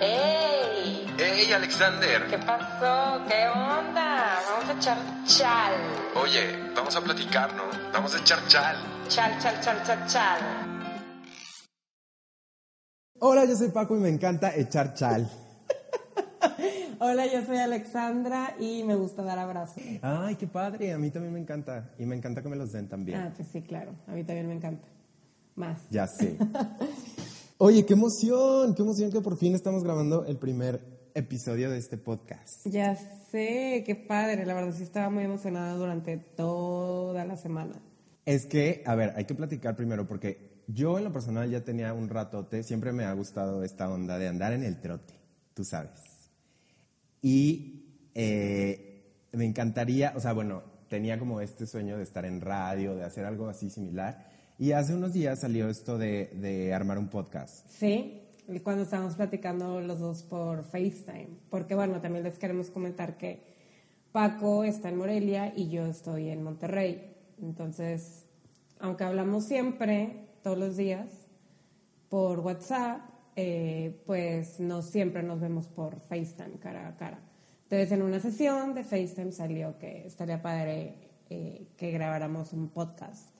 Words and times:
¡Ey! 0.00 1.06
¡Ey, 1.18 1.52
Alexander! 1.52 2.26
¿Qué 2.28 2.38
pasó? 2.38 3.24
¿Qué 3.28 3.46
onda? 3.48 4.40
Vamos 4.50 4.68
a 4.68 4.72
echar 4.76 4.98
chal. 5.24 5.74
Oye, 6.20 6.72
vamos 6.74 6.96
a 6.96 7.00
platicar, 7.00 7.54
¿no? 7.54 7.62
Vamos 7.92 8.12
a 8.14 8.18
echar 8.18 8.44
chal. 8.48 8.76
Chal, 9.08 9.38
chal, 9.38 9.60
chal, 9.60 9.82
chal, 9.84 10.06
chal. 10.08 10.40
Hola, 13.20 13.44
yo 13.44 13.54
soy 13.54 13.68
Paco 13.68 13.96
y 13.96 14.00
me 14.00 14.08
encanta 14.08 14.54
echar 14.56 14.94
chal. 14.94 15.30
Hola, 16.98 17.26
yo 17.26 17.44
soy 17.46 17.58
Alexandra 17.58 18.56
y 18.58 18.82
me 18.82 18.96
gusta 18.96 19.22
dar 19.22 19.38
abrazos. 19.38 19.80
Ay, 20.02 20.34
qué 20.34 20.48
padre, 20.48 20.92
a 20.92 20.98
mí 20.98 21.10
también 21.10 21.32
me 21.32 21.40
encanta. 21.40 21.92
Y 22.00 22.04
me 22.04 22.16
encanta 22.16 22.42
que 22.42 22.48
me 22.48 22.56
los 22.56 22.72
den 22.72 22.88
también. 22.88 23.20
Ah, 23.20 23.32
pues 23.34 23.46
sí, 23.52 23.62
claro. 23.62 23.94
A 24.08 24.10
mí 24.10 24.24
también 24.24 24.48
me 24.48 24.54
encanta. 24.54 24.88
Más. 25.54 25.78
Ya 25.88 26.08
sé. 26.08 26.36
Oye, 27.66 27.86
qué 27.86 27.94
emoción, 27.94 28.74
qué 28.74 28.82
emoción 28.82 29.10
que 29.10 29.22
por 29.22 29.38
fin 29.38 29.54
estamos 29.54 29.82
grabando 29.82 30.26
el 30.26 30.36
primer 30.36 30.82
episodio 31.14 31.70
de 31.70 31.78
este 31.78 31.96
podcast. 31.96 32.66
Ya 32.66 32.94
sé, 32.94 33.82
qué 33.86 33.94
padre. 33.94 34.44
La 34.44 34.52
verdad 34.52 34.74
sí 34.76 34.82
estaba 34.82 35.08
muy 35.08 35.24
emocionada 35.24 35.74
durante 35.74 36.18
toda 36.18 37.24
la 37.24 37.38
semana. 37.38 37.80
Es 38.26 38.44
que, 38.44 38.82
a 38.84 38.94
ver, 38.94 39.14
hay 39.16 39.24
que 39.24 39.34
platicar 39.34 39.76
primero 39.76 40.06
porque 40.06 40.62
yo 40.66 40.98
en 40.98 41.04
lo 41.04 41.12
personal 41.14 41.50
ya 41.50 41.64
tenía 41.64 41.94
un 41.94 42.10
ratote, 42.10 42.62
siempre 42.62 42.92
me 42.92 43.04
ha 43.04 43.14
gustado 43.14 43.64
esta 43.64 43.88
onda 43.88 44.18
de 44.18 44.28
andar 44.28 44.52
en 44.52 44.62
el 44.62 44.78
trote, 44.82 45.14
tú 45.54 45.64
sabes. 45.64 46.28
Y 47.22 48.10
eh, 48.14 49.24
me 49.32 49.46
encantaría, 49.46 50.12
o 50.14 50.20
sea, 50.20 50.34
bueno, 50.34 50.64
tenía 50.90 51.18
como 51.18 51.40
este 51.40 51.66
sueño 51.66 51.96
de 51.96 52.02
estar 52.02 52.26
en 52.26 52.42
radio, 52.42 52.94
de 52.94 53.04
hacer 53.04 53.24
algo 53.24 53.48
así 53.48 53.70
similar. 53.70 54.33
Y 54.58 54.72
hace 54.72 54.94
unos 54.94 55.12
días 55.12 55.40
salió 55.40 55.68
esto 55.68 55.98
de, 55.98 56.30
de 56.34 56.72
armar 56.72 56.98
un 56.98 57.08
podcast. 57.08 57.68
Sí, 57.68 58.22
cuando 58.62 58.84
estábamos 58.84 59.16
platicando 59.16 59.80
los 59.80 59.98
dos 59.98 60.22
por 60.22 60.64
FaceTime. 60.64 61.28
Porque 61.50 61.74
bueno, 61.74 62.00
también 62.00 62.24
les 62.24 62.38
queremos 62.38 62.70
comentar 62.70 63.16
que 63.16 63.42
Paco 64.12 64.62
está 64.62 64.90
en 64.90 64.96
Morelia 64.96 65.52
y 65.56 65.68
yo 65.70 65.86
estoy 65.86 66.28
en 66.28 66.42
Monterrey. 66.42 67.14
Entonces, 67.42 68.26
aunque 68.78 69.04
hablamos 69.04 69.44
siempre, 69.44 70.28
todos 70.42 70.56
los 70.56 70.76
días, 70.76 71.08
por 72.08 72.38
WhatsApp, 72.40 73.00
eh, 73.34 74.00
pues 74.06 74.60
no 74.60 74.82
siempre 74.82 75.22
nos 75.24 75.40
vemos 75.40 75.66
por 75.66 75.98
FaceTime 75.98 76.58
cara 76.60 76.86
a 76.86 76.96
cara. 76.96 77.18
Entonces, 77.64 77.90
en 77.90 78.02
una 78.02 78.20
sesión 78.20 78.74
de 78.74 78.84
FaceTime 78.84 79.32
salió 79.32 79.78
que 79.78 80.06
estaría 80.06 80.40
padre 80.40 80.94
eh, 81.28 81.66
que 81.76 81.90
grabáramos 81.90 82.52
un 82.52 82.68
podcast, 82.68 83.33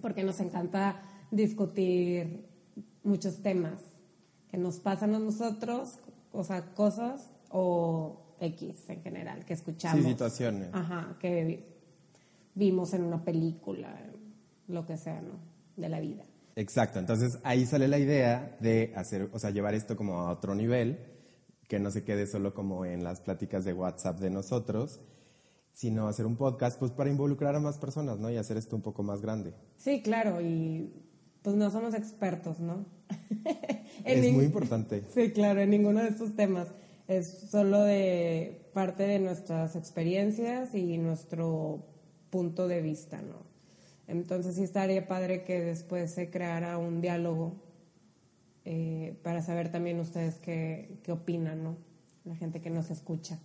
porque 0.00 0.22
nos 0.24 0.40
encanta 0.40 1.00
discutir 1.30 2.44
muchos 3.04 3.42
temas 3.42 3.80
que 4.48 4.56
nos 4.58 4.78
pasan 4.80 5.14
a 5.14 5.18
nosotros, 5.18 5.98
o 6.32 6.44
sea, 6.44 6.74
cosas 6.74 7.30
o 7.50 8.36
X 8.40 8.88
en 8.88 9.02
general, 9.02 9.44
que 9.44 9.54
escuchamos. 9.54 10.02
Sí, 10.04 10.10
situaciones. 10.10 10.68
Ajá, 10.72 11.16
que 11.20 11.44
vi- 11.44 11.64
vimos 12.54 12.92
en 12.94 13.02
una 13.04 13.24
película, 13.24 13.98
lo 14.68 14.84
que 14.86 14.96
sea, 14.96 15.20
¿no? 15.20 15.34
De 15.76 15.88
la 15.88 16.00
vida. 16.00 16.24
Exacto, 16.54 16.98
entonces 16.98 17.38
ahí 17.44 17.64
sale 17.64 17.88
la 17.88 17.98
idea 17.98 18.56
de 18.60 18.92
hacer, 18.94 19.30
o 19.32 19.38
sea, 19.38 19.50
llevar 19.50 19.74
esto 19.74 19.96
como 19.96 20.18
a 20.20 20.30
otro 20.30 20.54
nivel, 20.54 20.98
que 21.66 21.78
no 21.78 21.90
se 21.90 22.04
quede 22.04 22.26
solo 22.26 22.52
como 22.52 22.84
en 22.84 23.02
las 23.04 23.20
pláticas 23.22 23.64
de 23.64 23.72
WhatsApp 23.72 24.18
de 24.20 24.28
nosotros, 24.28 25.00
sino 25.72 26.06
hacer 26.08 26.26
un 26.26 26.36
podcast 26.36 26.78
pues 26.78 26.92
para 26.92 27.10
involucrar 27.10 27.54
a 27.54 27.60
más 27.60 27.78
personas, 27.78 28.18
¿no? 28.18 28.30
Y 28.30 28.36
hacer 28.36 28.56
esto 28.56 28.76
un 28.76 28.82
poco 28.82 29.02
más 29.02 29.20
grande. 29.20 29.54
Sí, 29.76 30.02
claro, 30.02 30.40
y 30.40 30.92
pues 31.42 31.56
no 31.56 31.70
somos 31.70 31.94
expertos, 31.94 32.60
¿no? 32.60 32.86
Es 34.04 34.32
muy 34.32 34.44
importante. 34.44 35.04
Sí, 35.14 35.30
claro, 35.32 35.60
en 35.60 35.70
ninguno 35.70 36.02
de 36.02 36.08
estos 36.08 36.34
temas. 36.34 36.68
Es 37.08 37.50
solo 37.50 37.82
de 37.82 38.70
parte 38.72 39.02
de 39.02 39.18
nuestras 39.18 39.76
experiencias 39.76 40.74
y 40.74 40.98
nuestro 40.98 41.84
punto 42.30 42.68
de 42.68 42.80
vista, 42.80 43.20
¿no? 43.20 43.42
Entonces 44.06 44.56
sí 44.56 44.62
estaría 44.62 45.06
padre 45.06 45.44
que 45.44 45.60
después 45.60 46.10
se 46.10 46.30
creara 46.30 46.78
un 46.78 47.00
diálogo 47.00 47.54
eh, 48.64 49.18
para 49.22 49.42
saber 49.42 49.70
también 49.70 49.98
ustedes 50.00 50.36
qué, 50.36 51.00
qué 51.02 51.12
opinan, 51.12 51.62
¿no? 51.62 51.76
La 52.24 52.36
gente 52.36 52.60
que 52.60 52.70
nos 52.70 52.90
escucha. 52.90 53.38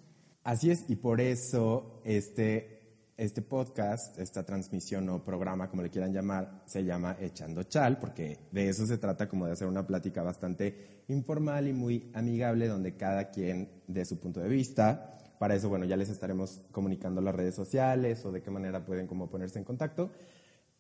Así 0.48 0.72
es, 0.72 0.86
y 0.88 0.96
por 0.96 1.20
eso 1.20 2.00
este, 2.06 3.12
este 3.18 3.42
podcast, 3.42 4.18
esta 4.18 4.46
transmisión 4.46 5.10
o 5.10 5.22
programa, 5.22 5.70
como 5.70 5.82
le 5.82 5.90
quieran 5.90 6.14
llamar, 6.14 6.64
se 6.66 6.86
llama 6.86 7.18
Echando 7.20 7.64
Chal, 7.64 8.00
porque 8.00 8.40
de 8.54 8.70
eso 8.70 8.88
se 8.88 8.98
trata 8.98 9.28
como 9.28 9.46
de 9.46 9.52
hacer 9.52 9.68
una 9.68 9.86
plática 9.86 10.24
bastante 10.24 11.04
informal 11.10 11.68
y 11.68 11.74
muy 11.74 12.10
amigable, 12.14 12.70
donde 12.70 12.96
cada 12.96 13.30
quien 13.30 13.70
dé 13.88 14.06
su 14.06 14.22
punto 14.22 14.40
de 14.40 14.48
vista. 14.48 15.18
Para 15.38 15.54
eso, 15.54 15.68
bueno, 15.68 15.84
ya 15.84 15.98
les 15.98 16.08
estaremos 16.08 16.62
comunicando 16.72 17.20
las 17.20 17.36
redes 17.36 17.54
sociales 17.54 18.24
o 18.24 18.32
de 18.32 18.42
qué 18.42 18.50
manera 18.50 18.86
pueden 18.86 19.06
como 19.06 19.30
ponerse 19.30 19.60
en 19.60 19.66
contacto. 19.66 20.12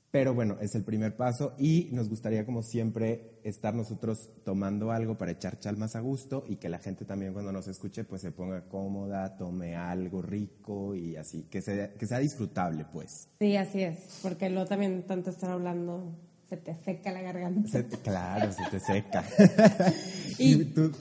Pero 0.09 0.33
bueno, 0.33 0.57
es 0.61 0.73
el 0.73 0.83
primer 0.83 1.17
paso 1.17 1.53
y 1.59 1.89
nos 1.91 2.07
gustaría 2.09 2.45
como 2.45 2.63
siempre 2.63 3.39
estar 3.43 3.75
nosotros 3.75 4.29
tomando 4.45 4.91
algo 4.91 5.17
para 5.17 5.31
echar 5.31 5.59
chal 5.59 5.75
más 5.77 5.95
a 5.97 5.99
gusto 5.99 6.45
y 6.47 6.55
que 6.55 6.69
la 6.69 6.79
gente 6.79 7.03
también 7.03 7.33
cuando 7.33 7.51
nos 7.51 7.67
escuche 7.67 8.05
pues 8.05 8.21
se 8.21 8.31
ponga 8.31 8.69
cómoda, 8.69 9.37
tome 9.37 9.75
algo 9.75 10.21
rico 10.21 10.95
y 10.95 11.17
así, 11.17 11.43
que 11.49 11.61
sea, 11.61 11.93
que 11.93 12.07
sea 12.07 12.19
disfrutable 12.19 12.85
pues. 12.91 13.27
Sí, 13.39 13.57
así 13.57 13.83
es, 13.83 14.19
porque 14.23 14.49
luego 14.49 14.67
también 14.67 15.03
tanto 15.05 15.29
estar 15.29 15.51
hablando 15.51 16.15
se 16.49 16.55
te 16.55 16.73
seca 16.85 17.11
la 17.11 17.21
garganta. 17.21 17.69
Se 17.69 17.83
te- 17.83 17.97
claro, 17.97 18.51
se 18.53 18.63
te 18.71 18.79
seca. 18.79 19.25
Y- 20.39 20.53
¿Y 20.61 20.65
tú 20.65 20.91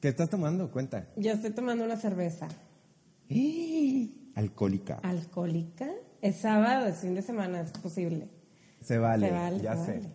qué 0.00 0.08
estás 0.08 0.30
tomando? 0.30 0.70
Cuenta. 0.70 1.06
Yo 1.16 1.32
estoy 1.32 1.50
tomando 1.50 1.84
una 1.84 1.96
cerveza 1.98 2.48
Alcohólica. 4.34 5.00
alcohólica. 5.02 5.90
Es 6.22 6.36
sábado, 6.36 6.86
es 6.86 6.96
fin 6.96 7.14
de 7.14 7.22
semana, 7.22 7.60
es 7.60 7.70
posible. 7.72 8.28
Se 8.80 8.98
vale, 8.98 9.28
Se 9.28 9.32
vale, 9.34 9.60
ya 9.60 9.76
se 9.76 9.84
sé. 9.84 9.92
vale. 10.00 10.10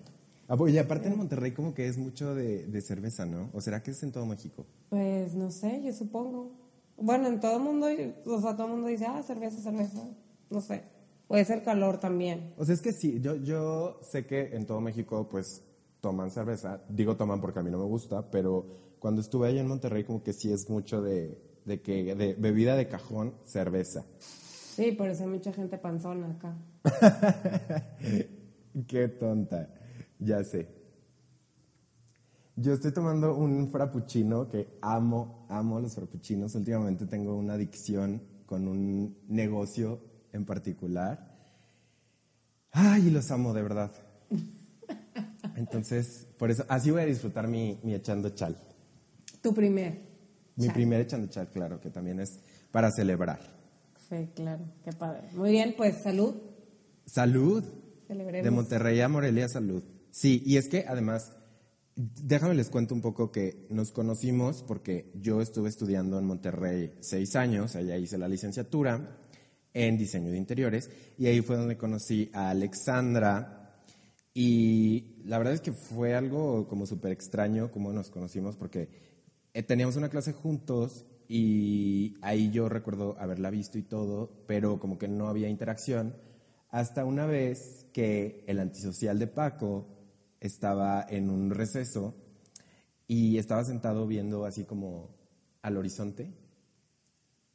Ah, 0.48 0.58
y 0.70 0.78
aparte 0.78 1.08
en 1.08 1.18
Monterrey 1.18 1.52
como 1.52 1.74
que 1.74 1.88
es 1.88 1.98
mucho 1.98 2.36
de, 2.36 2.66
de 2.66 2.82
cerveza, 2.82 3.26
¿no? 3.26 3.50
¿O 3.54 3.62
será 3.62 3.82
que 3.82 3.92
es 3.92 4.04
en 4.04 4.12
todo 4.12 4.26
México? 4.26 4.66
Pues 4.90 5.34
no 5.36 5.50
sé, 5.52 5.82
yo 5.84 5.94
supongo. 5.94 6.52
Bueno, 6.98 7.28
en 7.28 7.40
todo 7.40 7.58
el 7.58 7.64
mundo, 7.64 7.88
o 8.26 8.42
sea, 8.42 8.56
todo 8.56 8.68
el 8.68 8.74
mundo 8.74 8.88
dice, 8.88 9.06
ah, 9.06 9.24
cerveza, 9.24 9.62
cerveza. 9.62 10.08
No 10.50 10.62
sé. 10.62 10.84
Puede 11.28 11.46
ser 11.46 11.64
calor 11.64 11.98
también. 12.00 12.54
O 12.58 12.66
sea, 12.66 12.76
es 12.76 12.82
que 12.82 12.92
sí, 12.94 13.20
yo, 13.22 13.36
yo 13.38 14.00
sé 14.04 14.26
que 14.28 14.56
en 14.56 14.66
todo 14.66 14.82
México 14.82 15.28
pues 15.30 15.64
toman 16.02 16.30
cerveza. 16.30 16.82
Digo 16.90 17.16
toman 17.16 17.42
porque 17.42 17.60
a 17.60 17.64
mí 17.64 17.72
no 17.72 17.80
me 17.80 17.86
gusta, 17.86 18.30
pero 18.30 18.66
cuando 19.00 19.22
estuve 19.22 19.48
ahí 19.48 19.58
en 19.58 19.68
Monterrey 19.68 20.04
como 20.04 20.22
que 20.22 20.34
sí 20.34 20.52
es 20.52 20.70
mucho 20.70 21.02
de, 21.02 21.42
de 21.66 21.82
que 21.82 22.14
de 22.16 22.34
bebida 22.36 22.76
de 22.76 22.88
cajón, 22.88 23.34
cerveza. 23.46 24.06
Sí, 24.20 24.92
por 24.92 25.08
eso 25.10 25.24
hay 25.24 25.30
mucha 25.30 25.54
gente 25.54 25.78
panzona 25.78 26.32
acá. 26.32 26.56
Qué 28.88 29.08
tonta, 29.08 29.70
ya 30.20 30.44
sé. 30.44 30.68
Yo 32.56 32.74
estoy 32.74 32.92
tomando 32.92 33.36
un 33.36 33.70
frappuccino 33.72 34.48
que 34.48 34.78
amo, 34.82 35.46
amo 35.50 35.80
los 35.80 35.96
frappuccinos. 35.96 36.54
Últimamente 36.54 37.08
tengo 37.08 37.36
una 37.36 37.54
adicción 37.54 38.22
con 38.46 38.68
un 38.68 39.18
negocio 39.28 40.02
en 40.32 40.46
particular. 40.46 41.32
Ay, 42.72 43.10
los 43.10 43.32
amo 43.32 43.54
de 43.54 43.64
verdad. 43.64 43.92
Entonces, 45.56 46.28
por 46.38 46.52
eso, 46.52 46.64
así 46.70 46.92
voy 46.92 47.02
a 47.02 47.06
disfrutar 47.06 47.48
mi, 47.48 47.80
mi 47.84 47.96
echando 47.96 48.30
chal. 48.30 48.56
Tu 49.42 49.54
primer. 49.54 50.00
Mi 50.56 50.66
Chal. 50.66 50.74
primer 50.76 51.02
echando 51.02 51.28
chal, 51.28 51.50
claro, 51.50 51.80
que 51.82 51.90
también 51.90 52.20
es 52.20 52.40
para 52.72 52.92
celebrar. 52.92 53.40
Sí, 54.10 54.30
claro, 54.36 54.64
qué 54.84 54.92
padre. 54.94 55.28
Muy 55.34 55.52
bien, 55.52 55.74
pues 55.76 55.98
salud. 56.04 56.36
Salud. 57.08 57.64
Celebremos. 58.14 58.46
De 58.46 58.52
Monterrey 58.52 59.02
a 59.02 59.10
Morelia, 59.10 59.50
salud. 59.50 59.84
Sí, 60.12 60.44
y 60.46 60.58
es 60.58 60.70
que 60.70 60.86
además, 60.88 61.36
déjame 61.96 62.54
les 62.54 62.70
cuento 62.70 62.94
un 62.94 63.02
poco 63.02 63.32
que 63.32 63.66
nos 63.70 63.92
conocimos 63.92 64.64
porque 64.64 65.12
yo 65.16 65.42
estuve 65.42 65.70
estudiando 65.70 66.20
en 66.20 66.26
Monterrey 66.26 66.94
seis 67.00 67.36
años, 67.36 67.76
allá 67.76 67.98
hice 67.98 68.20
la 68.20 68.28
licenciatura 68.28 69.18
en 69.74 69.98
diseño 69.98 70.30
de 70.30 70.38
interiores 70.38 70.92
y 71.18 71.26
ahí 71.26 71.42
fue 71.42 71.58
donde 71.58 71.78
conocí 71.78 72.30
a 72.34 72.52
Alexandra 72.52 73.82
y 74.36 75.24
la 75.26 75.40
verdad 75.40 75.56
es 75.56 75.62
que 75.62 75.72
fue 75.72 76.14
algo 76.14 76.68
como 76.68 76.86
súper 76.86 77.12
extraño 77.12 77.72
como 77.72 77.92
nos 77.92 78.12
conocimos 78.12 78.56
porque 78.56 78.90
eh, 79.56 79.64
teníamos 79.64 79.96
una 79.96 80.10
clase 80.10 80.34
juntos 80.34 81.06
y 81.28 82.18
ahí 82.22 82.52
yo 82.52 82.70
recuerdo 82.70 83.16
haberla 83.20 83.50
visto 83.50 83.80
y 83.80 83.84
todo, 83.84 84.30
pero 84.46 84.80
como 84.80 85.00
que 85.00 85.08
no 85.08 85.28
había 85.28 85.50
interacción. 85.50 86.16
Hasta 86.74 87.06
una 87.06 87.28
vez 87.28 87.86
que 87.94 88.44
el 88.48 88.60
antisocial 88.60 89.20
de 89.20 89.28
Paco 89.28 89.86
estaba 90.40 91.06
en 91.08 91.30
un 91.30 91.52
receso 91.52 92.16
y 93.08 93.38
estaba 93.38 93.64
sentado 93.64 94.08
viendo 94.08 94.44
así 94.44 94.64
como 94.64 95.16
al 95.62 95.78
horizonte. 95.78 96.34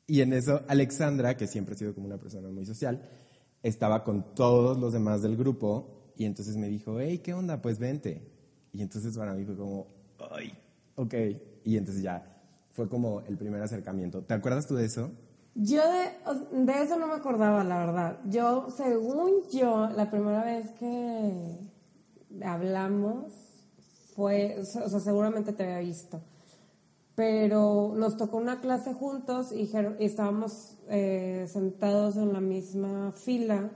Y 0.06 0.20
en 0.20 0.32
eso 0.32 0.62
Alexandra, 0.68 1.36
que 1.36 1.48
siempre 1.48 1.74
ha 1.74 1.78
sido 1.78 1.96
como 1.96 2.06
una 2.06 2.20
persona 2.20 2.48
muy 2.48 2.64
social, 2.64 3.02
estaba 3.64 4.04
con 4.04 4.36
todos 4.36 4.78
los 4.78 4.92
demás 4.92 5.20
del 5.20 5.36
grupo 5.36 6.12
y 6.16 6.24
entonces 6.24 6.56
me 6.56 6.68
dijo, 6.68 7.00
hey, 7.00 7.18
¿qué 7.18 7.34
onda? 7.34 7.60
Pues 7.60 7.80
vente. 7.80 8.22
Y 8.72 8.82
entonces 8.82 9.18
para 9.18 9.34
mí 9.34 9.44
fue 9.44 9.56
como, 9.56 9.88
ay, 10.30 10.56
Ok, 10.94 11.14
y 11.64 11.76
entonces 11.76 12.04
ya 12.04 12.40
fue 12.70 12.88
como 12.88 13.22
el 13.22 13.36
primer 13.36 13.60
acercamiento. 13.62 14.22
¿Te 14.22 14.34
acuerdas 14.34 14.68
tú 14.68 14.76
de 14.76 14.84
eso? 14.84 15.10
Yo 15.60 15.82
de, 15.90 16.82
eso 16.82 16.98
no 17.00 17.08
me 17.08 17.14
acordaba, 17.14 17.64
la 17.64 17.78
verdad. 17.78 18.20
Yo, 18.26 18.68
según 18.70 19.42
yo, 19.52 19.88
la 19.88 20.08
primera 20.08 20.44
vez 20.44 20.70
que 20.78 21.58
hablamos 22.44 23.24
fue, 24.14 24.56
o 24.60 24.64
sea, 24.64 25.00
seguramente 25.00 25.52
te 25.52 25.64
había 25.64 25.80
visto, 25.80 26.20
pero 27.16 27.92
nos 27.96 28.16
tocó 28.16 28.36
una 28.36 28.60
clase 28.60 28.94
juntos 28.94 29.50
y 29.50 29.68
estábamos 29.98 30.76
eh, 30.90 31.48
sentados 31.48 32.16
en 32.16 32.32
la 32.32 32.40
misma 32.40 33.10
fila 33.10 33.72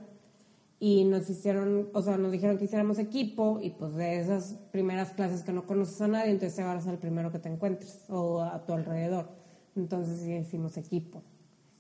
y 0.79 1.03
nos 1.03 1.29
hicieron, 1.29 1.89
o 1.95 2.03
sea, 2.03 2.17
nos 2.17 2.31
dijeron 2.31 2.59
que 2.59 2.67
hiciéramos 2.67 3.01
equipo 3.01 3.59
y 3.61 3.71
pues 3.71 3.97
de 3.97 4.21
esas 4.21 4.55
primeras 4.71 5.11
clases 5.15 5.43
que 5.43 5.53
no 5.53 5.67
conoces 5.67 6.01
a 6.01 6.07
nadie, 6.07 6.31
entonces 6.31 6.55
te 6.55 6.63
vas 6.63 6.87
al 6.87 6.99
primero 6.99 7.33
que 7.33 7.41
te 7.41 7.49
encuentres 7.49 8.05
o 8.09 8.41
a 8.41 8.65
tu 8.65 8.73
alrededor. 8.73 9.31
Entonces 9.75 10.21
sí 10.21 10.33
hicimos 10.33 10.77
equipo. 10.77 11.25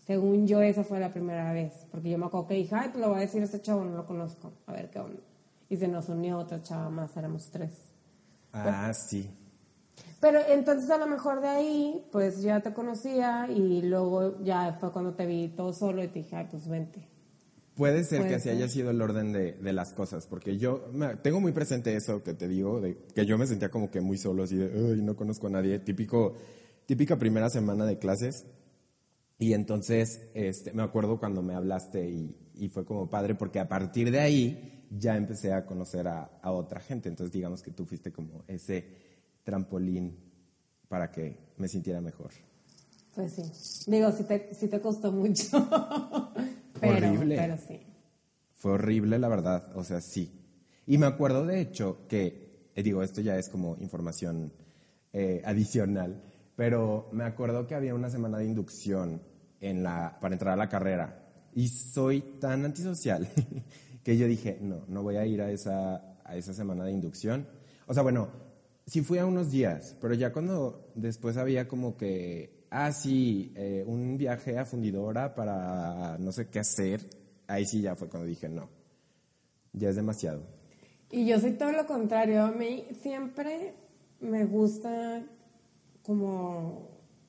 Según 0.06 0.46
yo, 0.46 0.60
esa 0.62 0.82
fue 0.84 0.98
la 0.98 1.12
primera 1.12 1.52
vez, 1.52 1.72
porque 1.90 2.10
yo 2.10 2.18
me 2.18 2.26
acuerdo 2.26 2.48
que 2.48 2.54
dije, 2.54 2.74
ay, 2.74 2.88
pues 2.90 3.00
lo 3.00 3.08
voy 3.10 3.18
a 3.18 3.20
decir 3.20 3.40
a 3.40 3.44
este 3.44 3.60
chavo, 3.62 3.84
no 3.84 3.96
lo 3.96 4.04
conozco, 4.06 4.52
a 4.66 4.72
ver 4.72 4.90
qué 4.90 4.98
onda. 4.98 5.20
Y 5.68 5.76
se 5.76 5.86
nos 5.88 6.08
unió 6.08 6.38
otra 6.38 6.62
chava 6.62 6.90
más, 6.90 7.16
éramos 7.16 7.50
tres. 7.50 7.70
Ah, 8.52 8.92
sí. 8.92 9.30
Pero 10.20 10.40
entonces 10.48 10.90
a 10.90 10.98
lo 10.98 11.06
mejor 11.06 11.40
de 11.40 11.48
ahí, 11.48 12.04
pues 12.12 12.42
ya 12.42 12.60
te 12.60 12.72
conocía 12.72 13.48
y 13.50 13.82
luego 13.82 14.42
ya 14.42 14.76
fue 14.80 14.92
cuando 14.92 15.14
te 15.14 15.24
vi 15.26 15.48
todo 15.48 15.72
solo 15.72 16.02
y 16.02 16.08
te 16.08 16.20
dije, 16.20 16.36
ay, 16.36 16.48
pues 16.50 16.68
vente. 16.68 17.08
Puede 17.74 18.04
ser 18.04 18.18
Puede 18.18 18.28
que 18.30 18.34
así 18.36 18.44
ser. 18.48 18.56
haya 18.56 18.68
sido 18.68 18.90
el 18.90 19.00
orden 19.00 19.32
de, 19.32 19.52
de 19.54 19.72
las 19.72 19.92
cosas, 19.94 20.26
porque 20.26 20.58
yo 20.58 20.84
me- 20.92 21.16
tengo 21.16 21.40
muy 21.40 21.52
presente 21.52 21.96
eso 21.96 22.22
que 22.22 22.34
te 22.34 22.46
digo, 22.46 22.80
de 22.80 22.98
que 23.14 23.24
yo 23.24 23.38
me 23.38 23.46
sentía 23.46 23.70
como 23.70 23.90
que 23.90 24.00
muy 24.00 24.18
solo, 24.18 24.42
así 24.42 24.56
de, 24.56 24.66
"Ay, 24.66 25.00
no 25.02 25.16
conozco 25.16 25.46
a 25.46 25.50
nadie, 25.50 25.78
típico, 25.78 26.34
típica 26.86 27.16
primera 27.18 27.48
semana 27.48 27.86
de 27.86 27.98
clases. 27.98 28.44
Y 29.42 29.54
entonces 29.54 30.30
este, 30.34 30.72
me 30.72 30.84
acuerdo 30.84 31.18
cuando 31.18 31.42
me 31.42 31.56
hablaste 31.56 32.08
y, 32.08 32.36
y 32.54 32.68
fue 32.68 32.84
como 32.84 33.10
padre, 33.10 33.34
porque 33.34 33.58
a 33.58 33.68
partir 33.68 34.12
de 34.12 34.20
ahí 34.20 34.86
ya 34.88 35.16
empecé 35.16 35.52
a 35.52 35.66
conocer 35.66 36.06
a, 36.06 36.38
a 36.40 36.52
otra 36.52 36.78
gente. 36.78 37.08
Entonces 37.08 37.32
digamos 37.32 37.60
que 37.60 37.72
tú 37.72 37.84
fuiste 37.84 38.12
como 38.12 38.44
ese 38.46 38.86
trampolín 39.42 40.16
para 40.86 41.10
que 41.10 41.54
me 41.56 41.66
sintiera 41.66 42.00
mejor. 42.00 42.30
Pues 43.16 43.32
sí. 43.32 43.90
Digo, 43.90 44.12
sí 44.12 44.22
te, 44.22 44.54
sí 44.54 44.68
te 44.68 44.80
costó 44.80 45.10
mucho. 45.10 45.48
pero, 46.80 47.08
Horrible. 47.08 47.34
Pero 47.36 47.56
sí. 47.58 47.80
Fue 48.54 48.70
horrible, 48.70 49.18
la 49.18 49.26
verdad, 49.26 49.72
o 49.74 49.82
sea, 49.82 50.00
sí. 50.00 50.30
Y 50.86 50.98
me 50.98 51.06
acuerdo, 51.06 51.44
de 51.44 51.60
hecho, 51.60 52.06
que, 52.06 52.70
eh, 52.76 52.82
digo, 52.84 53.02
esto 53.02 53.20
ya 53.20 53.36
es 53.38 53.48
como 53.48 53.76
información 53.80 54.52
eh, 55.12 55.42
adicional, 55.44 56.22
pero 56.54 57.08
me 57.10 57.24
acuerdo 57.24 57.66
que 57.66 57.74
había 57.74 57.92
una 57.92 58.08
semana 58.08 58.38
de 58.38 58.44
inducción 58.44 59.31
en 59.62 59.82
la, 59.82 60.18
para 60.20 60.34
entrar 60.34 60.52
a 60.52 60.56
la 60.56 60.68
carrera 60.68 61.22
y 61.54 61.68
soy 61.68 62.20
tan 62.38 62.64
antisocial 62.64 63.26
que 64.04 64.18
yo 64.18 64.26
dije, 64.26 64.58
no, 64.60 64.84
no 64.88 65.02
voy 65.02 65.16
a 65.16 65.24
ir 65.24 65.40
a 65.40 65.50
esa, 65.50 66.18
a 66.24 66.36
esa 66.36 66.52
semana 66.52 66.84
de 66.84 66.92
inducción. 66.92 67.46
O 67.86 67.94
sea, 67.94 68.02
bueno, 68.02 68.28
sí 68.86 69.00
fui 69.02 69.18
a 69.18 69.26
unos 69.26 69.50
días, 69.50 69.96
pero 70.00 70.14
ya 70.14 70.32
cuando 70.32 70.92
después 70.94 71.36
había 71.36 71.68
como 71.68 71.96
que, 71.96 72.66
ah, 72.70 72.92
sí, 72.92 73.52
eh, 73.56 73.84
un 73.86 74.18
viaje 74.18 74.58
a 74.58 74.64
fundidora 74.64 75.34
para 75.34 76.18
no 76.18 76.32
sé 76.32 76.48
qué 76.48 76.58
hacer, 76.58 77.08
ahí 77.46 77.64
sí 77.64 77.80
ya 77.80 77.94
fue 77.94 78.08
cuando 78.08 78.28
dije, 78.28 78.48
no, 78.48 78.68
ya 79.72 79.90
es 79.90 79.96
demasiado. 79.96 80.42
Y 81.10 81.26
yo 81.26 81.38
soy 81.38 81.52
todo 81.52 81.72
lo 81.72 81.86
contrario. 81.86 82.42
A 82.42 82.52
mí 82.52 82.86
siempre 83.02 83.74
me 84.20 84.46
gusta 84.46 85.22
como 86.02 86.88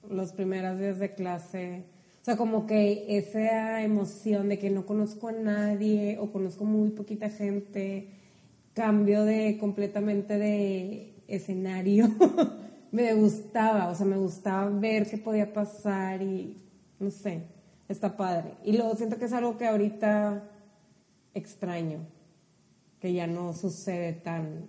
los 0.10 0.32
primeros 0.32 0.80
días 0.80 1.00
de 1.00 1.14
clase. 1.14 1.84
O 2.24 2.26
sea, 2.26 2.38
como 2.38 2.66
que 2.66 3.18
esa 3.18 3.84
emoción 3.84 4.48
de 4.48 4.58
que 4.58 4.70
no 4.70 4.86
conozco 4.86 5.28
a 5.28 5.34
nadie 5.34 6.18
o 6.20 6.32
conozco 6.32 6.64
muy 6.64 6.92
poquita 6.92 7.30
gente, 7.30 8.12
cambio 8.74 9.26
de 9.26 9.58
completamente 9.60 10.38
de 10.38 11.22
escenario. 11.28 12.08
me 12.94 13.14
gustaba, 13.14 13.90
o 13.90 13.96
sea, 13.96 14.06
me 14.06 14.16
gustaba 14.16 14.70
ver 14.70 15.06
qué 15.06 15.18
podía 15.18 15.52
pasar 15.52 16.22
y 16.22 16.64
no 16.98 17.12
sé, 17.12 17.44
está 17.90 18.16
padre. 18.16 18.54
Y 18.64 18.78
luego 18.78 18.96
siento 18.96 19.18
que 19.20 19.26
es 19.26 19.34
algo 19.34 19.58
que 19.58 19.68
ahorita 19.68 20.50
extraño, 21.34 22.08
que 23.02 23.12
ya 23.12 23.28
no 23.28 23.52
sucede 23.52 24.14
tan... 24.14 24.68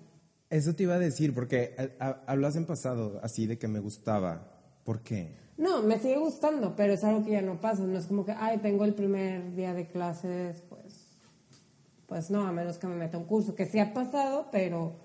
Eso 0.51 0.75
te 0.75 0.83
iba 0.83 0.95
a 0.95 0.99
decir, 0.99 1.33
porque 1.33 1.77
eh, 1.79 1.97
ha- 2.01 2.21
hablas 2.27 2.57
en 2.57 2.67
pasado 2.67 3.21
así 3.23 3.47
de 3.47 3.59
que 3.59 3.69
me 3.69 3.79
gustaba. 3.79 4.51
¿Por 4.83 5.03
qué? 5.05 5.44
No, 5.57 5.83
me 5.83 5.99
sigue 5.99 6.19
gustando, 6.19 6.75
pero 6.75 6.93
es 6.95 7.05
algo 7.05 7.25
que 7.25 7.33
ya 7.33 7.43
no 7.43 7.61
pasa. 7.61 7.83
No 7.85 7.99
es 7.99 8.07
como 8.07 8.25
que, 8.25 8.33
ay, 8.33 8.59
tengo 8.59 8.85
el 8.85 8.95
primer 8.95 9.55
día 9.55 9.73
de 9.73 9.87
clases, 9.89 10.63
pues, 10.69 11.19
pues 12.07 12.31
no, 12.31 12.47
a 12.47 12.53
menos 12.53 12.79
que 12.79 12.87
me 12.87 12.97
meta 12.97 13.19
un 13.19 13.25
curso, 13.25 13.55
que 13.55 13.67
sí 13.67 13.79
ha 13.79 13.95
pasado, 13.95 14.49
pero 14.51 14.97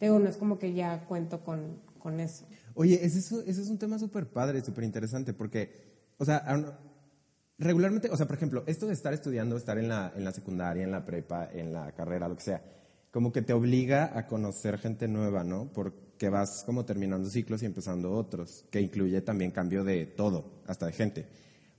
digo, 0.00 0.18
no 0.18 0.28
es 0.28 0.36
como 0.36 0.58
que 0.58 0.72
ya 0.72 1.04
cuento 1.06 1.40
con, 1.40 1.80
con 1.98 2.20
eso. 2.20 2.46
Oye, 2.74 3.04
ese 3.04 3.18
es, 3.18 3.68
un 3.68 3.78
tema 3.78 3.98
súper 3.98 4.28
padre, 4.28 4.64
súper 4.64 4.84
interesante, 4.84 5.32
porque, 5.32 5.72
o 6.16 6.24
sea, 6.24 6.44
regularmente, 7.58 8.08
o 8.08 8.16
sea, 8.16 8.26
por 8.26 8.36
ejemplo, 8.36 8.62
esto 8.66 8.86
de 8.86 8.92
estar 8.92 9.12
estudiando, 9.12 9.56
estar 9.56 9.78
en 9.78 9.88
la, 9.88 10.12
en 10.14 10.24
la 10.24 10.30
secundaria, 10.30 10.84
en 10.84 10.92
la 10.92 11.04
prepa, 11.04 11.48
en 11.52 11.72
la 11.72 11.90
carrera, 11.92 12.28
lo 12.28 12.36
que 12.36 12.44
sea, 12.44 12.62
como 13.10 13.32
que 13.32 13.42
te 13.42 13.52
obliga 13.52 14.16
a 14.16 14.26
conocer 14.28 14.78
gente 14.78 15.08
nueva, 15.08 15.42
¿no? 15.42 15.72
Porque 16.18 16.30
vas 16.30 16.64
como 16.66 16.84
terminando 16.84 17.30
ciclos 17.30 17.62
y 17.62 17.66
empezando 17.66 18.10
otros, 18.10 18.64
que 18.72 18.80
incluye 18.80 19.20
también 19.20 19.52
cambio 19.52 19.84
de 19.84 20.04
todo, 20.04 20.62
hasta 20.66 20.86
de 20.86 20.92
gente. 20.92 21.28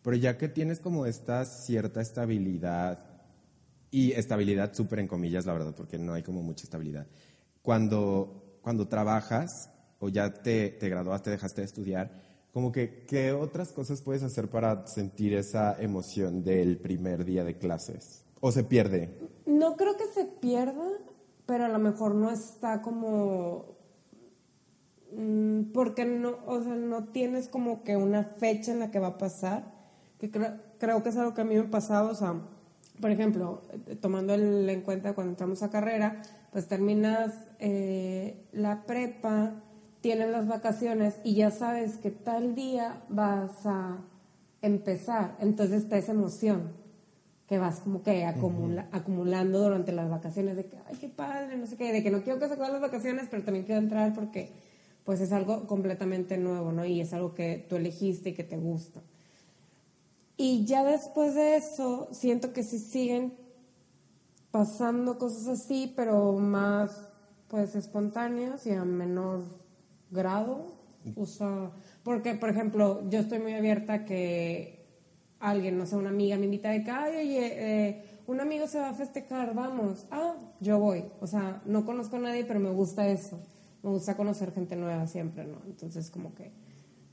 Pero 0.01 0.15
ya 0.15 0.37
que 0.37 0.47
tienes 0.47 0.79
como 0.79 1.05
esta 1.05 1.43
cierta 1.43 1.99
estabilidad, 1.99 3.05
y 3.91 4.13
estabilidad 4.13 4.73
súper 4.73 4.99
en 4.99 5.09
comillas, 5.09 5.45
la 5.45 5.51
verdad, 5.51 5.73
porque 5.75 5.97
no 5.97 6.13
hay 6.13 6.23
como 6.23 6.41
mucha 6.41 6.63
estabilidad. 6.63 7.05
Cuando, 7.61 8.59
cuando 8.61 8.87
trabajas 8.87 9.69
o 9.99 10.07
ya 10.07 10.31
te, 10.31 10.69
te 10.69 10.87
graduaste, 10.87 11.31
dejaste 11.31 11.59
de 11.59 11.65
estudiar, 11.65 12.09
como 12.53 12.71
que, 12.71 13.03
¿qué 13.05 13.33
otras 13.33 13.73
cosas 13.73 14.01
puedes 14.01 14.23
hacer 14.23 14.49
para 14.49 14.87
sentir 14.87 15.33
esa 15.33 15.75
emoción 15.81 16.45
del 16.45 16.77
primer 16.77 17.25
día 17.25 17.43
de 17.43 17.57
clases? 17.57 18.23
¿O 18.39 18.53
se 18.53 18.63
pierde? 18.63 19.09
No 19.45 19.75
creo 19.75 19.97
que 19.97 20.05
se 20.13 20.23
pierda, 20.23 20.87
pero 21.45 21.65
a 21.65 21.69
lo 21.69 21.79
mejor 21.79 22.15
no 22.15 22.31
está 22.31 22.81
como... 22.81 23.78
mm, 25.15 25.71
Porque 25.73 26.05
no, 26.05 26.37
o 26.45 26.61
sea, 26.63 26.75
no 26.75 27.05
tienes 27.05 27.47
como 27.49 27.83
que 27.83 27.95
una 27.97 28.23
fecha 28.23 28.71
en 28.71 28.79
la 28.79 28.91
que 28.91 28.99
va 28.99 29.07
a 29.07 29.17
pasar, 29.17 29.63
que 30.19 30.29
creo, 30.31 30.53
creo 30.79 31.03
que 31.03 31.09
es 31.09 31.17
algo 31.17 31.33
que 31.33 31.41
a 31.41 31.45
mí 31.45 31.55
me 31.55 31.63
pasaba, 31.63 32.09
o 32.09 32.15
sea, 32.15 32.35
por 33.01 33.11
ejemplo, 33.11 33.61
eh, 33.87 33.95
tomando 33.95 34.33
el- 34.33 34.69
en 34.69 34.81
cuenta 34.81 35.13
cuando 35.13 35.31
entramos 35.31 35.63
a 35.63 35.69
carrera, 35.69 36.21
pues 36.51 36.67
terminas 36.67 37.33
eh, 37.59 38.45
la 38.51 38.83
prepa, 38.85 39.53
tienes 40.01 40.29
las 40.29 40.47
vacaciones 40.47 41.15
y 41.23 41.35
ya 41.35 41.51
sabes 41.51 41.97
que 41.97 42.09
tal 42.11 42.55
día 42.55 43.01
vas 43.09 43.65
a 43.65 43.97
empezar, 44.61 45.35
entonces 45.39 45.83
está 45.83 45.97
esa 45.97 46.11
emoción 46.11 46.71
que 47.47 47.57
vas 47.57 47.79
como 47.79 48.03
que 48.03 48.25
acumula- 48.25 48.87
acumulando 48.91 49.59
durante 49.59 49.91
las 49.91 50.09
vacaciones 50.09 50.55
de 50.55 50.65
que, 50.65 50.77
ay, 50.87 50.95
qué 50.99 51.09
padre, 51.09 51.57
no 51.57 51.65
sé 51.65 51.77
qué, 51.77 51.91
de 51.91 52.03
que 52.03 52.11
no 52.11 52.21
quiero 52.21 52.39
que 52.39 52.47
se 52.47 52.53
acaben 52.53 52.73
las 52.73 52.81
vacaciones, 52.81 53.27
pero 53.31 53.43
también 53.43 53.65
quiero 53.65 53.81
entrar 53.81 54.13
porque 54.13 54.51
pues 55.09 55.21
es 55.21 55.31
algo 55.31 55.65
completamente 55.65 56.37
nuevo, 56.37 56.71
¿no? 56.71 56.85
Y 56.85 57.01
es 57.01 57.13
algo 57.13 57.33
que 57.33 57.65
tú 57.67 57.77
elegiste 57.77 58.29
y 58.29 58.33
que 58.35 58.43
te 58.43 58.57
gusta. 58.57 59.01
Y 60.37 60.65
ya 60.65 60.83
después 60.83 61.33
de 61.33 61.55
eso, 61.55 62.09
siento 62.11 62.53
que 62.53 62.61
sí 62.61 62.77
siguen 62.77 63.33
pasando 64.51 65.17
cosas 65.17 65.47
así, 65.47 65.91
pero 65.95 66.33
más 66.33 67.09
pues 67.47 67.73
espontáneas 67.73 68.67
y 68.67 68.73
a 68.73 68.85
menor 68.85 69.45
grado. 70.11 70.75
O 71.15 71.25
sea, 71.25 71.71
porque 72.03 72.35
por 72.35 72.49
ejemplo, 72.49 73.01
yo 73.09 73.21
estoy 73.21 73.39
muy 73.39 73.55
abierta 73.55 73.93
a 73.93 74.05
que 74.05 74.85
alguien, 75.39 75.79
no 75.79 75.87
sé, 75.87 75.95
una 75.95 76.09
amiga 76.09 76.37
me 76.37 76.45
invita 76.45 76.69
de 76.69 76.83
que, 76.83 76.91
ay, 76.91 77.15
oye, 77.15 77.47
eh, 77.55 78.03
un 78.27 78.41
amigo 78.41 78.67
se 78.67 78.77
va 78.77 78.89
a 78.89 78.93
festejar, 78.93 79.55
vamos. 79.55 80.05
Ah, 80.11 80.35
yo 80.59 80.77
voy. 80.77 81.05
O 81.19 81.25
sea, 81.25 81.63
no 81.65 81.83
conozco 81.83 82.17
a 82.17 82.19
nadie, 82.19 82.45
pero 82.45 82.59
me 82.59 82.69
gusta 82.69 83.07
eso. 83.07 83.39
Me 83.83 83.89
gusta 83.89 84.15
conocer 84.17 84.53
gente 84.53 84.75
nueva 84.75 85.07
siempre, 85.07 85.45
¿no? 85.45 85.61
Entonces, 85.65 86.09
como 86.09 86.33
que 86.33 86.51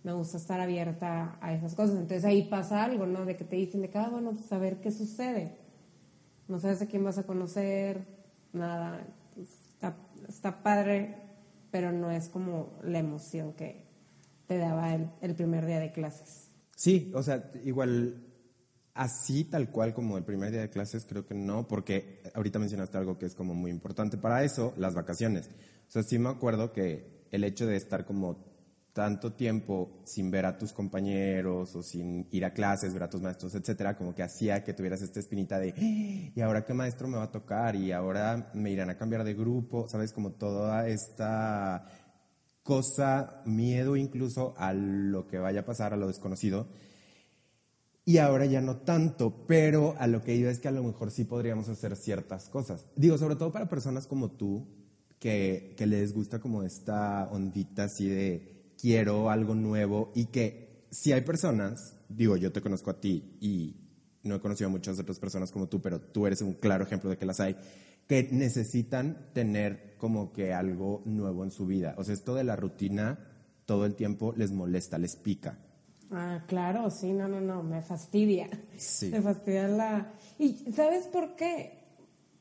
me 0.03 0.13
gusta 0.13 0.37
estar 0.37 0.61
abierta 0.61 1.39
a 1.41 1.53
esas 1.53 1.75
cosas. 1.75 1.97
Entonces 1.97 2.25
ahí 2.25 2.45
pasa 2.45 2.85
algo, 2.85 3.07
¿no? 3.07 3.25
De 3.25 3.37
que 3.37 3.45
te 3.45 3.57
dicen 3.57 3.83
de 3.83 3.91
que, 3.91 3.99
ah, 3.99 4.09
bueno, 4.09 4.33
pues 4.33 4.53
a 4.53 4.59
ver 4.59 4.81
qué 4.81 4.91
sucede. 4.91 5.57
No 6.49 6.59
sabes 6.61 6.81
a 6.83 6.87
quién 6.87 7.03
vas 7.03 7.19
a 7.19 7.25
conocer, 7.25 8.07
nada. 8.53 9.07
Está, 10.29 10.63
padre, 10.63 11.17
pero 11.71 11.93
no 11.93 12.11
es 12.11 12.29
como 12.29 12.79
la 12.83 12.99
emoción 12.99 13.53
que 13.53 13.85
te 14.47 14.59
daba 14.59 14.95
el 14.95 15.35
primer 15.35 15.67
día 15.67 15.81
de 15.81 15.93
clases. 15.93 16.51
Sí, 16.77 17.11
o 17.15 17.23
sea, 17.23 17.51
igual 17.65 18.23
así 18.97 19.45
tal 19.45 19.71
cual 19.71 19.95
como 19.95 20.19
el 20.19 20.25
primer 20.25 20.51
día 20.51 20.63
de 20.63 20.71
clases, 20.71 21.05
creo 21.05 21.27
que 21.27 21.35
no, 21.35 21.69
porque 21.69 22.21
ahorita 22.35 22.59
mencionaste 22.59 22.99
algo 22.99 23.19
que 23.19 23.27
es 23.27 23.35
como 23.35 23.55
muy 23.55 23.71
importante. 23.71 24.17
Para 24.17 24.43
eso, 24.43 24.73
las 24.77 24.95
vacaciones. 24.95 25.51
O 25.89 25.91
sea, 25.91 26.03
sí 26.03 26.19
me 26.19 26.29
acuerdo 26.29 26.73
que 26.73 27.27
el 27.31 27.45
hecho 27.45 27.67
de 27.67 27.77
estar 27.77 28.05
como 28.05 28.45
tanto 28.93 29.35
tiempo 29.35 30.01
sin 30.05 30.31
ver 30.31 30.47
a 30.47 30.57
tus 30.57 30.73
compañeros 30.73 31.77
o 31.77 31.83
sin 31.83 32.27
ir 32.31 32.47
a 32.47 32.55
clases, 32.55 32.95
ver 32.95 33.03
a 33.03 33.11
tus 33.11 33.21
maestros, 33.21 33.55
etcétera, 33.55 33.95
como 33.95 34.15
que 34.15 34.23
hacía 34.23 34.65
que 34.65 34.73
tuvieras 34.73 35.03
esta 35.03 35.21
espinita 35.21 35.59
de, 35.59 35.75
"Ah, 35.77 36.33
¿y 36.35 36.41
ahora 36.41 36.65
qué 36.65 36.73
maestro 36.73 37.07
me 37.07 37.19
va 37.19 37.25
a 37.25 37.31
tocar? 37.31 37.77
¿Y 37.77 37.93
ahora 37.93 38.51
me 38.55 38.71
irán 38.71 38.89
a 38.89 38.97
cambiar 38.97 39.23
de 39.25 39.35
grupo? 39.35 39.87
¿Sabes? 39.87 40.15
Como 40.15 40.33
toda 40.33 40.89
esta 40.89 41.87
cosa, 42.63 43.43
miedo 43.45 43.97
incluso 43.97 44.55
a 44.57 44.73
lo 44.73 45.29
que 45.29 45.39
vaya 45.39 45.61
a 45.61 45.65
pasar, 45.67 45.93
a 45.93 45.97
lo 45.99 46.09
desconocido. 46.09 46.67
Y 48.07 48.19
ahora 48.19 48.47
ya 48.47 48.61
no 48.63 48.79
tanto, 48.79 49.47
pero 49.47 49.95
a 49.99 50.07
lo 50.07 50.23
que 50.23 50.35
iba 50.35 50.51
es 50.51 50.59
que 50.59 50.69
a 50.69 50.73
lo 50.73 50.83
mejor 50.83 51.11
sí 51.11 51.25
podríamos 51.25 51.69
hacer 51.69 51.97
ciertas 51.97 52.49
cosas. 52.49 52.87
Digo, 52.97 53.19
sobre 53.19 53.37
todo 53.37 53.53
para 53.53 53.69
personas 53.69 54.07
como 54.07 54.31
tú, 54.31 54.67
que, 55.19 55.75
que 55.77 55.87
les 55.87 56.13
gusta 56.13 56.41
como 56.41 56.63
esta 56.63 57.29
ondita 57.31 57.85
así 57.85 58.09
de 58.09 58.75
quiero 58.79 59.31
algo 59.31 59.55
nuevo 59.55 60.13
y 60.15 60.27
que 60.27 60.87
si 60.91 61.13
hay 61.13 61.23
personas, 61.23 61.97
digo, 62.09 62.37
yo 62.37 62.53
te 62.53 62.61
conozco 62.61 62.91
a 62.91 63.01
ti 63.01 63.37
y 63.41 63.77
no 64.23 64.37
he 64.37 64.41
conocido 64.41 64.69
a 64.69 64.73
muchas 64.73 64.99
otras 64.99 65.19
personas 65.19 65.51
como 65.51 65.69
tú, 65.69 65.81
pero 65.81 66.01
tú 66.01 66.27
eres 66.27 66.43
un 66.43 66.55
claro 66.55 66.85
ejemplo 66.85 67.11
de 67.11 67.17
que 67.17 67.27
las 67.27 67.41
hay, 67.41 67.57
que 68.07 68.29
necesitan 68.31 69.31
tener 69.33 69.97
como 69.99 70.33
que 70.33 70.53
algo 70.53 71.03
nuevo 71.05 71.45
en 71.45 71.51
su 71.51 71.67
vida. 71.67 71.95
O 71.99 72.05
sea, 72.05 72.15
esto 72.15 72.35
de 72.35 72.45
la 72.45 72.57
rutina 72.57 73.19
todo 73.65 73.85
el 73.85 73.95
tiempo 73.95 74.33
les 74.37 74.53
molesta, 74.53 74.99
les 74.99 75.17
pica. 75.17 75.59
Ah, 76.11 76.45
claro, 76.47 76.89
sí, 76.91 77.13
no, 77.13 77.27
no, 77.27 77.41
no, 77.41 77.63
me 77.63 77.83
fastidia. 77.83 78.49
Sí. 78.77 79.11
Me 79.11 79.21
fastidia 79.21 79.67
la... 79.67 80.13
¿Y 80.39 80.73
sabes 80.73 81.07
por 81.09 81.35
qué? 81.35 81.86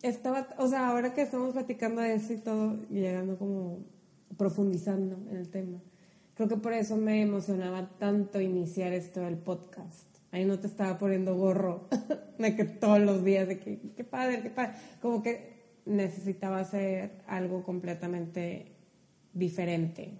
Estaba, 0.06 0.48
o 0.60 0.68
sea, 0.68 0.90
ahora 0.90 1.16
que 1.16 1.24
estamos 1.24 1.54
platicando 1.54 2.00
de 2.00 2.14
eso 2.14 2.32
y 2.32 2.38
todo, 2.38 2.78
llegando 2.92 3.40
como 3.40 3.80
profundizando 4.38 5.18
en 5.32 5.38
el 5.38 5.50
tema, 5.50 5.82
creo 6.36 6.48
que 6.48 6.58
por 6.58 6.74
eso 6.74 6.96
me 6.96 7.24
emocionaba 7.24 7.90
tanto 7.98 8.40
iniciar 8.40 8.94
esto 8.94 9.22
del 9.22 9.38
podcast. 9.38 10.06
Ahí 10.32 10.46
no 10.46 10.60
te 10.60 10.68
estaba 10.68 11.00
poniendo 11.00 11.36
gorro 11.36 11.90
de 12.38 12.56
que 12.56 12.66
todos 12.66 13.00
los 13.00 13.24
días, 13.24 13.48
de 13.48 13.58
que 13.58 13.80
qué 13.98 14.04
padre, 14.04 14.44
qué 14.44 14.52
padre. 14.52 14.74
Como 15.02 15.24
que 15.24 15.82
necesitaba 15.88 16.60
hacer 16.60 17.24
algo 17.26 17.64
completamente 17.64 18.76
diferente 19.34 20.20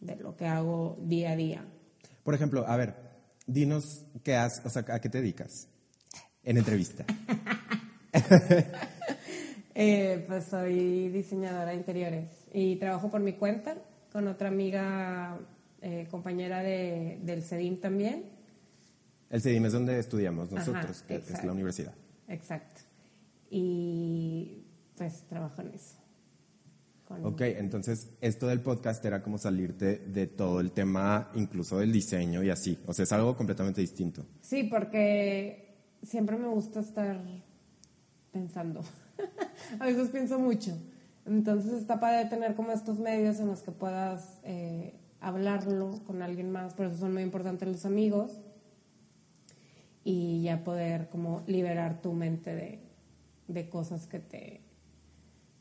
de 0.00 0.16
lo 0.16 0.36
que 0.36 0.46
hago 0.46 0.98
día 1.02 1.30
a 1.30 1.36
día. 1.36 1.64
Por 2.24 2.34
ejemplo, 2.34 2.66
a 2.66 2.76
ver, 2.76 2.96
dinos 3.46 4.06
qué 4.24 4.34
has, 4.34 4.60
o 4.64 4.70
sea, 4.70 4.84
a 4.88 5.00
qué 5.00 5.08
te 5.08 5.18
dedicas 5.18 5.68
en 6.42 6.56
entrevista. 6.56 7.04
Eh, 9.80 10.24
pues 10.26 10.46
soy 10.46 11.08
diseñadora 11.10 11.66
de 11.70 11.76
interiores 11.76 12.28
y 12.52 12.74
trabajo 12.76 13.12
por 13.12 13.20
mi 13.20 13.34
cuenta 13.34 13.76
con 14.12 14.26
otra 14.26 14.48
amiga, 14.48 15.38
eh, 15.80 16.08
compañera 16.10 16.64
de, 16.64 17.20
del 17.22 17.44
CEDIM 17.44 17.80
también. 17.80 18.24
El 19.30 19.40
CEDIM 19.40 19.66
es 19.66 19.72
donde 19.72 20.00
estudiamos 20.00 20.50
nosotros, 20.50 20.96
Ajá, 20.98 21.06
que 21.06 21.16
es 21.18 21.44
la 21.44 21.52
universidad. 21.52 21.94
Exacto. 22.26 22.80
Y 23.50 24.64
pues 24.96 25.22
trabajo 25.28 25.62
en 25.62 25.68
eso. 25.74 25.94
Con- 27.06 27.24
Ok, 27.24 27.42
entonces 27.42 28.16
esto 28.20 28.48
del 28.48 28.60
podcast 28.60 29.04
era 29.04 29.22
como 29.22 29.38
salirte 29.38 29.98
de 29.98 30.26
todo 30.26 30.58
el 30.58 30.72
tema, 30.72 31.30
incluso 31.36 31.78
del 31.78 31.92
diseño 31.92 32.42
y 32.42 32.50
así. 32.50 32.80
O 32.86 32.92
sea, 32.92 33.04
es 33.04 33.12
algo 33.12 33.36
completamente 33.36 33.80
distinto. 33.80 34.26
Sí, 34.40 34.64
porque 34.64 35.76
siempre 36.02 36.36
me 36.36 36.48
gusta 36.48 36.80
estar 36.80 37.22
pensando. 38.38 38.82
a 39.80 39.86
veces 39.86 40.08
pienso 40.10 40.38
mucho. 40.38 40.76
Entonces 41.26 41.72
está 41.72 41.98
padre 42.00 42.28
tener 42.28 42.54
como 42.54 42.70
estos 42.72 42.98
medios 42.98 43.38
en 43.40 43.48
los 43.48 43.60
que 43.62 43.72
puedas 43.72 44.38
eh, 44.44 44.94
hablarlo 45.20 45.90
con 46.06 46.22
alguien 46.22 46.50
más. 46.50 46.74
Por 46.74 46.86
eso 46.86 46.96
son 46.98 47.12
muy 47.14 47.22
importantes 47.22 47.68
los 47.68 47.84
amigos. 47.84 48.32
Y 50.04 50.42
ya 50.42 50.64
poder 50.64 51.08
como 51.10 51.42
liberar 51.46 52.00
tu 52.00 52.12
mente 52.14 52.54
de, 52.54 52.78
de 53.48 53.68
cosas 53.68 54.06
que 54.06 54.20
te, 54.20 54.62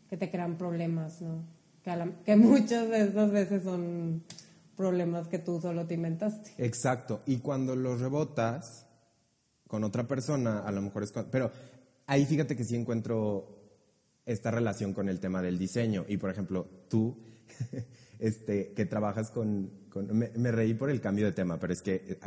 que 0.10 0.16
te 0.18 0.30
crean 0.32 0.58
problemas, 0.58 1.22
¿no? 1.22 1.44
Que, 1.84 1.96
la- 1.96 2.12
que 2.24 2.36
muchas 2.38 2.88
de 2.90 3.02
esas 3.02 3.32
veces 3.32 3.64
son 3.64 4.24
problemas 4.78 5.28
que 5.28 5.40
tú 5.40 5.60
solo 5.60 5.86
te 5.88 5.96
inventaste. 5.96 6.52
Exacto. 6.60 7.22
Y 7.26 7.38
cuando 7.40 7.76
los 7.76 8.00
rebotas 8.00 8.86
con 9.68 9.84
otra 9.84 10.08
persona, 10.08 10.60
a 10.60 10.72
lo 10.72 10.82
mejor 10.82 11.04
es... 11.04 11.12
con- 11.12 11.28
Pero 11.30 11.52
ahí 12.08 12.26
fíjate 12.26 12.56
que 12.56 12.64
sí 12.64 12.76
encuentro 12.76 13.54
esta 14.26 14.52
relación 14.52 14.94
con 14.94 15.08
el 15.08 15.20
tema 15.20 15.42
del 15.42 15.58
diseño. 15.58 16.06
Y 16.08 16.18
por 16.18 16.30
ejemplo, 16.32 16.68
tú, 16.90 17.18
este, 18.20 18.74
que 18.74 18.86
trabajas 18.86 19.30
con... 19.32 19.88
con- 19.90 20.08
me, 20.18 20.32
me 20.36 20.52
reí 20.52 20.74
por 20.74 20.90
el 20.90 21.00
cambio 21.00 21.26
de 21.26 21.32
tema, 21.32 21.60
pero 21.60 21.74
es 21.74 21.82
que 21.82 22.18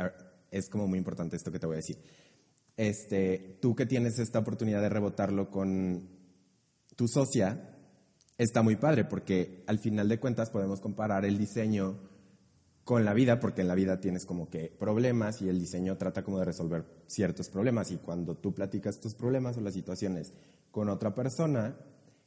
es 0.49 0.69
como 0.69 0.87
muy 0.87 0.97
importante 0.97 1.35
esto 1.35 1.51
que 1.51 1.59
te 1.59 1.67
voy 1.67 1.75
a 1.75 1.77
decir. 1.77 1.97
Este, 2.77 3.59
tú 3.61 3.75
que 3.75 3.85
tienes 3.85 4.17
esta 4.17 4.39
oportunidad 4.39 4.81
de 4.81 4.89
rebotarlo 4.89 5.51
con 5.51 6.09
tu 6.95 7.07
socia, 7.07 7.77
está 8.37 8.61
muy 8.63 8.75
padre 8.77 9.05
porque 9.05 9.63
al 9.67 9.79
final 9.79 10.09
de 10.09 10.19
cuentas 10.19 10.49
podemos 10.49 10.79
comparar 10.79 11.25
el 11.25 11.37
diseño 11.37 11.99
con 12.83 13.05
la 13.05 13.13
vida, 13.13 13.39
porque 13.39 13.61
en 13.61 13.67
la 13.67 13.75
vida 13.75 13.99
tienes 13.99 14.25
como 14.25 14.49
que 14.49 14.69
problemas 14.69 15.41
y 15.41 15.49
el 15.49 15.59
diseño 15.59 15.97
trata 15.97 16.23
como 16.23 16.39
de 16.39 16.45
resolver 16.45 16.85
ciertos 17.07 17.49
problemas 17.49 17.91
y 17.91 17.97
cuando 17.97 18.35
tú 18.35 18.53
platicas 18.53 18.99
tus 18.99 19.13
problemas 19.13 19.57
o 19.57 19.61
las 19.61 19.73
situaciones 19.73 20.33
con 20.71 20.89
otra 20.89 21.13
persona, 21.13 21.75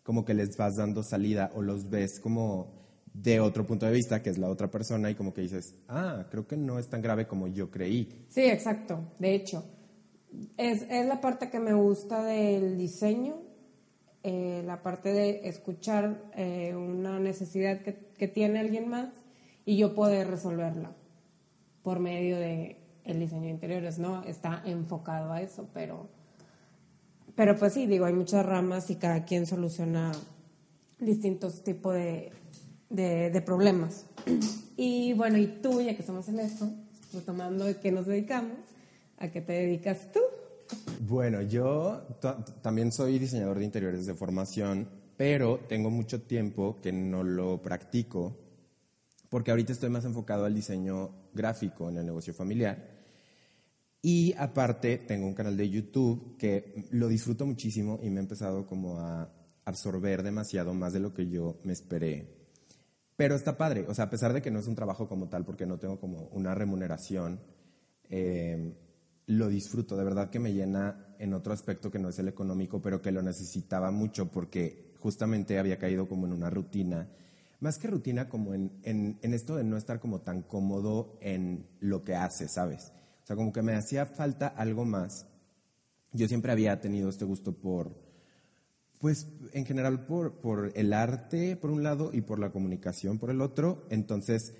como 0.02 0.24
que 0.24 0.34
les 0.34 0.56
vas 0.56 0.76
dando 0.76 1.02
salida 1.02 1.50
o 1.54 1.62
los 1.62 1.90
ves 1.90 2.20
como 2.20 2.84
de 3.12 3.40
otro 3.40 3.66
punto 3.66 3.86
de 3.86 3.92
vista, 3.92 4.22
que 4.22 4.30
es 4.30 4.38
la 4.38 4.48
otra 4.48 4.70
persona, 4.70 5.08
y 5.10 5.14
como 5.14 5.32
que 5.32 5.40
dices, 5.40 5.76
ah, 5.88 6.26
creo 6.30 6.46
que 6.46 6.56
no 6.56 6.78
es 6.78 6.88
tan 6.88 7.00
grave 7.00 7.26
como 7.26 7.46
yo 7.46 7.70
creí. 7.70 8.26
Sí, 8.28 8.42
exacto. 8.42 9.12
De 9.20 9.34
hecho, 9.34 9.64
es, 10.56 10.82
es 10.90 11.06
la 11.06 11.20
parte 11.20 11.48
que 11.48 11.60
me 11.60 11.72
gusta 11.74 12.24
del 12.24 12.76
diseño, 12.76 13.40
eh, 14.24 14.62
la 14.66 14.82
parte 14.82 15.12
de 15.12 15.48
escuchar 15.48 16.30
eh, 16.34 16.74
una 16.74 17.20
necesidad 17.20 17.82
que, 17.82 17.94
que 18.18 18.26
tiene 18.26 18.58
alguien 18.58 18.88
más 18.88 19.23
y 19.64 19.76
yo 19.76 19.94
poder 19.94 20.28
resolverla 20.28 20.92
por 21.82 21.98
medio 22.00 22.36
de 22.38 22.80
el 23.04 23.18
diseño 23.20 23.42
de 23.42 23.50
interiores, 23.50 23.98
¿no? 23.98 24.22
Está 24.24 24.62
enfocado 24.64 25.32
a 25.32 25.42
eso, 25.42 25.68
pero, 25.74 26.08
pero 27.34 27.56
pues 27.56 27.74
sí, 27.74 27.86
digo, 27.86 28.06
hay 28.06 28.14
muchas 28.14 28.44
ramas 28.46 28.88
y 28.90 28.96
cada 28.96 29.24
quien 29.24 29.46
soluciona 29.46 30.12
distintos 30.98 31.62
tipos 31.62 31.94
de, 31.94 32.32
de, 32.88 33.42
problemas. 33.42 34.06
Y 34.76 35.12
bueno, 35.12 35.36
y 35.38 35.46
tú, 35.46 35.80
ya 35.82 35.94
que 35.94 36.00
estamos 36.00 36.28
en 36.28 36.40
esto, 36.40 36.70
retomando 37.12 37.64
de 37.66 37.76
qué 37.78 37.92
nos 37.92 38.06
dedicamos, 38.06 38.56
¿a 39.18 39.28
qué 39.28 39.40
te 39.42 39.52
dedicas 39.52 40.10
tú? 40.12 40.20
Bueno, 41.00 41.42
yo 41.42 42.06
ta- 42.20 42.42
también 42.62 42.90
soy 42.90 43.18
diseñador 43.18 43.58
de 43.58 43.66
interiores 43.66 44.06
de 44.06 44.14
formación, 44.14 44.88
pero 45.16 45.60
tengo 45.68 45.90
mucho 45.90 46.22
tiempo 46.22 46.78
que 46.82 46.92
no 46.92 47.22
lo 47.22 47.60
practico, 47.60 48.34
porque 49.34 49.50
ahorita 49.50 49.72
estoy 49.72 49.90
más 49.90 50.04
enfocado 50.04 50.44
al 50.44 50.54
diseño 50.54 51.10
gráfico 51.34 51.88
en 51.88 51.96
el 51.96 52.06
negocio 52.06 52.32
familiar. 52.32 52.78
Y 54.00 54.32
aparte 54.38 54.96
tengo 54.98 55.26
un 55.26 55.34
canal 55.34 55.56
de 55.56 55.68
YouTube 55.68 56.36
que 56.38 56.86
lo 56.92 57.08
disfruto 57.08 57.44
muchísimo 57.44 57.98
y 58.00 58.10
me 58.10 58.20
he 58.20 58.22
empezado 58.22 58.64
como 58.64 59.00
a 59.00 59.28
absorber 59.64 60.22
demasiado 60.22 60.72
más 60.72 60.92
de 60.92 61.00
lo 61.00 61.12
que 61.12 61.28
yo 61.28 61.58
me 61.64 61.72
esperé. 61.72 62.28
Pero 63.16 63.34
está 63.34 63.58
padre, 63.58 63.84
o 63.88 63.92
sea, 63.92 64.04
a 64.04 64.10
pesar 64.10 64.32
de 64.32 64.40
que 64.40 64.52
no 64.52 64.60
es 64.60 64.68
un 64.68 64.76
trabajo 64.76 65.08
como 65.08 65.28
tal, 65.28 65.44
porque 65.44 65.66
no 65.66 65.78
tengo 65.78 65.98
como 65.98 66.28
una 66.30 66.54
remuneración, 66.54 67.40
eh, 68.10 68.72
lo 69.26 69.48
disfruto, 69.48 69.96
de 69.96 70.04
verdad 70.04 70.30
que 70.30 70.38
me 70.38 70.52
llena 70.52 71.16
en 71.18 71.34
otro 71.34 71.52
aspecto 71.52 71.90
que 71.90 71.98
no 71.98 72.10
es 72.10 72.20
el 72.20 72.28
económico, 72.28 72.80
pero 72.80 73.02
que 73.02 73.10
lo 73.10 73.20
necesitaba 73.20 73.90
mucho 73.90 74.30
porque 74.30 74.94
justamente 75.00 75.58
había 75.58 75.76
caído 75.76 76.06
como 76.06 76.24
en 76.24 76.34
una 76.34 76.50
rutina, 76.50 77.08
más 77.60 77.78
que 77.78 77.88
rutina 77.88 78.28
como 78.28 78.54
en, 78.54 78.72
en, 78.82 79.18
en 79.22 79.34
esto 79.34 79.56
de 79.56 79.64
no 79.64 79.76
estar 79.76 80.00
como 80.00 80.20
tan 80.20 80.42
cómodo 80.42 81.18
en 81.20 81.66
lo 81.80 82.04
que 82.04 82.14
hace, 82.14 82.48
¿sabes? 82.48 82.92
O 83.22 83.26
sea, 83.26 83.36
como 83.36 83.52
que 83.52 83.62
me 83.62 83.74
hacía 83.74 84.06
falta 84.06 84.48
algo 84.48 84.84
más. 84.84 85.26
Yo 86.12 86.28
siempre 86.28 86.52
había 86.52 86.80
tenido 86.80 87.08
este 87.08 87.24
gusto 87.24 87.52
por, 87.52 87.96
pues 88.98 89.26
en 89.52 89.66
general 89.66 90.06
por, 90.06 90.40
por 90.40 90.72
el 90.74 90.92
arte 90.92 91.56
por 91.56 91.70
un 91.70 91.82
lado 91.82 92.10
y 92.12 92.20
por 92.20 92.38
la 92.38 92.52
comunicación 92.52 93.18
por 93.18 93.30
el 93.30 93.40
otro. 93.40 93.86
Entonces 93.90 94.54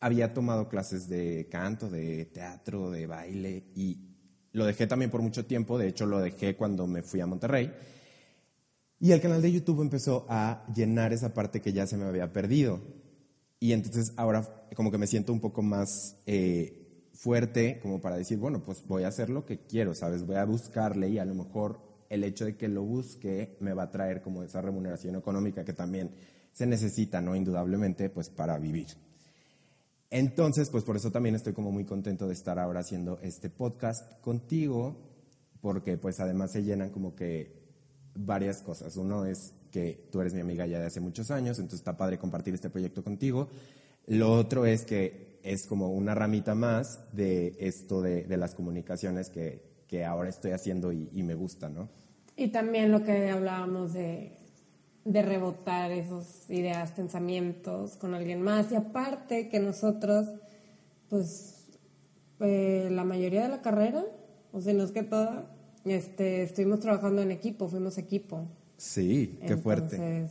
había 0.00 0.34
tomado 0.34 0.68
clases 0.68 1.08
de 1.08 1.48
canto, 1.50 1.88
de 1.88 2.24
teatro, 2.26 2.90
de 2.90 3.06
baile 3.06 3.64
y 3.74 4.12
lo 4.52 4.66
dejé 4.66 4.86
también 4.86 5.10
por 5.10 5.22
mucho 5.22 5.46
tiempo. 5.46 5.78
De 5.78 5.88
hecho, 5.88 6.06
lo 6.06 6.20
dejé 6.20 6.56
cuando 6.56 6.86
me 6.86 7.02
fui 7.02 7.20
a 7.20 7.26
Monterrey. 7.26 7.72
Y 9.02 9.10
el 9.10 9.20
canal 9.20 9.42
de 9.42 9.50
YouTube 9.50 9.82
empezó 9.82 10.26
a 10.28 10.64
llenar 10.72 11.12
esa 11.12 11.34
parte 11.34 11.60
que 11.60 11.72
ya 11.72 11.88
se 11.88 11.96
me 11.96 12.04
había 12.04 12.32
perdido. 12.32 12.78
Y 13.58 13.72
entonces 13.72 14.12
ahora 14.16 14.68
como 14.76 14.92
que 14.92 14.98
me 14.98 15.08
siento 15.08 15.32
un 15.32 15.40
poco 15.40 15.60
más 15.60 16.22
eh, 16.24 17.10
fuerte 17.12 17.80
como 17.82 18.00
para 18.00 18.16
decir, 18.16 18.38
bueno, 18.38 18.62
pues 18.64 18.86
voy 18.86 19.02
a 19.02 19.08
hacer 19.08 19.28
lo 19.28 19.44
que 19.44 19.58
quiero, 19.58 19.92
¿sabes? 19.96 20.24
Voy 20.24 20.36
a 20.36 20.44
buscarle 20.44 21.08
y 21.08 21.18
a 21.18 21.24
lo 21.24 21.34
mejor 21.34 21.80
el 22.10 22.22
hecho 22.22 22.44
de 22.44 22.56
que 22.56 22.68
lo 22.68 22.84
busque 22.84 23.56
me 23.58 23.72
va 23.72 23.82
a 23.82 23.90
traer 23.90 24.22
como 24.22 24.44
esa 24.44 24.62
remuneración 24.62 25.16
económica 25.16 25.64
que 25.64 25.72
también 25.72 26.12
se 26.52 26.66
necesita, 26.66 27.20
¿no? 27.20 27.34
Indudablemente, 27.34 28.08
pues 28.08 28.30
para 28.30 28.56
vivir. 28.56 28.86
Entonces, 30.10 30.70
pues 30.70 30.84
por 30.84 30.94
eso 30.94 31.10
también 31.10 31.34
estoy 31.34 31.54
como 31.54 31.72
muy 31.72 31.84
contento 31.84 32.28
de 32.28 32.34
estar 32.34 32.56
ahora 32.60 32.78
haciendo 32.78 33.18
este 33.20 33.50
podcast 33.50 34.20
contigo, 34.20 34.96
porque 35.60 35.98
pues 35.98 36.20
además 36.20 36.52
se 36.52 36.62
llenan 36.62 36.90
como 36.90 37.16
que 37.16 37.61
varias 38.14 38.62
cosas. 38.62 38.96
Uno 38.96 39.24
es 39.24 39.54
que 39.70 40.08
tú 40.10 40.20
eres 40.20 40.34
mi 40.34 40.40
amiga 40.40 40.66
ya 40.66 40.78
de 40.78 40.86
hace 40.86 41.00
muchos 41.00 41.30
años, 41.30 41.58
entonces 41.58 41.80
está 41.80 41.96
padre 41.96 42.18
compartir 42.18 42.54
este 42.54 42.70
proyecto 42.70 43.02
contigo. 43.02 43.48
Lo 44.06 44.32
otro 44.32 44.66
es 44.66 44.84
que 44.84 45.38
es 45.42 45.66
como 45.66 45.88
una 45.88 46.14
ramita 46.14 46.54
más 46.54 47.00
de 47.12 47.56
esto 47.58 48.02
de, 48.02 48.24
de 48.24 48.36
las 48.36 48.54
comunicaciones 48.54 49.28
que, 49.28 49.62
que, 49.88 50.04
ahora 50.04 50.28
estoy 50.28 50.52
haciendo 50.52 50.92
y, 50.92 51.22
me 51.22 51.34
gusta, 51.34 51.68
¿no? 51.68 51.88
Y 52.36 52.48
también 52.48 52.92
lo 52.92 53.02
que 53.02 53.30
hablábamos 53.30 53.92
de, 53.92 54.38
de 55.04 55.22
rebotar 55.22 55.90
esas 55.90 56.48
ideas, 56.48 56.92
pensamientos 56.92 57.96
con 57.96 58.14
alguien 58.14 58.42
más. 58.42 58.72
Y 58.72 58.76
aparte 58.76 59.48
que 59.48 59.60
nosotros, 59.60 60.28
pues, 61.08 61.66
eh, 62.40 62.88
la 62.90 63.04
mayoría 63.04 63.42
de 63.42 63.48
la 63.48 63.62
carrera, 63.62 64.04
o 64.52 64.60
sea, 64.60 64.72
no 64.74 64.84
es 64.84 64.92
que 64.92 65.02
toda, 65.02 65.51
este, 65.84 66.42
estuvimos 66.42 66.80
trabajando 66.80 67.22
en 67.22 67.30
equipo, 67.30 67.68
fuimos 67.68 67.98
equipo. 67.98 68.48
Sí, 68.76 69.38
qué 69.40 69.54
Entonces, 69.54 69.62
fuerte. 69.62 70.28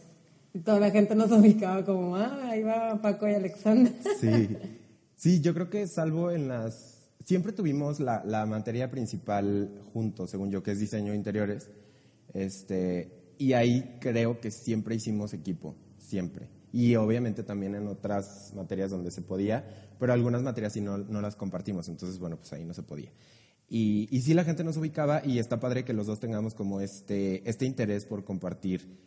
Toda 0.64 0.80
la 0.80 0.92
gente 0.92 1.16
nos 1.16 1.32
ubicaba 1.32 1.84
como, 1.86 2.16
ah, 2.16 2.50
ahí 2.50 2.64
va 2.64 3.02
Paco 3.02 3.28
y 3.28 3.34
Alexander. 3.34 3.94
Sí, 4.20 4.50
sí, 5.16 5.42
yo 5.42 5.54
creo 5.54 5.70
que 5.70 5.88
salvo 5.88 6.32
en 6.32 6.48
las... 6.48 7.10
Siempre 7.24 7.54
tuvimos 7.54 8.00
la, 8.00 8.24
la 8.26 8.46
materia 8.46 8.90
principal 8.90 9.70
juntos, 9.94 10.32
según 10.32 10.50
yo, 10.50 10.64
que 10.64 10.72
es 10.72 10.80
diseño 10.80 11.12
de 11.12 11.18
interiores. 11.18 11.70
Este, 12.34 13.36
y 13.38 13.54
ahí 13.54 13.98
creo 14.00 14.40
que 14.40 14.52
siempre 14.52 14.96
hicimos 14.96 15.34
equipo, 15.34 15.76
siempre. 15.98 16.48
Y 16.74 16.96
obviamente 16.96 17.44
también 17.44 17.76
en 17.76 17.88
otras 17.88 18.54
materias 18.56 18.92
donde 18.92 19.12
se 19.12 19.22
podía, 19.22 19.66
pero 20.00 20.14
algunas 20.14 20.42
materias 20.42 20.74
sí 20.74 20.82
no, 20.82 20.98
no 20.98 21.22
las 21.22 21.36
compartimos, 21.36 21.90
entonces 21.90 22.18
bueno, 22.18 22.38
pues 22.38 22.54
ahí 22.54 22.64
no 22.64 22.74
se 22.74 22.84
podía. 22.84 23.12
Y, 23.74 24.10
y 24.12 24.22
sí 24.22 24.34
la 24.34 24.44
gente 24.44 24.66
nos 24.66 24.76
ubicaba 24.76 25.26
y 25.26 25.40
está 25.40 25.62
padre 25.62 25.86
que 25.86 25.94
los 25.94 26.06
dos 26.06 26.20
tengamos 26.20 26.54
como 26.54 26.82
este, 26.82 27.48
este 27.50 27.66
interés 27.66 28.06
por 28.06 28.26
compartir 28.26 29.00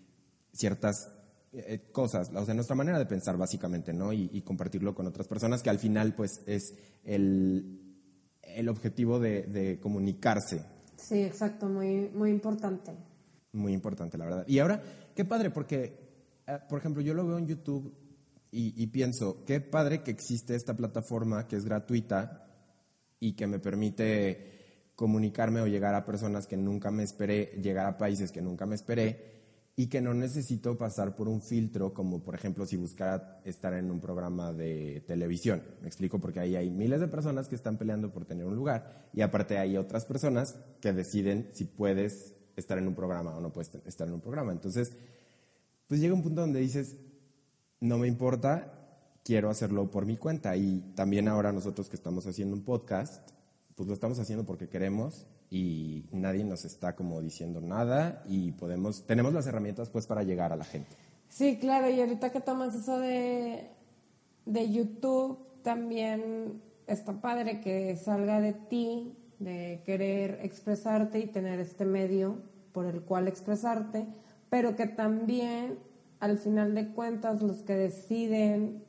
ciertas 0.52 1.12
eh, 1.52 1.82
cosas, 1.92 2.30
o 2.34 2.44
sea, 2.46 2.54
nuestra 2.54 2.74
manera 2.74 2.98
de 2.98 3.04
pensar 3.04 3.36
básicamente, 3.36 3.92
¿no? 3.92 4.12
Y, 4.12 4.30
y, 4.32 4.40
compartirlo 4.40 4.94
con 4.94 5.06
otras 5.06 5.28
personas, 5.28 5.62
que 5.62 5.68
al 5.68 5.78
final 5.78 6.14
pues 6.14 6.40
es 6.46 6.74
el, 7.04 7.78
el 8.42 8.68
objetivo 8.70 9.20
de, 9.20 9.42
de 9.42 9.78
comunicarse. 9.78 10.62
Sí, 10.96 11.22
exacto, 11.22 11.68
muy, 11.68 12.08
muy 12.14 12.30
importante 12.30 12.92
muy 13.54 13.72
importante, 13.72 14.18
la 14.18 14.24
verdad. 14.26 14.44
Y 14.46 14.58
ahora, 14.58 14.82
qué 15.14 15.24
padre, 15.24 15.50
porque, 15.50 15.96
eh, 16.46 16.58
por 16.68 16.78
ejemplo, 16.78 17.02
yo 17.02 17.14
lo 17.14 17.26
veo 17.26 17.38
en 17.38 17.46
YouTube 17.46 17.94
y, 18.50 18.74
y, 18.80 18.86
pienso, 18.88 19.44
qué 19.44 19.60
padre 19.60 20.02
que 20.02 20.10
existe 20.10 20.54
esta 20.54 20.76
plataforma 20.76 21.46
que 21.46 21.56
es 21.56 21.64
gratuita 21.64 22.46
y 23.18 23.34
que 23.34 23.46
me 23.46 23.58
permite 23.58 24.53
comunicarme 24.96 25.60
o 25.60 25.66
llegar 25.66 25.94
a 25.94 26.04
personas 26.04 26.46
que 26.46 26.56
nunca 26.56 26.90
me 26.90 27.02
esperé, 27.02 27.58
llegar 27.62 27.86
a 27.86 27.98
países 27.98 28.30
que 28.32 28.42
nunca 28.42 28.66
me 28.66 28.74
esperé 28.74 29.34
y 29.76 29.88
que 29.88 30.00
no 30.00 30.14
necesito 30.14 30.78
pasar 30.78 31.16
por 31.16 31.28
un 31.28 31.42
filtro 31.42 31.92
como, 31.92 32.22
por 32.22 32.36
ejemplo, 32.36 32.64
si 32.64 32.76
buscara 32.76 33.40
estar 33.44 33.74
en 33.74 33.90
un 33.90 34.00
programa 34.00 34.52
de 34.52 35.02
televisión. 35.06 35.62
Me 35.80 35.88
explico, 35.88 36.20
porque 36.20 36.38
ahí 36.38 36.54
hay 36.54 36.70
miles 36.70 37.00
de 37.00 37.08
personas 37.08 37.48
que 37.48 37.56
están 37.56 37.76
peleando 37.76 38.12
por 38.12 38.24
tener 38.24 38.46
un 38.46 38.54
lugar 38.54 39.08
y 39.12 39.22
aparte 39.22 39.58
hay 39.58 39.76
otras 39.76 40.04
personas 40.04 40.56
que 40.80 40.92
deciden 40.92 41.48
si 41.52 41.64
puedes 41.64 42.34
estar 42.56 42.78
en 42.78 42.86
un 42.86 42.94
programa 42.94 43.34
o 43.36 43.40
no 43.40 43.52
puedes 43.52 43.74
estar 43.84 44.06
en 44.06 44.14
un 44.14 44.20
programa. 44.20 44.52
Entonces, 44.52 44.92
pues 45.88 46.00
llega 46.00 46.14
un 46.14 46.22
punto 46.22 46.42
donde 46.42 46.60
dices, 46.60 46.96
no 47.80 47.98
me 47.98 48.06
importa, 48.06 48.74
quiero 49.24 49.50
hacerlo 49.50 49.90
por 49.90 50.06
mi 50.06 50.16
cuenta. 50.16 50.56
Y 50.56 50.92
también 50.94 51.26
ahora 51.26 51.52
nosotros 51.52 51.88
que 51.88 51.96
estamos 51.96 52.26
haciendo 52.28 52.54
un 52.54 52.62
podcast, 52.62 53.28
pues 53.74 53.88
lo 53.88 53.94
estamos 53.94 54.18
haciendo 54.18 54.44
porque 54.44 54.68
queremos 54.68 55.26
y 55.50 56.04
nadie 56.12 56.44
nos 56.44 56.64
está 56.64 56.94
como 56.94 57.20
diciendo 57.20 57.60
nada 57.60 58.22
y 58.26 58.52
podemos, 58.52 59.06
tenemos 59.06 59.32
las 59.32 59.46
herramientas 59.46 59.90
pues 59.90 60.06
para 60.06 60.22
llegar 60.22 60.52
a 60.52 60.56
la 60.56 60.64
gente. 60.64 60.90
Sí, 61.28 61.58
claro, 61.58 61.90
y 61.90 62.00
ahorita 62.00 62.30
que 62.30 62.40
tomas 62.40 62.74
eso 62.74 62.98
de, 62.98 63.68
de 64.46 64.70
YouTube, 64.70 65.38
también 65.62 66.62
está 66.86 67.20
padre 67.20 67.60
que 67.60 67.96
salga 67.96 68.40
de 68.40 68.52
ti 68.52 69.16
de 69.38 69.82
querer 69.84 70.38
expresarte 70.42 71.18
y 71.18 71.26
tener 71.26 71.58
este 71.60 71.84
medio 71.84 72.38
por 72.72 72.86
el 72.86 73.02
cual 73.02 73.28
expresarte, 73.28 74.06
pero 74.50 74.76
que 74.76 74.86
también 74.86 75.78
al 76.20 76.38
final 76.38 76.74
de 76.74 76.88
cuentas 76.88 77.42
los 77.42 77.62
que 77.62 77.74
deciden 77.74 78.84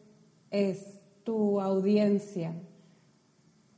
es 0.52 1.00
tu 1.24 1.60
audiencia, 1.60 2.54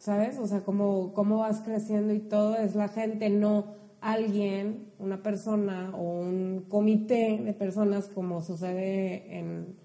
¿sabes? 0.08 0.40
O 0.40 0.48
sea, 0.48 0.62
cómo, 0.62 1.12
cómo 1.14 1.40
vas 1.40 1.60
creciendo 1.60 2.14
y 2.14 2.20
todo 2.20 2.56
es 2.56 2.76
la 2.76 2.88
gente, 2.88 3.30
no 3.30 3.76
alguien, 4.00 4.94
una 5.00 5.22
persona 5.22 5.92
o 5.94 6.22
un 6.22 6.64
comité 6.70 7.42
de 7.44 7.52
personas 7.52 8.08
como 8.08 8.42
sucede 8.42 9.38
en, 9.38 9.76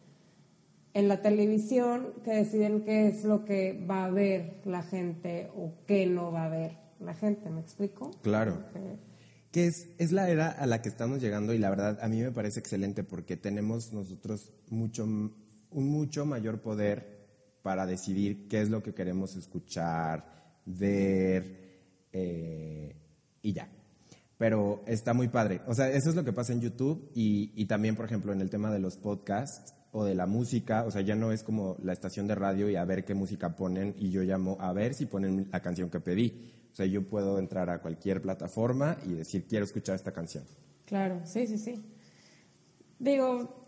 en 0.95 1.09
la 1.09 1.23
televisión 1.23 2.11
que 2.23 2.35
deciden 2.35 2.85
qué 2.85 3.09
es 3.09 3.25
lo 3.25 3.45
que 3.45 3.85
va 3.85 4.05
a 4.05 4.11
ver 4.11 4.61
la 4.65 4.85
gente 4.85 5.51
o 5.57 5.73
qué 5.89 6.07
no 6.07 6.31
va 6.31 6.45
a 6.45 6.49
ver 6.51 6.79
la 7.01 7.15
gente, 7.15 7.51
¿me 7.51 7.61
explico? 7.61 8.13
Claro. 8.23 8.63
Okay. 8.71 9.01
Que 9.51 9.67
es, 9.67 9.89
es 9.99 10.13
la 10.13 10.31
era 10.31 10.51
a 10.51 10.67
la 10.67 10.83
que 10.83 10.89
estamos 10.89 11.21
llegando 11.21 11.53
y 11.53 11.59
la 11.59 11.69
verdad 11.69 11.99
a 12.01 12.07
mí 12.07 12.23
me 12.23 12.31
parece 12.31 12.61
excelente 12.61 13.03
porque 13.03 13.37
tenemos 13.37 13.93
nosotros 13.93 14.53
mucho, 14.69 15.03
un 15.03 15.35
mucho 15.73 16.27
mayor 16.27 16.61
poder 16.61 17.22
para 17.63 17.87
decidir 17.87 18.49
qué 18.49 18.61
es 18.61 18.71
lo 18.71 18.83
que 18.83 18.95
queremos 18.95 19.37
escuchar, 19.37 20.25
ver 20.67 21.63
eh, 22.13 22.97
y 23.43 23.53
ya. 23.53 23.69
Pero 24.37 24.83
está 24.87 25.15
muy 25.15 25.29
padre. 25.29 25.61
O 25.67 25.75
sea, 25.75 25.89
eso 25.89 26.11
es 26.11 26.17
lo 26.17 26.25
que 26.25 26.33
pasa 26.33 26.53
en 26.53 26.61
YouTube 26.61 27.11
y, 27.15 27.53
y 27.55 27.67
también, 27.67 27.95
por 27.95 28.07
ejemplo, 28.07 28.33
en 28.33 28.41
el 28.41 28.51
tema 28.51 28.71
de 28.73 28.81
los 28.81 28.97
podcasts 28.97 29.75
o 29.93 30.05
de 30.05 30.15
la 30.15 30.27
música, 30.27 30.85
o 30.85 30.91
sea, 30.91 31.03
ya 31.03 31.15
no 31.15 31.33
es 31.33 31.43
como 31.43 31.77
la 31.83 31.93
estación 31.93 32.27
de 32.27 32.35
radio 32.35 32.69
y 32.69 32.77
a 32.77 32.85
ver 32.85 33.05
qué 33.05 33.15
música 33.15 33.55
ponen 33.55 33.95
y 33.99 34.11
yo 34.11 34.23
llamo 34.23 34.57
a 34.59 34.73
ver 34.73 34.95
si 34.95 35.07
ponen 35.07 35.49
la 35.53 35.61
canción 35.61 35.91
que 35.91 36.01
pedí. 36.01 36.51
O 36.73 36.75
sea, 36.75 36.87
yo 36.87 37.07
puedo 37.07 37.39
entrar 37.39 37.69
a 37.69 37.81
cualquier 37.83 38.23
plataforma 38.23 38.97
y 39.07 39.13
decir, 39.13 39.47
quiero 39.47 39.67
escuchar 39.67 39.95
esta 39.95 40.13
canción. 40.13 40.45
Claro, 40.87 41.21
sí, 41.25 41.47
sí, 41.47 41.59
sí. 41.59 41.85
Digo, 42.99 43.62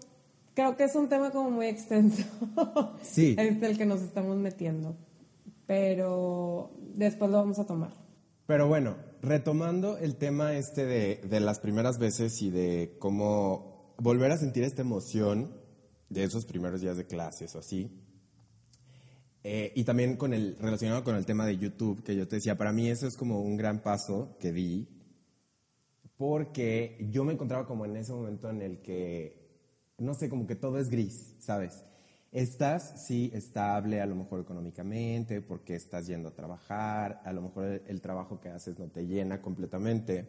creo 0.55 0.77
que 0.77 0.85
es 0.85 0.95
un 0.95 1.09
tema 1.09 1.31
como 1.31 1.51
muy 1.51 1.67
extenso. 1.67 2.25
Sí. 3.03 3.37
es 3.39 3.63
el 3.63 3.77
que 3.77 3.87
nos 3.87 4.03
estamos 4.03 4.37
metiendo. 4.37 4.97
Pero 5.67 6.73
después 6.95 7.31
lo 7.31 7.39
vamos 7.39 7.59
a 7.59 7.67
tomar. 7.67 7.93
Pero 8.47 8.69
bueno, 8.69 8.97
retomando 9.23 9.97
el 9.99 10.17
tema 10.17 10.57
este 10.57 10.85
de, 10.85 11.21
de 11.29 11.41
las 11.41 11.61
primeras 11.61 11.99
veces 11.99 12.41
y 12.43 12.51
de 12.51 12.97
cómo 12.99 13.95
volver 13.99 14.31
a 14.31 14.39
sentir 14.39 14.65
esta 14.65 14.83
emoción 14.83 15.55
de 16.09 16.25
esos 16.25 16.45
primeros 16.45 16.81
días 16.81 16.97
de 16.97 17.07
clases 17.07 17.55
o 17.55 17.59
así. 17.59 17.91
Eh, 19.47 19.73
y 19.75 19.85
también 19.85 20.17
con 20.17 20.33
el, 20.33 20.57
relacionado 20.59 21.05
con 21.05 21.17
el 21.17 21.27
tema 21.27 21.45
de 21.45 21.59
YouTube, 21.59 22.03
que 22.03 22.17
yo 22.17 22.27
te 22.27 22.37
decía, 22.37 22.57
para 22.57 22.73
mí 22.73 22.89
eso 22.89 23.07
es 23.07 23.17
como 23.17 23.43
un 23.43 23.59
gran 23.59 23.83
paso 23.83 24.37
que 24.41 24.53
di, 24.53 24.89
porque 26.17 27.07
yo 27.11 27.25
me 27.25 27.35
encontraba 27.35 27.67
como 27.67 27.85
en 27.85 27.97
ese 27.97 28.13
momento 28.13 28.49
en 28.49 28.63
el 28.63 28.81
que, 28.81 29.44
no 29.99 30.15
sé, 30.15 30.29
como 30.29 30.47
que 30.47 30.57
todo 30.57 30.79
es 30.79 30.91
gris, 30.91 31.35
¿sabes? 31.39 31.85
Estás, 32.33 33.07
sí, 33.07 33.31
estable, 33.33 34.01
a 34.01 34.07
lo 34.07 34.17
mejor 34.17 34.41
económicamente, 34.41 35.41
porque 35.41 35.77
estás 35.77 36.09
yendo 36.09 36.31
a 36.31 36.35
trabajar, 36.35 37.23
a 37.25 37.33
lo 37.33 37.43
mejor 37.43 37.83
el, 37.87 38.01
trabajo 38.01 38.41
que 38.41 38.49
haces 38.49 38.77
no 38.77 38.89
te 38.89 39.07
llena 39.07 39.41
completamente. 39.41 40.27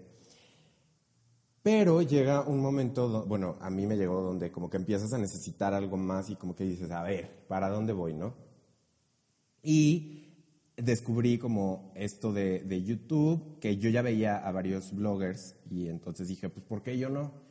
Pero 1.63 2.03
llega 2.03 2.41
un 2.41 2.61
momento, 2.61 3.25
bueno, 3.25 3.57
a 3.59 3.71
mí 3.71 3.87
me 3.87 3.97
llegó 3.97 4.21
donde 4.21 4.51
como 4.51 4.69
que 4.69 4.77
empiezas 4.77 5.13
a 5.13 5.17
necesitar 5.17 5.73
algo 5.73 5.97
más 5.97 6.29
y 6.29 6.35
como 6.35 6.55
que 6.55 6.63
dices, 6.63 6.91
a 6.91 7.01
ver, 7.01 7.47
¿para 7.47 7.69
dónde 7.69 7.91
voy, 7.91 8.13
no? 8.13 8.35
Y 9.63 10.25
descubrí 10.77 11.39
como 11.39 11.91
esto 11.95 12.31
de, 12.31 12.59
de, 12.59 12.83
YouTube, 12.83 13.57
que 13.59 13.77
yo 13.77 13.89
ya 13.89 14.03
veía 14.03 14.37
a 14.37 14.51
varios 14.51 14.93
bloggers 14.93 15.55
y 15.71 15.87
entonces 15.87 16.27
dije, 16.27 16.49
pues 16.49 16.63
¿por 16.65 16.83
qué 16.83 16.99
yo 16.99 17.09
no? 17.09 17.44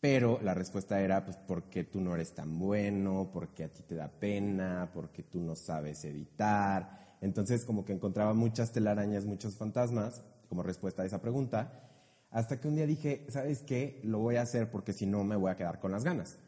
Pero 0.00 0.40
la 0.42 0.54
respuesta 0.54 1.00
era, 1.00 1.24
pues 1.24 1.36
porque 1.36 1.84
tú 1.84 2.00
no 2.00 2.14
eres 2.14 2.34
tan 2.34 2.58
bueno, 2.58 3.30
porque 3.32 3.64
a 3.64 3.68
ti 3.68 3.82
te 3.82 3.94
da 3.94 4.08
pena, 4.08 4.90
porque 4.94 5.22
tú 5.22 5.40
no 5.40 5.54
sabes 5.54 6.04
editar. 6.04 7.16
Entonces 7.20 7.64
como 7.64 7.84
que 7.84 7.92
encontraba 7.92 8.32
muchas 8.32 8.72
telarañas, 8.72 9.26
muchos 9.26 9.56
fantasmas 9.56 10.22
como 10.48 10.62
respuesta 10.62 11.02
a 11.02 11.06
esa 11.06 11.20
pregunta, 11.20 11.88
hasta 12.30 12.60
que 12.60 12.68
un 12.68 12.76
día 12.76 12.86
dije, 12.86 13.26
¿sabes 13.28 13.60
qué? 13.60 14.00
Lo 14.04 14.18
voy 14.18 14.36
a 14.36 14.42
hacer 14.42 14.70
porque 14.70 14.92
si 14.92 15.06
no 15.06 15.22
me 15.22 15.36
voy 15.36 15.50
a 15.50 15.56
quedar 15.56 15.80
con 15.80 15.92
las 15.92 16.02
ganas. 16.02 16.38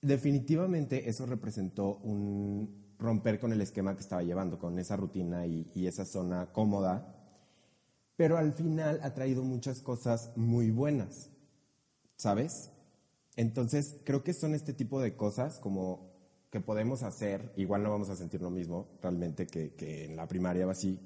Definitivamente 0.00 1.08
eso 1.08 1.26
representó 1.26 1.98
un, 1.98 2.86
romper 2.98 3.38
con 3.38 3.52
el 3.52 3.60
esquema 3.60 3.94
que 3.94 4.00
estaba 4.00 4.22
llevando, 4.22 4.58
con 4.58 4.78
esa 4.78 4.96
rutina 4.96 5.46
y, 5.46 5.86
esa 5.86 6.04
zona 6.04 6.52
cómoda, 6.52 7.14
pero 8.16 8.38
al 8.38 8.52
final 8.52 9.00
ha 9.02 9.12
traído 9.14 9.42
muchas 9.42 9.80
cosas 9.80 10.32
muy 10.36 10.70
buenas, 10.70 11.30
¿sabes? 12.16 12.70
Entonces, 13.36 13.96
creo 14.04 14.24
que 14.24 14.32
son 14.32 14.54
este 14.54 14.72
tipo 14.72 15.00
de 15.00 15.14
cosas 15.14 15.58
como 15.58 16.10
que 16.50 16.60
podemos 16.60 17.02
hacer, 17.02 17.52
igual 17.56 17.82
no 17.82 17.90
vamos 17.90 18.08
a 18.08 18.16
sentir 18.16 18.40
lo 18.40 18.50
mismo 18.50 18.88
realmente 19.02 19.46
que, 19.46 19.74
que 19.74 20.06
en 20.06 20.16
la 20.16 20.26
primaria 20.26 20.66
o 20.66 20.70
así, 20.70 20.98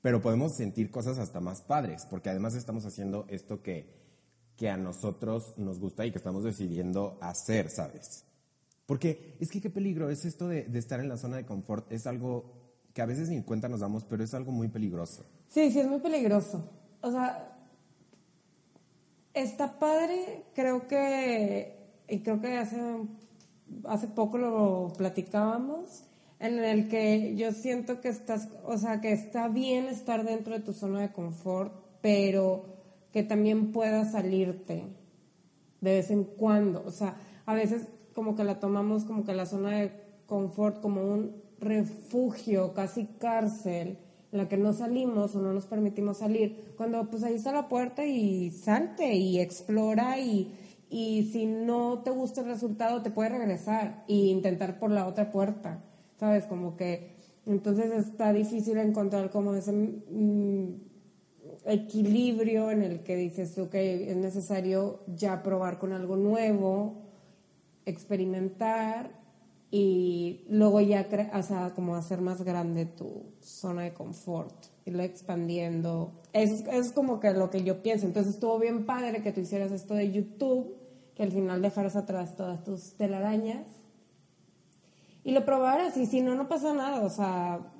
pero 0.00 0.22
podemos 0.22 0.54
sentir 0.56 0.90
cosas 0.90 1.18
hasta 1.18 1.40
más 1.40 1.62
padres, 1.62 2.06
porque 2.08 2.30
además 2.30 2.54
estamos 2.54 2.84
haciendo 2.86 3.26
esto 3.28 3.62
que, 3.62 3.88
que 4.56 4.68
a 4.68 4.76
nosotros 4.76 5.54
nos 5.56 5.80
gusta 5.80 6.06
y 6.06 6.12
que 6.12 6.18
estamos 6.18 6.44
decidiendo 6.44 7.18
hacer, 7.20 7.70
¿sabes? 7.70 8.24
Porque 8.86 9.36
es 9.40 9.50
que 9.50 9.60
qué 9.60 9.70
peligro 9.70 10.10
es 10.10 10.24
esto 10.24 10.48
de, 10.48 10.64
de 10.64 10.78
estar 10.78 11.00
en 11.00 11.08
la 11.08 11.16
zona 11.16 11.36
de 11.36 11.46
confort, 11.46 11.90
es 11.90 12.06
algo 12.06 12.62
que 12.92 13.02
a 13.02 13.06
veces 13.06 13.28
ni 13.28 13.36
en 13.36 13.42
cuenta 13.42 13.68
nos 13.68 13.80
damos, 13.80 14.04
pero 14.04 14.22
es 14.22 14.34
algo 14.34 14.52
muy 14.52 14.68
peligroso. 14.68 15.24
Sí, 15.48 15.70
sí, 15.70 15.80
es 15.80 15.88
muy 15.88 16.00
peligroso. 16.00 16.68
O 17.00 17.10
sea, 17.10 17.51
está 19.34 19.78
padre, 19.78 20.44
creo 20.54 20.86
que, 20.86 21.76
y 22.08 22.20
creo 22.20 22.40
que 22.40 22.56
hace, 22.56 22.78
hace 23.84 24.08
poco 24.08 24.38
lo 24.38 24.92
platicábamos, 24.96 26.04
en 26.38 26.58
el 26.58 26.88
que 26.88 27.36
yo 27.36 27.52
siento 27.52 28.00
que 28.00 28.08
estás, 28.08 28.48
o 28.64 28.76
sea, 28.76 29.00
que 29.00 29.12
está 29.12 29.48
bien 29.48 29.86
estar 29.86 30.24
dentro 30.24 30.54
de 30.54 30.60
tu 30.60 30.72
zona 30.72 31.00
de 31.00 31.12
confort, 31.12 31.72
pero 32.00 32.64
que 33.12 33.22
también 33.22 33.72
puedas 33.72 34.12
salirte 34.12 34.84
de 35.80 35.92
vez 35.94 36.10
en 36.10 36.24
cuando. 36.24 36.82
O 36.84 36.90
sea, 36.90 37.16
a 37.46 37.54
veces 37.54 37.86
como 38.14 38.34
que 38.34 38.44
la 38.44 38.58
tomamos 38.58 39.04
como 39.04 39.24
que 39.24 39.34
la 39.34 39.46
zona 39.46 39.70
de 39.78 39.92
confort 40.26 40.80
como 40.80 41.02
un 41.02 41.42
refugio, 41.60 42.74
casi 42.74 43.06
cárcel, 43.18 43.98
la 44.32 44.48
que 44.48 44.56
no 44.56 44.72
salimos 44.72 45.36
o 45.36 45.40
no 45.40 45.52
nos 45.52 45.66
permitimos 45.66 46.18
salir, 46.18 46.74
cuando 46.76 47.08
pues 47.10 47.22
ahí 47.22 47.34
está 47.34 47.52
la 47.52 47.68
puerta 47.68 48.04
y 48.04 48.50
salte 48.50 49.14
y 49.14 49.38
explora 49.38 50.18
y, 50.18 50.52
y 50.88 51.30
si 51.32 51.46
no 51.46 52.00
te 52.02 52.10
gusta 52.10 52.40
el 52.40 52.48
resultado 52.48 53.02
te 53.02 53.10
puedes 53.10 53.32
regresar 53.32 54.04
e 54.08 54.14
intentar 54.14 54.78
por 54.78 54.90
la 54.90 55.06
otra 55.06 55.30
puerta, 55.30 55.84
¿sabes? 56.18 56.46
Como 56.46 56.76
que 56.76 57.12
entonces 57.44 57.92
está 57.92 58.32
difícil 58.32 58.78
encontrar 58.78 59.30
como 59.30 59.54
ese 59.54 59.72
mm, 59.72 60.74
equilibrio 61.66 62.70
en 62.70 62.82
el 62.82 63.00
que 63.02 63.16
dices, 63.16 63.58
ok, 63.58 63.74
es 63.74 64.16
necesario 64.16 65.00
ya 65.14 65.42
probar 65.42 65.78
con 65.78 65.92
algo 65.92 66.16
nuevo, 66.16 67.02
experimentar 67.84 69.21
y 69.74 70.44
luego 70.50 70.82
ya, 70.82 71.08
o 71.32 71.42
sea, 71.42 71.72
como 71.74 71.96
hacer 71.96 72.20
más 72.20 72.42
grande 72.42 72.84
tu 72.84 73.32
zona 73.40 73.84
de 73.84 73.94
confort, 73.94 74.54
irlo 74.84 75.02
expandiendo. 75.02 76.12
Es, 76.34 76.66
es 76.70 76.92
como 76.92 77.18
que 77.20 77.32
lo 77.32 77.48
que 77.48 77.62
yo 77.64 77.82
pienso. 77.82 78.04
Entonces 78.04 78.34
estuvo 78.34 78.58
bien 78.58 78.84
padre 78.84 79.22
que 79.22 79.32
tú 79.32 79.40
hicieras 79.40 79.72
esto 79.72 79.94
de 79.94 80.12
YouTube, 80.12 80.76
que 81.14 81.22
al 81.22 81.32
final 81.32 81.62
dejaras 81.62 81.96
atrás 81.96 82.36
todas 82.36 82.62
tus 82.64 82.98
telarañas 82.98 83.66
y 85.24 85.30
lo 85.30 85.44
probaras 85.46 85.96
y 85.96 86.04
si 86.04 86.20
no, 86.20 86.34
no 86.34 86.48
pasa 86.48 86.74
nada. 86.74 87.00
O 87.00 87.08
sea, 87.08 87.72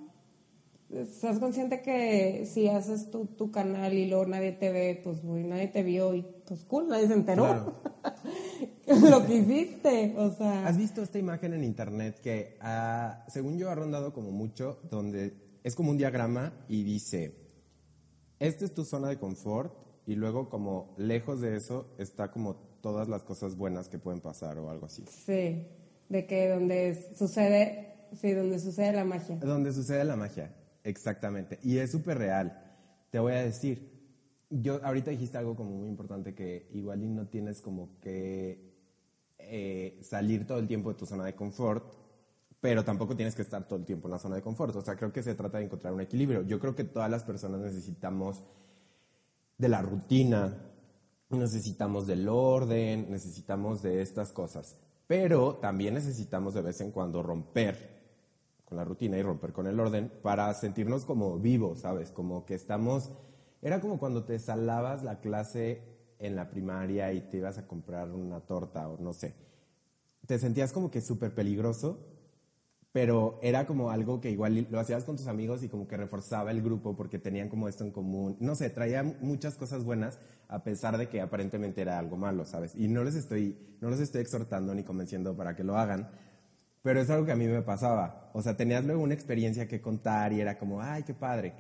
estás 0.89 1.39
consciente 1.41 1.83
que 1.83 2.47
si 2.47 2.69
haces 2.69 3.11
tu, 3.11 3.27
tu 3.27 3.51
canal 3.51 3.93
y 3.93 4.09
luego 4.09 4.25
nadie 4.25 4.53
te 4.53 4.73
ve, 4.73 4.99
pues 5.05 5.23
nadie 5.25 5.69
te 5.69 5.83
vio 5.83 6.15
y 6.15 6.25
pues 6.47 6.65
cool, 6.65 6.89
nadie 6.89 7.07
se 7.09 7.15
enteró. 7.15 7.75
lo 9.11 9.27
que 9.27 9.37
hiciste, 9.37 10.15
o 10.17 10.31
sea. 10.33 10.67
¿Has 10.67 10.77
visto 10.77 11.03
esta 11.03 11.19
imagen 11.19 11.55
en 11.55 11.65
internet 11.65 12.21
que, 12.21 12.57
ah, 12.61 13.25
según 13.29 13.59
yo, 13.59 13.71
ha 13.71 13.75
rondado 13.75 14.13
como 14.13 14.31
mucho, 14.31 14.79
donde 14.91 15.35
es 15.63 15.75
como 15.75 15.91
un 15.91 15.99
diagrama 15.99 16.53
y 16.69 16.83
dice, 16.83 17.35
esta 18.39 18.65
es 18.65 18.75
tu 18.75 18.85
zona 18.85 19.09
de 19.09 19.19
confort 19.19 19.73
y 20.07 20.15
luego 20.15 20.49
como 20.49 20.95
lejos 20.97 21.41
de 21.41 21.57
eso 21.57 21.95
está 21.99 22.31
como 22.31 22.57
todas 22.81 23.09
las 23.09 23.23
cosas 23.23 23.57
buenas 23.57 23.89
que 23.89 23.99
pueden 23.99 24.21
pasar 24.21 24.59
o 24.59 24.69
algo 24.69 24.87
así. 24.87 25.05
Sí, 25.09 25.67
de 26.09 26.27
que 26.27 26.49
donde 26.49 27.15
sucede, 27.17 28.09
sí, 28.21 28.33
donde 28.33 28.59
sucede 28.59 28.93
la 28.93 29.05
magia. 29.05 29.37
Donde 29.37 29.73
sucede 29.73 30.05
la 30.05 30.17
magia, 30.17 30.55
exactamente. 30.83 31.59
Y 31.63 31.79
es 31.79 31.93
súper 31.93 32.19
real. 32.19 32.61
Te 33.11 33.21
voy 33.21 33.35
a 33.35 33.45
decir, 33.45 33.93
yo 34.51 34.81
ahorita 34.85 35.13
dijiste 35.13 35.39
algo 35.39 35.55
como 35.55 35.71
muy 35.71 35.89
importante 35.89 36.35
que 36.35 36.69
igual 36.73 37.03
y 37.03 37.09
no 37.09 37.29
tienes 37.29 37.61
como 37.61 37.99
que 38.01 38.72
eh, 39.55 39.99
salir 40.03 40.47
todo 40.47 40.59
el 40.59 40.67
tiempo 40.67 40.89
de 40.89 40.99
tu 40.99 41.05
zona 41.05 41.25
de 41.25 41.35
confort, 41.35 41.85
pero 42.59 42.83
tampoco 42.85 43.15
tienes 43.15 43.35
que 43.35 43.43
estar 43.43 43.69
todo 43.69 43.79
el 43.79 43.85
tiempo 43.85 44.09
en 44.09 44.13
la 44.13 44.19
zona 44.19 44.37
de 44.37 44.41
confort. 44.41 44.75
O 44.75 44.81
sea, 44.81 44.97
creo 44.97 45.13
que 45.13 45.23
se 45.23 45.35
trata 45.35 45.59
de 45.59 45.65
encontrar 45.65 45.93
un 45.93 46.01
equilibrio. 46.01 46.41
Yo 46.41 46.59
creo 46.59 46.75
que 46.75 46.85
todas 46.85 47.11
las 47.11 47.23
personas 47.23 47.61
necesitamos 47.61 48.43
de 49.59 49.69
la 49.69 49.83
rutina, 49.83 50.57
necesitamos 51.29 52.07
del 52.07 52.31
orden, 52.31 53.11
necesitamos 53.11 53.83
de 53.83 54.01
estas 54.01 54.33
cosas, 54.33 54.79
pero 55.07 55.57
también 55.57 55.93
necesitamos 55.93 56.55
de 56.55 56.63
vez 56.63 56.81
en 56.81 56.91
cuando 56.91 57.23
romper 57.23 58.01
con 58.65 58.79
la 58.79 58.85
rutina 58.85 59.19
y 59.19 59.23
romper 59.23 59.53
con 59.53 59.67
el 59.67 59.79
orden 59.79 60.11
para 60.23 60.55
sentirnos 60.55 61.05
como 61.05 61.39
vivos, 61.39 61.81
¿sabes? 61.81 62.11
Como 62.11 62.47
que 62.47 62.55
estamos... 62.55 63.11
Era 63.61 63.83
como 63.83 63.99
cuando 63.99 64.25
te 64.25 64.39
salabas 64.39 65.03
la 65.03 65.21
clase 65.21 65.92
en 66.23 66.37
la 66.37 66.49
primaria 66.49 67.13
y 67.13 67.21
te 67.23 67.39
ibas 67.39 67.59
a 67.59 67.67
comprar 67.67 68.11
una 68.11 68.41
torta 68.41 68.89
o 68.89 68.99
no 68.99 69.13
sé. 69.13 69.35
Te 70.27 70.39
sentías 70.39 70.73
como 70.73 70.91
que 70.91 71.01
súper 71.01 71.35
peligroso, 71.35 71.99
pero 72.93 73.39
era 73.43 73.67
como 73.67 73.91
algo 73.91 74.21
que 74.21 74.31
igual 74.31 74.67
lo 74.71 74.79
hacías 74.79 75.05
con 75.05 75.17
tus 75.17 75.27
amigos 75.27 75.63
y 75.63 75.69
como 75.69 75.89
que 75.89 75.97
reforzaba 75.97 76.51
el 76.51 76.63
grupo 76.63 76.95
porque 76.95 77.19
tenían 77.19 77.49
como 77.49 77.69
esto 77.69 77.85
en 77.85 77.91
común. 77.91 78.37
No 78.39 78.55
sé, 78.55 78.71
traía 78.71 79.03
muchas 79.03 79.55
cosas 79.57 79.83
buenas 79.85 80.19
a 80.49 80.63
pesar 80.63 80.99
de 80.99 81.09
que 81.09 81.23
aparentemente 81.23 81.81
era 81.81 81.99
algo 81.99 82.17
malo, 82.17 82.45
¿sabes? 82.45 82.75
Y 82.77 82.89
no 82.89 83.03
les 83.03 83.15
estoy, 83.15 83.57
no 83.81 83.89
los 83.89 83.99
estoy 83.99 84.21
exhortando 84.21 84.75
ni 84.75 84.85
convenciendo 84.85 85.35
para 85.35 85.57
que 85.57 85.65
lo 85.65 85.79
hagan, 85.79 86.11
pero 86.83 87.01
es 87.01 87.09
algo 87.09 87.25
que 87.25 87.33
a 87.33 87.37
mí 87.37 87.47
me 87.47 87.63
pasaba. 87.63 88.31
O 88.35 88.43
sea, 88.43 88.57
tenías 88.57 88.85
luego 88.85 89.03
una 89.03 89.15
experiencia 89.15 89.67
que 89.67 89.81
contar 89.81 90.33
y 90.35 90.41
era 90.43 90.59
como, 90.59 90.83
ay, 90.83 91.05
qué 91.05 91.15
padre. 91.15 91.55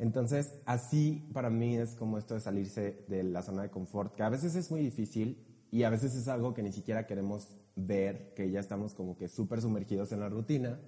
Entonces, 0.00 0.54
así 0.64 1.28
para 1.34 1.50
mí 1.50 1.76
es 1.76 1.94
como 1.94 2.16
esto 2.16 2.32
de 2.32 2.40
salirse 2.40 3.04
de 3.06 3.22
la 3.22 3.42
zona 3.42 3.62
de 3.62 3.70
confort, 3.70 4.14
que 4.14 4.22
a 4.22 4.30
veces 4.30 4.54
es 4.56 4.70
muy 4.70 4.80
difícil 4.80 5.44
y 5.70 5.82
a 5.82 5.90
veces 5.90 6.14
es 6.14 6.26
algo 6.26 6.54
que 6.54 6.62
ni 6.62 6.72
siquiera 6.72 7.06
queremos 7.06 7.48
ver, 7.76 8.32
que 8.34 8.50
ya 8.50 8.60
estamos 8.60 8.94
como 8.94 9.18
que 9.18 9.28
súper 9.28 9.60
sumergidos 9.60 10.10
en 10.12 10.20
la 10.20 10.30
rutina. 10.30 10.80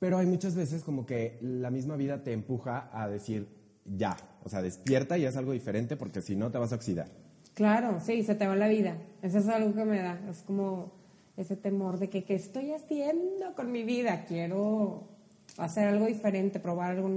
Pero 0.00 0.18
hay 0.18 0.26
muchas 0.26 0.56
veces 0.56 0.82
como 0.82 1.06
que 1.06 1.38
la 1.42 1.70
misma 1.70 1.94
vida 1.94 2.24
te 2.24 2.32
empuja 2.32 2.90
a 2.92 3.08
decir, 3.08 3.46
ya, 3.84 4.16
o 4.42 4.48
sea, 4.48 4.62
despierta 4.62 5.16
y 5.16 5.24
es 5.24 5.36
algo 5.36 5.52
diferente 5.52 5.96
porque 5.96 6.22
si 6.22 6.34
no 6.34 6.50
te 6.50 6.58
vas 6.58 6.72
a 6.72 6.76
oxidar. 6.76 7.06
Claro, 7.54 8.00
sí, 8.00 8.24
se 8.24 8.34
te 8.34 8.48
va 8.48 8.56
la 8.56 8.66
vida. 8.66 8.96
Eso 9.22 9.38
es 9.38 9.46
algo 9.46 9.74
que 9.74 9.84
me 9.84 10.02
da. 10.02 10.18
Es 10.28 10.42
como 10.42 10.92
ese 11.36 11.54
temor 11.54 12.00
de 12.00 12.10
que, 12.10 12.24
¿qué 12.24 12.34
estoy 12.34 12.72
haciendo 12.72 13.54
con 13.54 13.70
mi 13.70 13.84
vida? 13.84 14.24
Quiero 14.24 15.08
hacer 15.56 15.86
algo 15.86 16.06
diferente, 16.06 16.58
probar 16.58 16.96
algo 16.96 17.08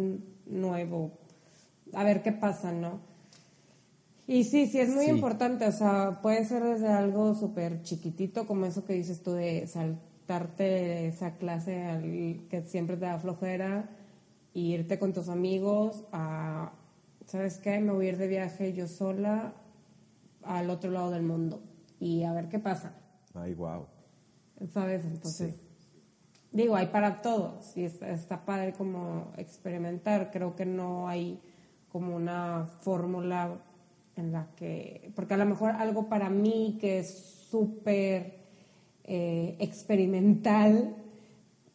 nuevo, 0.46 1.12
a 1.94 2.04
ver 2.04 2.22
qué 2.22 2.32
pasa, 2.32 2.72
¿no? 2.72 3.00
Y 4.28 4.44
sí, 4.46 4.66
sí, 4.66 4.80
es 4.80 4.90
muy 4.90 5.06
importante, 5.06 5.68
o 5.68 5.72
sea, 5.72 6.20
puede 6.22 6.44
ser 6.46 6.64
desde 6.64 6.88
algo 6.88 7.36
súper 7.36 7.84
chiquitito, 7.84 8.48
como 8.48 8.66
eso 8.66 8.84
que 8.84 8.94
dices 8.94 9.22
tú 9.22 9.34
de 9.34 9.68
saltarte 9.68 11.08
esa 11.08 11.36
clase 11.36 12.42
que 12.50 12.64
siempre 12.64 12.98
te 12.98 13.06
da 13.06 13.20
flojera, 13.20 13.90
e 14.56 14.60
irte 14.60 14.98
con 14.98 15.14
tus 15.14 15.30
amigos 15.30 16.06
a, 16.12 16.72
¿sabes 17.28 17.60
qué? 17.60 17.80
Me 17.80 17.92
voy 17.92 18.08
a 18.08 18.10
ir 18.10 18.18
de 18.18 18.28
viaje 18.28 18.74
yo 18.74 18.88
sola 18.88 19.54
al 20.44 20.70
otro 20.70 20.92
lado 20.92 21.12
del 21.12 21.24
mundo 21.24 21.62
y 22.00 22.24
a 22.24 22.34
ver 22.34 22.50
qué 22.50 22.58
pasa. 22.58 22.94
Ay, 23.34 23.54
wow. 23.54 23.86
¿Sabes? 24.74 25.04
Entonces, 25.06 25.56
digo, 26.56 26.76
hay 26.76 26.88
para 26.88 27.22
todos 27.22 27.76
y 27.76 27.84
está, 27.84 28.46
padre 28.46 28.74
como 28.74 29.32
experimentar. 29.38 30.32
Creo 30.32 30.56
que 30.56 30.66
no 30.66 31.08
hay 31.08 31.40
como 31.92 32.16
una 32.16 32.68
fórmula 32.82 33.58
en 34.16 34.32
la 34.32 34.48
que, 34.56 35.12
porque 35.16 35.34
a 35.34 35.38
lo 35.38 35.46
mejor 35.46 35.72
algo 35.72 36.08
para 36.08 36.30
mí 36.30 36.78
que 36.80 37.00
es 37.00 37.46
súper 37.50 38.40
eh, 39.04 39.58
experimental 39.60 40.96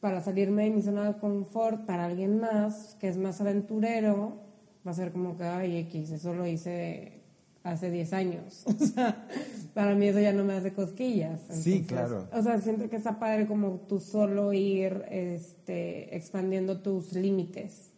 para 0.01 0.23
salirme 0.23 0.65
de 0.65 0.71
mi 0.71 0.83
zona 0.83 1.05
de 1.05 1.21
confort, 1.21 1.85
para 1.85 2.07
alguien 2.07 2.41
más 2.41 2.97
que 2.99 3.09
es 3.09 3.19
más 3.19 3.41
aventurero, 3.43 4.39
va 4.87 4.93
a 4.93 4.95
ser 4.95 5.13
como 5.13 5.37
que, 5.37 5.45
ay, 5.45 5.77
X, 5.77 6.11
eso 6.11 6.33
lo 6.33 6.47
hice 6.47 7.20
hace 7.63 7.91
10 7.91 8.13
años. 8.13 8.65
O 8.81 8.87
sea, 8.87 9.27
para 9.75 9.95
mí 9.95 10.09
eso 10.09 10.21
ya 10.21 10.33
no 10.33 10.45
me 10.45 10.55
hace 10.55 10.73
cosquillas. 10.73 11.41
sí, 11.51 11.85
claro. 11.85 12.29
O 12.33 12.43
sea, 12.43 12.61
siento 12.61 12.89
que 12.89 12.97
está 12.97 13.19
padre 13.19 13.47
como 13.47 13.81
tú 13.89 14.01
solo 14.01 14.53
ir 14.53 15.05
este, 15.11 16.17
expandiendo 16.17 16.81
tus 16.81 17.13
límites 17.13 17.91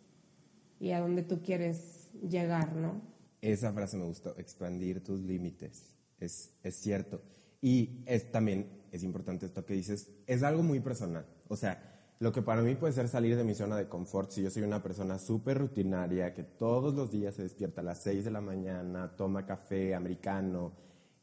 y 0.80 0.90
a 0.90 1.00
dónde 1.00 1.22
tú 1.22 1.42
quieres 1.42 2.08
llegar, 2.28 2.74
¿no? 2.74 3.00
Esa 3.40 3.72
frase 3.72 3.96
me 3.96 4.04
gustó, 4.04 4.36
expandir 4.38 5.02
tus 5.02 5.20
límites. 5.20 5.94
Es, 6.18 6.50
es 6.62 6.76
cierto. 6.76 7.22
Y 7.60 8.02
es, 8.06 8.30
también 8.30 8.66
es 8.90 9.02
importante 9.02 9.46
esto 9.46 9.64
que 9.64 9.74
dices, 9.74 10.10
es 10.26 10.42
algo 10.42 10.62
muy 10.62 10.80
personal. 10.80 11.26
O 11.48 11.56
sea, 11.56 11.91
lo 12.22 12.30
que 12.30 12.40
para 12.40 12.62
mí 12.62 12.76
puede 12.76 12.92
ser 12.92 13.08
salir 13.08 13.36
de 13.36 13.42
mi 13.42 13.52
zona 13.52 13.76
de 13.76 13.88
confort, 13.88 14.30
si 14.30 14.44
yo 14.44 14.48
soy 14.48 14.62
una 14.62 14.80
persona 14.80 15.18
súper 15.18 15.58
rutinaria, 15.58 16.32
que 16.32 16.44
todos 16.44 16.94
los 16.94 17.10
días 17.10 17.34
se 17.34 17.42
despierta 17.42 17.80
a 17.80 17.84
las 17.84 18.00
6 18.04 18.24
de 18.24 18.30
la 18.30 18.40
mañana, 18.40 19.16
toma 19.16 19.44
café 19.44 19.92
americano, 19.92 20.70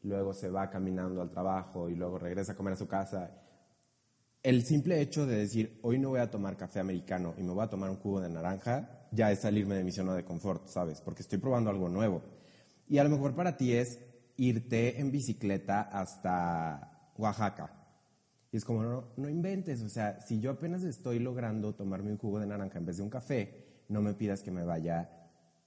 luego 0.02 0.34
se 0.34 0.50
va 0.50 0.68
caminando 0.68 1.22
al 1.22 1.30
trabajo 1.30 1.88
y 1.88 1.94
luego 1.94 2.18
regresa 2.18 2.52
a 2.52 2.54
comer 2.54 2.74
a 2.74 2.76
su 2.76 2.86
casa. 2.86 3.30
el 4.42 4.62
simple 4.62 5.00
hecho 5.00 5.24
de 5.24 5.36
decir, 5.36 5.80
hoy 5.82 5.98
no 5.98 6.10
voy 6.10 6.20
a 6.20 6.30
tomar 6.30 6.58
café 6.58 6.80
americano 6.80 7.32
y 7.38 7.44
me 7.44 7.54
voy 7.54 7.64
a 7.64 7.70
tomar 7.70 7.88
un 7.88 7.96
jugo 7.96 8.20
de 8.20 8.28
naranja, 8.28 9.08
ya 9.10 9.32
es 9.32 9.40
salirme 9.40 9.76
de 9.76 9.84
mi 9.84 9.92
zona 9.92 10.14
de 10.14 10.26
confort, 10.26 10.68
¿sabes? 10.68 11.00
Porque 11.00 11.22
estoy 11.22 11.38
probando 11.38 11.70
algo 11.70 11.88
nuevo. 11.88 12.20
Y 12.88 12.98
a 12.98 13.04
lo 13.04 13.08
mejor 13.08 13.34
para 13.34 13.56
ti 13.56 13.72
es 13.72 14.04
irte 14.36 15.00
en 15.00 15.10
bicicleta 15.10 15.80
hasta 15.80 17.12
Oaxaca. 17.16 17.79
Y 18.52 18.56
es 18.56 18.64
como, 18.64 18.82
no, 18.82 19.04
no 19.16 19.28
inventes, 19.28 19.82
o 19.82 19.88
sea, 19.88 20.20
si 20.20 20.40
yo 20.40 20.50
apenas 20.50 20.82
estoy 20.82 21.20
logrando 21.20 21.74
tomarme 21.74 22.10
un 22.10 22.18
jugo 22.18 22.40
de 22.40 22.46
naranja 22.46 22.78
en 22.78 22.86
vez 22.86 22.96
de 22.96 23.02
un 23.02 23.10
café, 23.10 23.84
no 23.88 24.02
me 24.02 24.14
pidas 24.14 24.42
que 24.42 24.50
me 24.50 24.64
vaya 24.64 25.08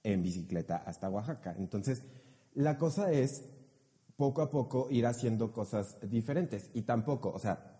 en 0.02 0.22
bicicleta 0.22 0.76
hasta 0.86 1.08
Oaxaca. 1.08 1.54
Entonces, 1.58 2.02
la 2.54 2.76
cosa 2.76 3.10
es 3.10 3.42
poco 4.16 4.42
a 4.42 4.50
poco 4.50 4.88
ir 4.90 5.06
haciendo 5.06 5.52
cosas 5.52 5.98
diferentes. 6.08 6.70
Y 6.74 6.82
tampoco, 6.82 7.32
o 7.32 7.38
sea, 7.38 7.74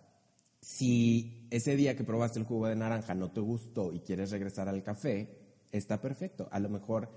si 0.61 1.47
ese 1.51 1.77
día 1.77 1.97
que 1.97 2.05
probaste 2.05 2.39
el 2.39 2.47
jugo 2.47 2.67
de 2.67 2.77
naranja 2.77 3.15
no 3.15 3.31
te 3.31 3.41
gustó 3.41 3.93
y 3.93 4.01
quieres 4.01 4.31
regresar 4.31 4.69
al 4.69 4.83
café, 4.83 5.39
está 5.71 6.01
perfecto. 6.01 6.49
A 6.51 6.59
lo 6.59 6.69
mejor 6.69 7.11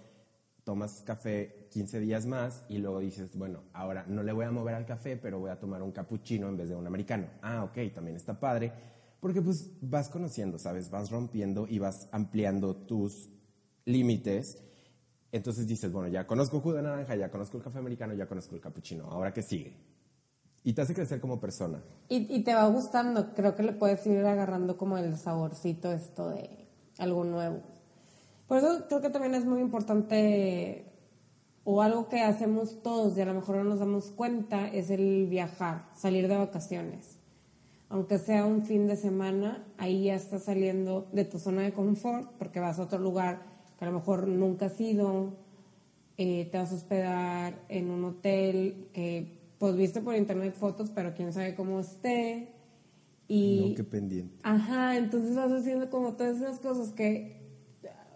tomas 0.67 1.01
café 1.05 1.69
15 1.71 2.01
días 2.01 2.25
más 2.25 2.65
y 2.67 2.79
luego 2.79 2.99
dices, 2.99 3.37
bueno, 3.37 3.63
ahora 3.71 4.03
no 4.05 4.21
le 4.21 4.33
voy 4.33 4.43
a 4.43 4.51
mover 4.51 4.75
al 4.75 4.85
café, 4.85 5.15
pero 5.15 5.39
voy 5.39 5.49
a 5.49 5.57
tomar 5.57 5.81
un 5.81 5.93
cappuccino 5.93 6.49
en 6.49 6.57
vez 6.57 6.67
de 6.67 6.75
un 6.75 6.85
americano. 6.85 7.25
Ah, 7.41 7.63
ok, 7.63 7.93
también 7.95 8.17
está 8.17 8.37
padre, 8.37 8.73
porque 9.21 9.41
pues 9.41 9.71
vas 9.79 10.09
conociendo, 10.09 10.59
¿sabes? 10.59 10.91
Vas 10.91 11.09
rompiendo 11.09 11.67
y 11.69 11.79
vas 11.79 12.09
ampliando 12.11 12.75
tus 12.75 13.29
límites. 13.85 14.61
Entonces 15.31 15.67
dices, 15.67 15.89
bueno, 15.89 16.09
ya 16.09 16.27
conozco 16.27 16.59
jugo 16.59 16.75
de 16.75 16.81
naranja, 16.81 17.15
ya 17.15 17.31
conozco 17.31 17.55
el 17.55 17.63
café 17.63 17.79
americano, 17.79 18.13
ya 18.13 18.27
conozco 18.27 18.53
el 18.53 18.59
cappuccino, 18.59 19.05
ahora 19.05 19.31
qué 19.31 19.43
sigue. 19.43 19.73
Y 20.65 20.73
te 20.73 20.81
hace 20.81 20.93
crecer 20.93 21.21
como 21.21 21.39
persona. 21.39 21.81
Y, 22.09 22.27
y 22.35 22.43
te 22.43 22.53
va 22.53 22.67
gustando, 22.67 23.33
creo 23.33 23.55
que 23.55 23.63
le 23.63 23.71
puedes 23.71 24.05
ir 24.05 24.17
agarrando 24.25 24.75
como 24.75 24.97
el 24.97 25.15
saborcito 25.15 25.93
esto 25.93 26.31
de 26.31 26.67
algo 26.97 27.23
nuevo. 27.23 27.76
Por 28.47 28.57
eso 28.57 28.85
creo 28.87 29.01
que 29.01 29.09
también 29.09 29.35
es 29.35 29.45
muy 29.45 29.59
importante, 29.59 30.85
o 31.63 31.81
algo 31.81 32.07
que 32.07 32.21
hacemos 32.21 32.81
todos 32.81 33.17
y 33.17 33.21
a 33.21 33.25
lo 33.25 33.33
mejor 33.33 33.57
no 33.57 33.65
nos 33.65 33.79
damos 33.79 34.11
cuenta, 34.11 34.67
es 34.67 34.89
el 34.89 35.27
viajar, 35.27 35.89
salir 35.93 36.27
de 36.27 36.37
vacaciones. 36.37 37.19
Aunque 37.89 38.19
sea 38.19 38.45
un 38.45 38.63
fin 38.63 38.87
de 38.87 38.95
semana, 38.95 39.65
ahí 39.77 40.05
ya 40.05 40.15
estás 40.15 40.43
saliendo 40.43 41.07
de 41.11 41.25
tu 41.25 41.39
zona 41.39 41.63
de 41.63 41.73
confort 41.73 42.31
porque 42.37 42.59
vas 42.59 42.79
a 42.79 42.83
otro 42.83 42.99
lugar 42.99 43.41
que 43.77 43.85
a 43.85 43.89
lo 43.89 43.93
mejor 43.93 44.27
nunca 44.27 44.67
has 44.67 44.79
ido, 44.79 45.33
eh, 46.17 46.47
te 46.51 46.57
vas 46.57 46.71
a 46.71 46.75
hospedar 46.75 47.61
en 47.69 47.89
un 47.89 48.03
hotel 48.03 48.89
que 48.93 49.37
pues 49.57 49.75
viste 49.75 50.01
por 50.01 50.15
internet 50.15 50.55
fotos, 50.55 50.91
pero 50.93 51.13
quién 51.13 51.33
sabe 51.33 51.55
cómo 51.55 51.79
esté. 51.79 52.53
Y, 53.27 53.69
No, 53.69 53.75
qué 53.75 53.83
pendiente. 53.83 54.35
Ajá, 54.43 54.97
entonces 54.97 55.35
vas 55.35 55.51
haciendo 55.51 55.89
como 55.89 56.13
todas 56.13 56.37
esas 56.37 56.59
cosas 56.59 56.91
que 56.91 57.36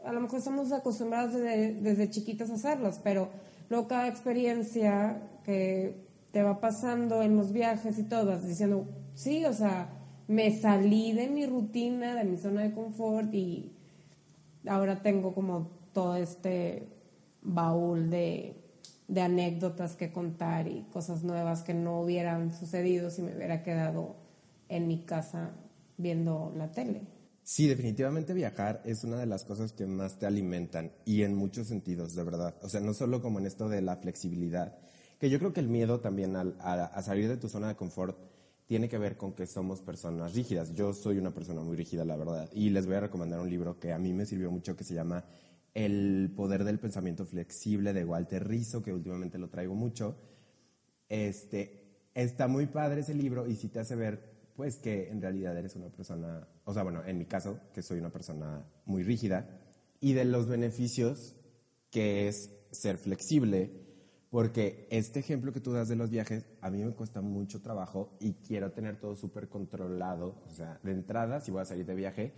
a 0.05 0.11
lo 0.11 0.21
mejor 0.21 0.39
estamos 0.39 0.71
acostumbrados 0.71 1.33
desde, 1.33 1.73
desde 1.73 2.09
chiquitos 2.09 2.49
a 2.49 2.55
hacerlas, 2.55 2.99
pero 3.03 3.29
luego 3.69 3.87
cada 3.87 4.07
experiencia 4.07 5.21
que 5.43 6.07
te 6.31 6.43
va 6.43 6.59
pasando 6.59 7.21
en 7.21 7.35
los 7.35 7.51
viajes 7.51 7.99
y 7.99 8.03
todo, 8.03 8.27
vas 8.27 8.47
diciendo, 8.47 8.87
sí, 9.13 9.45
o 9.45 9.53
sea, 9.53 9.89
me 10.27 10.57
salí 10.57 11.11
de 11.11 11.27
mi 11.27 11.45
rutina, 11.45 12.15
de 12.15 12.23
mi 12.23 12.37
zona 12.37 12.61
de 12.61 12.73
confort 12.73 13.33
y 13.33 13.73
ahora 14.67 15.01
tengo 15.01 15.33
como 15.33 15.69
todo 15.93 16.15
este 16.15 16.87
baúl 17.41 18.09
de, 18.09 18.55
de 19.07 19.21
anécdotas 19.21 19.95
que 19.95 20.13
contar 20.13 20.67
y 20.67 20.83
cosas 20.93 21.23
nuevas 21.23 21.63
que 21.63 21.73
no 21.73 22.01
hubieran 22.01 22.53
sucedido 22.53 23.09
si 23.09 23.21
me 23.21 23.35
hubiera 23.35 23.63
quedado 23.63 24.15
en 24.69 24.87
mi 24.87 25.03
casa 25.03 25.51
viendo 25.97 26.53
la 26.55 26.71
tele. 26.71 27.01
Sí, 27.43 27.67
definitivamente 27.67 28.33
viajar 28.33 28.81
es 28.85 29.03
una 29.03 29.17
de 29.17 29.25
las 29.25 29.43
cosas 29.43 29.73
que 29.73 29.85
más 29.85 30.19
te 30.19 30.25
alimentan 30.25 30.91
y 31.05 31.23
en 31.23 31.35
muchos 31.35 31.67
sentidos, 31.67 32.15
de 32.15 32.23
verdad. 32.23 32.55
O 32.61 32.69
sea, 32.69 32.79
no 32.81 32.93
solo 32.93 33.21
como 33.21 33.39
en 33.39 33.47
esto 33.47 33.67
de 33.67 33.81
la 33.81 33.97
flexibilidad, 33.97 34.77
que 35.19 35.29
yo 35.29 35.39
creo 35.39 35.53
que 35.53 35.59
el 35.59 35.67
miedo 35.67 35.99
también 35.99 36.35
a 36.35 37.01
salir 37.01 37.27
de 37.27 37.37
tu 37.37 37.49
zona 37.49 37.67
de 37.67 37.75
confort 37.75 38.17
tiene 38.71 38.87
que 38.87 38.97
ver 38.97 39.17
con 39.17 39.33
que 39.33 39.47
somos 39.47 39.81
personas 39.81 40.33
rígidas. 40.33 40.73
Yo 40.73 40.93
soy 40.93 41.17
una 41.17 41.31
persona 41.31 41.59
muy 41.59 41.75
rígida, 41.75 42.05
la 42.05 42.15
verdad. 42.15 42.49
Y 42.53 42.69
les 42.69 42.85
voy 42.85 42.95
a 42.95 43.01
recomendar 43.01 43.41
un 43.41 43.49
libro 43.49 43.77
que 43.77 43.91
a 43.91 43.99
mí 43.99 44.13
me 44.13 44.25
sirvió 44.25 44.49
mucho 44.49 44.77
que 44.77 44.85
se 44.85 44.93
llama 44.93 45.25
El 45.73 46.31
poder 46.37 46.63
del 46.63 46.79
pensamiento 46.79 47.25
flexible 47.25 47.91
de 47.91 48.05
Walter 48.05 48.47
Rizzo, 48.47 48.81
que 48.81 48.93
últimamente 48.93 49.37
lo 49.37 49.49
traigo 49.49 49.75
mucho. 49.75 50.15
Este, 51.09 52.07
está 52.15 52.47
muy 52.47 52.67
padre 52.67 53.01
ese 53.01 53.13
libro 53.13 53.45
y 53.45 53.57
sí 53.57 53.67
te 53.67 53.79
hace 53.79 53.97
ver, 53.97 54.23
pues, 54.55 54.77
que 54.77 55.09
en 55.09 55.21
realidad 55.21 55.57
eres 55.57 55.75
una 55.75 55.89
persona, 55.89 56.47
o 56.71 56.73
sea, 56.73 56.83
bueno, 56.83 57.03
en 57.05 57.17
mi 57.17 57.25
caso, 57.25 57.59
que 57.73 57.81
soy 57.81 57.99
una 57.99 58.11
persona 58.11 58.65
muy 58.85 59.03
rígida, 59.03 59.59
y 59.99 60.13
de 60.13 60.23
los 60.23 60.47
beneficios 60.47 61.35
que 61.91 62.29
es 62.29 62.49
ser 62.71 62.97
flexible, 62.97 63.69
porque 64.29 64.87
este 64.89 65.19
ejemplo 65.19 65.51
que 65.51 65.59
tú 65.59 65.73
das 65.73 65.89
de 65.89 65.97
los 65.97 66.09
viajes, 66.09 66.45
a 66.61 66.71
mí 66.71 66.81
me 66.81 66.93
cuesta 66.93 67.19
mucho 67.19 67.61
trabajo 67.61 68.15
y 68.21 68.35
quiero 68.35 68.71
tener 68.71 68.97
todo 69.01 69.17
súper 69.17 69.49
controlado, 69.49 70.41
o 70.47 70.49
sea, 70.49 70.79
de 70.81 70.93
entrada, 70.93 71.41
si 71.41 71.51
voy 71.51 71.61
a 71.61 71.65
salir 71.65 71.85
de 71.85 71.93
viaje, 71.93 72.33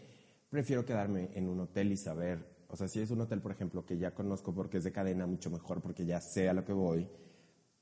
prefiero 0.50 0.84
quedarme 0.84 1.30
en 1.36 1.48
un 1.48 1.60
hotel 1.60 1.92
y 1.92 1.98
saber, 1.98 2.44
o 2.70 2.76
sea, 2.76 2.88
si 2.88 3.02
es 3.02 3.12
un 3.12 3.22
hotel, 3.22 3.40
por 3.40 3.52
ejemplo, 3.52 3.86
que 3.86 4.00
ya 4.00 4.16
conozco 4.16 4.52
porque 4.52 4.80
es 4.80 4.84
de 4.84 4.92
cadena, 4.92 5.28
mucho 5.28 5.52
mejor, 5.52 5.80
porque 5.80 6.08
ya 6.08 6.20
sé 6.20 6.50
a 6.50 6.54
lo 6.54 6.66
que 6.66 6.74
voy, 6.74 7.08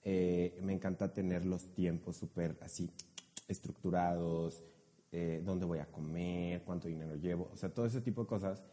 eh, 0.04 0.60
me 0.62 0.74
encanta 0.74 1.14
tener 1.14 1.46
los 1.46 1.74
tiempos 1.74 2.18
súper 2.18 2.58
así 2.62 2.92
estructurados, 3.48 4.66
eh, 5.12 5.42
dónde 5.44 5.66
voy 5.66 5.80
a 5.80 5.86
comer, 5.86 6.64
cuánto 6.64 6.88
dinero 6.88 7.16
llevo, 7.16 7.50
o 7.52 7.58
sea, 7.58 7.74
todo 7.74 7.86
ese 7.86 8.02
tipo 8.02 8.22
de 8.22 8.28
cosas. 8.28 8.64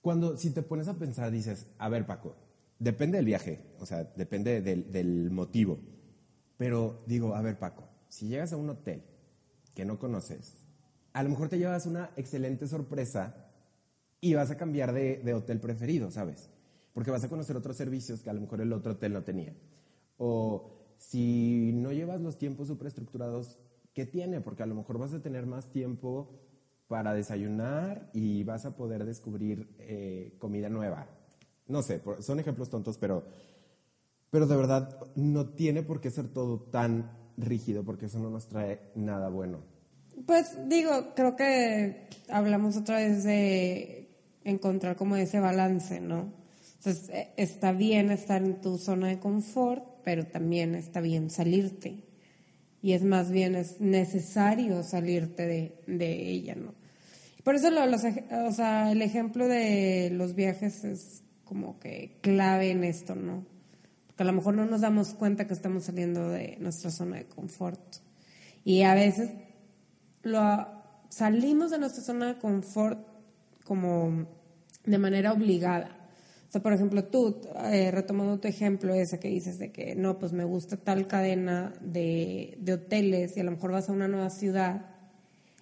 Cuando, 0.00 0.36
si 0.36 0.50
te 0.50 0.62
pones 0.62 0.88
a 0.88 0.98
pensar, 0.98 1.30
dices, 1.30 1.66
a 1.78 1.88
ver, 1.88 2.06
Paco, 2.06 2.34
depende 2.78 3.18
del 3.18 3.26
viaje, 3.26 3.60
o 3.78 3.86
sea, 3.86 4.04
depende 4.16 4.62
del, 4.62 4.90
del 4.90 5.30
motivo. 5.30 5.78
Pero 6.56 7.02
digo, 7.06 7.34
a 7.34 7.42
ver, 7.42 7.58
Paco, 7.58 7.88
si 8.08 8.28
llegas 8.28 8.52
a 8.52 8.56
un 8.56 8.70
hotel 8.70 9.02
que 9.74 9.84
no 9.84 9.98
conoces, 9.98 10.56
a 11.12 11.22
lo 11.22 11.28
mejor 11.28 11.48
te 11.48 11.58
llevas 11.58 11.86
una 11.86 12.10
excelente 12.16 12.66
sorpresa 12.66 13.50
y 14.20 14.34
vas 14.34 14.50
a 14.50 14.56
cambiar 14.56 14.92
de, 14.92 15.18
de 15.18 15.34
hotel 15.34 15.60
preferido, 15.60 16.10
¿sabes? 16.10 16.50
Porque 16.94 17.10
vas 17.10 17.24
a 17.24 17.28
conocer 17.28 17.56
otros 17.56 17.76
servicios 17.76 18.22
que 18.22 18.30
a 18.30 18.32
lo 18.32 18.40
mejor 18.40 18.60
el 18.60 18.72
otro 18.72 18.92
hotel 18.92 19.12
no 19.12 19.22
tenía. 19.22 19.54
O 20.16 20.94
si 20.98 21.72
no 21.74 21.92
llevas 21.92 22.20
los 22.20 22.36
tiempos 22.36 22.68
superestructurados, 22.68 23.58
¿qué 23.94 24.06
tiene? 24.06 24.40
Porque 24.40 24.62
a 24.62 24.66
lo 24.66 24.74
mejor 24.74 24.98
vas 24.98 25.12
a 25.12 25.22
tener 25.22 25.46
más 25.46 25.70
tiempo 25.72 26.30
para 26.88 27.14
desayunar 27.14 28.10
y 28.12 28.42
vas 28.44 28.66
a 28.66 28.76
poder 28.76 29.04
descubrir 29.04 29.68
eh, 29.78 30.34
comida 30.38 30.68
nueva. 30.68 31.06
No 31.68 31.82
sé, 31.82 32.02
son 32.20 32.40
ejemplos 32.40 32.68
tontos, 32.68 32.98
pero, 32.98 33.24
pero 34.30 34.46
de 34.46 34.56
verdad 34.56 34.98
no 35.14 35.50
tiene 35.50 35.84
por 35.84 36.00
qué 36.00 36.10
ser 36.10 36.28
todo 36.28 36.58
tan 36.58 37.12
rígido, 37.36 37.84
porque 37.84 38.06
eso 38.06 38.18
no 38.18 38.28
nos 38.28 38.48
trae 38.48 38.80
nada 38.96 39.28
bueno. 39.28 39.60
Pues 40.26 40.56
digo, 40.68 41.14
creo 41.14 41.36
que 41.36 42.08
hablamos 42.28 42.76
otra 42.76 42.96
vez 42.96 43.22
de 43.22 44.10
encontrar 44.44 44.96
como 44.96 45.16
ese 45.16 45.38
balance, 45.38 46.00
¿no? 46.00 46.32
Entonces, 46.78 47.08
eh, 47.10 47.30
está 47.36 47.72
bien 47.72 48.10
estar 48.10 48.42
en 48.42 48.60
tu 48.60 48.78
zona 48.78 49.08
de 49.08 49.20
confort, 49.20 49.84
pero 50.02 50.26
también 50.26 50.74
está 50.74 51.00
bien 51.00 51.30
salirte. 51.30 52.09
Y 52.82 52.92
es 52.92 53.02
más 53.04 53.30
bien 53.30 53.54
es 53.54 53.80
necesario 53.80 54.82
salirte 54.82 55.46
de, 55.46 55.74
de 55.86 56.28
ella, 56.30 56.54
¿no? 56.54 56.74
Por 57.44 57.54
eso 57.54 57.70
lo- 57.70 57.86
los 57.86 58.02
o 58.04 58.52
sea, 58.52 58.90
el 58.92 59.02
ejemplo 59.02 59.48
de 59.48 60.10
los 60.12 60.34
viajes 60.34 60.84
es 60.84 61.22
como 61.44 61.78
que 61.78 62.18
clave 62.20 62.70
en 62.70 62.84
esto, 62.84 63.14
¿no? 63.14 63.44
Porque 64.06 64.22
a 64.22 64.26
lo 64.26 64.32
mejor 64.32 64.54
no 64.54 64.66
nos 64.66 64.80
damos 64.82 65.14
cuenta 65.14 65.46
que 65.46 65.54
estamos 65.54 65.84
saliendo 65.84 66.28
de 66.30 66.56
nuestra 66.60 66.90
zona 66.90 67.16
de 67.16 67.24
confort. 67.26 67.80
Y 68.64 68.82
a 68.82 68.94
veces 68.94 69.30
lo, 70.22 70.66
salimos 71.08 71.70
de 71.70 71.78
nuestra 71.78 72.02
zona 72.02 72.34
de 72.34 72.38
confort 72.38 73.06
como 73.64 74.26
de 74.84 74.98
manera 74.98 75.32
obligada. 75.32 75.96
O 76.50 76.52
sea, 76.52 76.62
por 76.62 76.72
ejemplo, 76.72 77.04
tú, 77.04 77.40
eh, 77.70 77.92
retomando 77.92 78.40
tu 78.40 78.48
ejemplo 78.48 78.92
ese 78.92 79.20
que 79.20 79.28
dices 79.28 79.60
de 79.60 79.70
que 79.70 79.94
no, 79.94 80.18
pues 80.18 80.32
me 80.32 80.42
gusta 80.42 80.76
tal 80.76 81.06
cadena 81.06 81.72
de, 81.80 82.58
de 82.60 82.72
hoteles 82.72 83.36
y 83.36 83.40
a 83.40 83.44
lo 83.44 83.52
mejor 83.52 83.70
vas 83.70 83.88
a 83.88 83.92
una 83.92 84.08
nueva 84.08 84.30
ciudad 84.30 84.86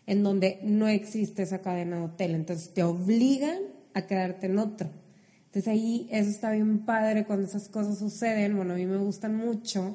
en 0.07 0.23
donde 0.23 0.61
no 0.63 0.89
existe 0.89 1.43
esa 1.43 1.59
cadena 1.59 1.99
de 1.99 2.05
hotel, 2.05 2.35
entonces 2.35 2.73
te 2.73 2.83
obligan 2.83 3.59
a 3.93 4.07
quedarte 4.07 4.47
en 4.47 4.59
otro. 4.59 4.89
Entonces 5.45 5.69
ahí 5.69 6.09
eso 6.11 6.31
está 6.31 6.53
bien 6.53 6.87
padre 6.87 7.27
cuando 7.27 7.47
esas 7.47 7.69
cosas 7.69 7.99
suceden, 7.99 8.57
bueno, 8.57 8.73
a 8.73 8.77
mí 8.77 8.87
me 8.87 8.97
gustan 8.97 9.37
mucho 9.37 9.95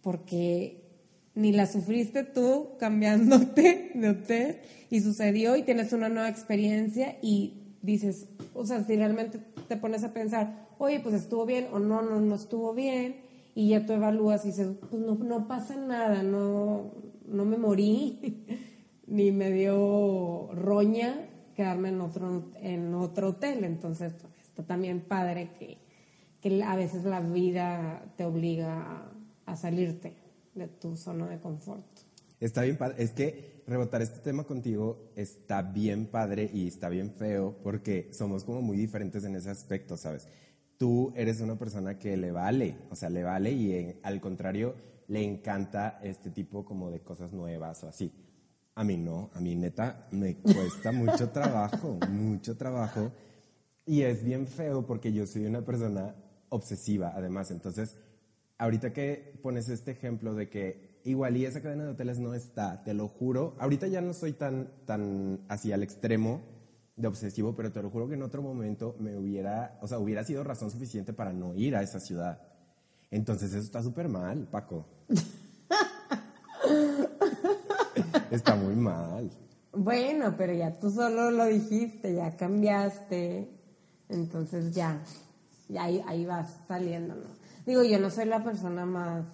porque 0.00 0.82
ni 1.34 1.52
la 1.52 1.66
sufriste 1.66 2.24
tú 2.24 2.70
cambiándote 2.78 3.90
de 3.94 4.08
hotel 4.08 4.56
y 4.88 5.02
sucedió 5.02 5.56
y 5.56 5.62
tienes 5.64 5.92
una 5.92 6.08
nueva 6.08 6.30
experiencia 6.30 7.18
y 7.20 7.65
dices, 7.86 8.28
o 8.52 8.66
sea, 8.66 8.84
si 8.84 8.96
realmente 8.96 9.38
te 9.68 9.76
pones 9.76 10.04
a 10.04 10.12
pensar, 10.12 10.68
oye, 10.78 11.00
pues 11.00 11.14
estuvo 11.14 11.46
bien 11.46 11.68
o 11.72 11.78
no, 11.78 12.02
no, 12.02 12.20
no 12.20 12.34
estuvo 12.34 12.74
bien 12.74 13.22
y 13.54 13.68
ya 13.68 13.86
tú 13.86 13.94
evalúas 13.94 14.44
y 14.44 14.48
dices, 14.48 14.68
pues 14.90 15.00
no, 15.00 15.14
no 15.14 15.48
pasa 15.48 15.76
nada, 15.76 16.22
no, 16.22 16.92
no 17.26 17.44
me 17.44 17.56
morí, 17.56 18.44
ni 19.06 19.30
me 19.30 19.50
dio 19.50 20.50
roña 20.52 21.30
quedarme 21.54 21.88
en 21.88 22.00
otro, 22.02 22.50
en 22.60 22.94
otro 22.94 23.30
hotel. 23.30 23.64
Entonces, 23.64 24.12
está 24.42 24.64
también 24.64 25.00
padre 25.00 25.52
que, 25.58 25.78
que 26.42 26.62
a 26.62 26.76
veces 26.76 27.04
la 27.04 27.20
vida 27.20 28.12
te 28.16 28.24
obliga 28.24 28.82
a, 29.46 29.52
a 29.52 29.56
salirte 29.56 30.14
de 30.54 30.68
tu 30.68 30.96
zona 30.96 31.26
de 31.28 31.38
confort. 31.38 31.86
Está 32.40 32.62
bien 32.62 32.76
padre. 32.76 33.02
Es 33.02 33.12
que 33.12 33.55
rebotar 33.66 34.00
este 34.00 34.20
tema 34.20 34.44
contigo 34.44 35.10
está 35.16 35.62
bien 35.62 36.06
padre 36.06 36.48
y 36.52 36.68
está 36.68 36.88
bien 36.88 37.10
feo 37.10 37.56
porque 37.62 38.10
somos 38.12 38.44
como 38.44 38.62
muy 38.62 38.76
diferentes 38.76 39.24
en 39.24 39.34
ese 39.34 39.50
aspecto, 39.50 39.96
¿sabes? 39.96 40.28
Tú 40.78 41.12
eres 41.16 41.40
una 41.40 41.58
persona 41.58 41.98
que 41.98 42.16
le 42.16 42.30
vale, 42.30 42.76
o 42.90 42.96
sea, 42.96 43.10
le 43.10 43.22
vale 43.22 43.52
y 43.52 43.72
eh, 43.72 44.00
al 44.02 44.20
contrario 44.20 44.74
le 45.08 45.22
encanta 45.22 45.98
este 46.02 46.30
tipo 46.30 46.64
como 46.64 46.90
de 46.90 47.00
cosas 47.00 47.32
nuevas 47.32 47.82
o 47.84 47.88
así. 47.88 48.12
A 48.74 48.84
mí 48.84 48.96
no, 48.96 49.30
a 49.34 49.40
mí 49.40 49.54
neta 49.56 50.06
me 50.10 50.36
cuesta 50.36 50.92
mucho 50.92 51.30
trabajo, 51.32 51.98
mucho 52.10 52.56
trabajo. 52.56 53.12
Y 53.86 54.02
es 54.02 54.22
bien 54.24 54.46
feo 54.46 54.86
porque 54.86 55.12
yo 55.12 55.26
soy 55.26 55.46
una 55.46 55.64
persona 55.64 56.14
obsesiva, 56.50 57.12
además. 57.14 57.50
Entonces, 57.50 57.96
ahorita 58.58 58.92
que 58.92 59.38
pones 59.42 59.68
este 59.68 59.92
ejemplo 59.92 60.34
de 60.34 60.48
que 60.50 60.95
igual 61.06 61.36
y 61.36 61.44
esa 61.44 61.62
cadena 61.62 61.84
de 61.84 61.90
hoteles 61.90 62.18
no 62.18 62.34
está, 62.34 62.82
te 62.82 62.94
lo 62.94 63.08
juro, 63.08 63.54
ahorita 63.58 63.86
ya 63.86 64.00
no 64.00 64.12
soy 64.12 64.32
tan, 64.32 64.68
tan 64.84 65.40
así 65.48 65.72
al 65.72 65.82
extremo 65.82 66.42
de 66.96 67.08
obsesivo, 67.08 67.54
pero 67.54 67.72
te 67.72 67.82
lo 67.82 67.90
juro 67.90 68.08
que 68.08 68.14
en 68.14 68.22
otro 68.22 68.42
momento 68.42 68.96
me 68.98 69.16
hubiera, 69.16 69.78
o 69.82 69.88
sea, 69.88 69.98
hubiera 69.98 70.24
sido 70.24 70.44
razón 70.44 70.70
suficiente 70.70 71.12
para 71.12 71.32
no 71.32 71.54
ir 71.54 71.76
a 71.76 71.82
esa 71.82 72.00
ciudad. 72.00 72.40
Entonces 73.10 73.52
eso 73.52 73.62
está 73.62 73.82
súper 73.82 74.08
mal, 74.08 74.48
Paco. 74.50 74.86
está 78.30 78.56
muy 78.56 78.74
mal. 78.74 79.30
Bueno, 79.72 80.34
pero 80.36 80.54
ya 80.54 80.78
tú 80.78 80.90
solo 80.90 81.30
lo 81.30 81.44
dijiste, 81.44 82.14
ya 82.14 82.36
cambiaste, 82.36 83.50
entonces 84.08 84.74
ya, 84.74 85.02
ya 85.68 85.84
ahí, 85.84 86.02
ahí 86.06 86.24
vas 86.24 86.56
saliendo, 86.66 87.14
¿no? 87.14 87.36
Digo, 87.66 87.84
yo 87.84 87.98
no 87.98 88.10
soy 88.10 88.24
la 88.24 88.42
persona 88.42 88.86
más 88.86 89.26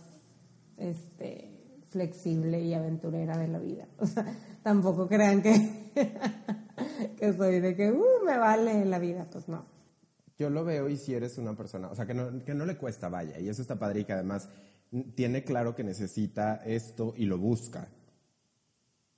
este, 0.78 1.52
flexible 1.92 2.61
y 2.61 2.74
aventurera 2.74 3.37
de 3.38 3.48
la 3.48 3.59
vida. 3.59 3.87
O 3.98 4.07
sea, 4.07 4.24
tampoco 4.62 5.07
crean 5.07 5.42
que, 5.42 5.92
que 7.18 7.33
soy 7.35 7.61
de 7.61 7.76
que, 7.76 7.92
uh, 7.92 8.24
me 8.24 8.37
vale 8.38 8.85
la 8.85 8.98
vida, 8.98 9.26
pues 9.31 9.48
no. 9.48 9.64
Yo 10.38 10.50
lo 10.50 10.64
veo 10.64 10.88
y 10.88 10.96
si 10.96 11.14
eres 11.14 11.38
una 11.38 11.55
persona, 11.55 11.88
o 11.88 11.94
sea, 11.94 12.07
que 12.07 12.14
no, 12.14 12.44
que 12.44 12.55
no 12.55 12.64
le 12.66 12.76
cuesta, 12.76 13.09
vaya, 13.09 13.38
y 13.38 13.48
eso 13.48 13.62
está 13.62 13.78
padre 13.78 14.00
y 14.00 14.05
que 14.05 14.14
además 14.14 14.48
tiene 15.14 15.44
claro 15.44 15.74
que 15.74 15.85
necesita 15.85 16.57
esto 16.64 17.14
y 17.16 17.26
lo 17.26 17.38
busca, 17.38 17.88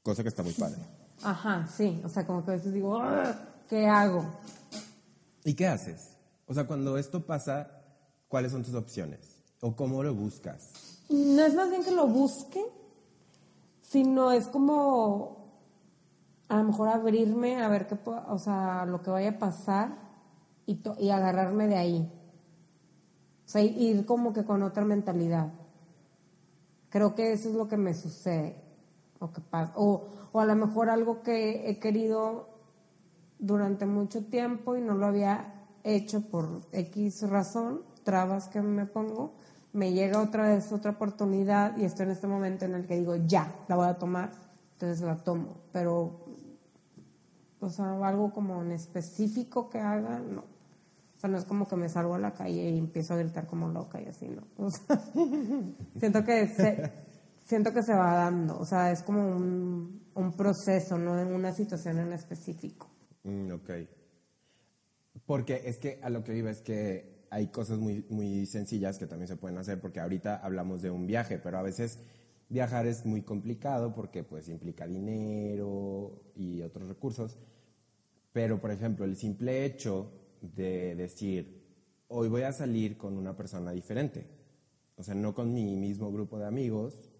cosa 0.02 0.22
que 0.22 0.28
está 0.28 0.42
muy 0.42 0.52
padre. 0.52 0.80
Ajá, 1.22 1.66
sí, 1.66 2.00
o 2.04 2.08
sea, 2.08 2.26
como 2.26 2.44
que 2.44 2.50
a 2.50 2.54
veces 2.54 2.74
digo, 2.74 3.00
"Ah, 3.00 3.34
¿qué 3.68 3.86
hago? 3.86 4.26
¿Y 5.44 5.54
qué 5.54 5.66
haces? 5.66 6.16
O 6.46 6.52
sea, 6.54 6.66
cuando 6.66 6.98
esto 6.98 7.24
pasa, 7.24 7.82
¿cuáles 8.28 8.52
son 8.52 8.62
tus 8.62 8.74
opciones? 8.74 9.42
¿O 9.60 9.74
cómo 9.74 10.02
lo 10.02 10.14
buscas? 10.14 10.93
No 11.08 11.42
es 11.44 11.54
más 11.54 11.70
bien 11.70 11.84
que 11.84 11.90
lo 11.90 12.06
busque, 12.06 12.64
sino 13.82 14.30
es 14.32 14.48
como 14.48 15.44
a 16.48 16.56
lo 16.58 16.64
mejor 16.64 16.88
abrirme 16.88 17.62
a 17.62 17.68
ver 17.68 17.86
qué 17.86 17.98
o 18.04 18.38
sea, 18.38 18.84
lo 18.86 19.02
que 19.02 19.10
vaya 19.10 19.30
a 19.30 19.38
pasar 19.38 19.96
y, 20.66 20.78
y 20.98 21.10
agarrarme 21.10 21.68
de 21.68 21.76
ahí. 21.76 22.12
O 23.46 23.48
sea, 23.48 23.62
ir 23.62 24.06
como 24.06 24.32
que 24.32 24.44
con 24.44 24.62
otra 24.62 24.84
mentalidad. 24.84 25.52
Creo 26.88 27.14
que 27.14 27.32
eso 27.32 27.48
es 27.48 27.54
lo 27.54 27.68
que 27.68 27.76
me 27.76 27.94
sucede. 27.94 28.62
O, 29.20 29.32
que 29.32 29.40
pasa. 29.40 29.72
o, 29.76 30.04
o 30.32 30.40
a 30.40 30.44
lo 30.44 30.54
mejor 30.54 30.90
algo 30.90 31.22
que 31.22 31.68
he 31.70 31.78
querido 31.78 32.48
durante 33.38 33.86
mucho 33.86 34.24
tiempo 34.24 34.76
y 34.76 34.80
no 34.80 34.94
lo 34.94 35.06
había 35.06 35.66
hecho 35.82 36.22
por 36.22 36.62
X 36.72 37.28
razón, 37.28 37.82
trabas 38.04 38.48
que 38.48 38.60
me 38.62 38.86
pongo, 38.86 39.34
me 39.74 39.92
llega 39.92 40.22
otra 40.22 40.48
vez 40.48 40.72
otra 40.72 40.92
oportunidad 40.92 41.76
y 41.76 41.84
estoy 41.84 42.06
en 42.06 42.12
este 42.12 42.28
momento 42.28 42.64
en 42.64 42.74
el 42.74 42.86
que 42.86 42.96
digo, 42.96 43.16
ya, 43.26 43.52
la 43.68 43.74
voy 43.76 43.88
a 43.88 43.94
tomar, 43.94 44.30
entonces 44.72 45.04
la 45.04 45.16
tomo. 45.16 45.58
Pero, 45.72 46.20
o 47.58 47.68
sea, 47.68 47.86
algo 48.06 48.32
como 48.32 48.62
en 48.62 48.70
específico 48.70 49.68
que 49.68 49.80
haga, 49.80 50.20
no. 50.20 50.42
O 50.42 51.18
sea, 51.18 51.28
no 51.28 51.38
es 51.38 51.44
como 51.44 51.66
que 51.66 51.74
me 51.74 51.88
salgo 51.88 52.14
a 52.14 52.20
la 52.20 52.32
calle 52.32 52.70
y 52.70 52.78
empiezo 52.78 53.14
a 53.14 53.16
gritar 53.16 53.46
como 53.48 53.68
loca 53.68 54.00
y 54.00 54.06
así, 54.06 54.28
¿no? 54.28 54.44
O 54.56 54.70
sea, 54.70 55.00
siento 55.98 56.24
que 56.24 56.46
se, 56.48 56.92
siento 57.44 57.72
que 57.72 57.82
se 57.82 57.94
va 57.94 58.14
dando, 58.14 58.56
o 58.56 58.64
sea, 58.64 58.92
es 58.92 59.02
como 59.02 59.26
un, 59.26 60.04
un 60.14 60.32
proceso, 60.36 60.96
no 60.96 61.18
en 61.18 61.34
una 61.34 61.52
situación 61.52 61.98
en 61.98 62.12
específico. 62.12 62.88
Mm, 63.24 63.50
ok. 63.50 63.70
Porque 65.26 65.62
es 65.64 65.78
que 65.78 65.98
a 66.00 66.10
lo 66.10 66.22
que 66.22 66.36
iba 66.36 66.50
es 66.50 66.60
que 66.60 67.13
hay 67.34 67.48
cosas 67.48 67.80
muy, 67.80 68.04
muy 68.10 68.46
sencillas 68.46 68.96
que 68.96 69.08
también 69.08 69.26
se 69.26 69.34
pueden 69.34 69.58
hacer, 69.58 69.80
porque 69.80 69.98
ahorita 69.98 70.36
hablamos 70.36 70.82
de 70.82 70.92
un 70.92 71.08
viaje, 71.08 71.40
pero 71.40 71.58
a 71.58 71.62
veces 71.62 71.98
viajar 72.48 72.86
es 72.86 73.04
muy 73.04 73.22
complicado 73.22 73.92
porque 73.92 74.22
pues 74.22 74.48
implica 74.48 74.86
dinero 74.86 76.22
y 76.36 76.62
otros 76.62 76.86
recursos. 76.86 77.36
Pero, 78.32 78.60
por 78.60 78.70
ejemplo, 78.70 79.04
el 79.04 79.16
simple 79.16 79.64
hecho 79.64 80.12
de 80.42 80.94
decir, 80.94 81.64
hoy 82.06 82.28
voy 82.28 82.42
a 82.42 82.52
salir 82.52 82.96
con 82.96 83.16
una 83.16 83.36
persona 83.36 83.72
diferente, 83.72 84.28
o 84.94 85.02
sea, 85.02 85.16
no 85.16 85.34
con 85.34 85.52
mi 85.52 85.74
mismo 85.74 86.12
grupo 86.12 86.38
de 86.38 86.46
amigos, 86.46 87.10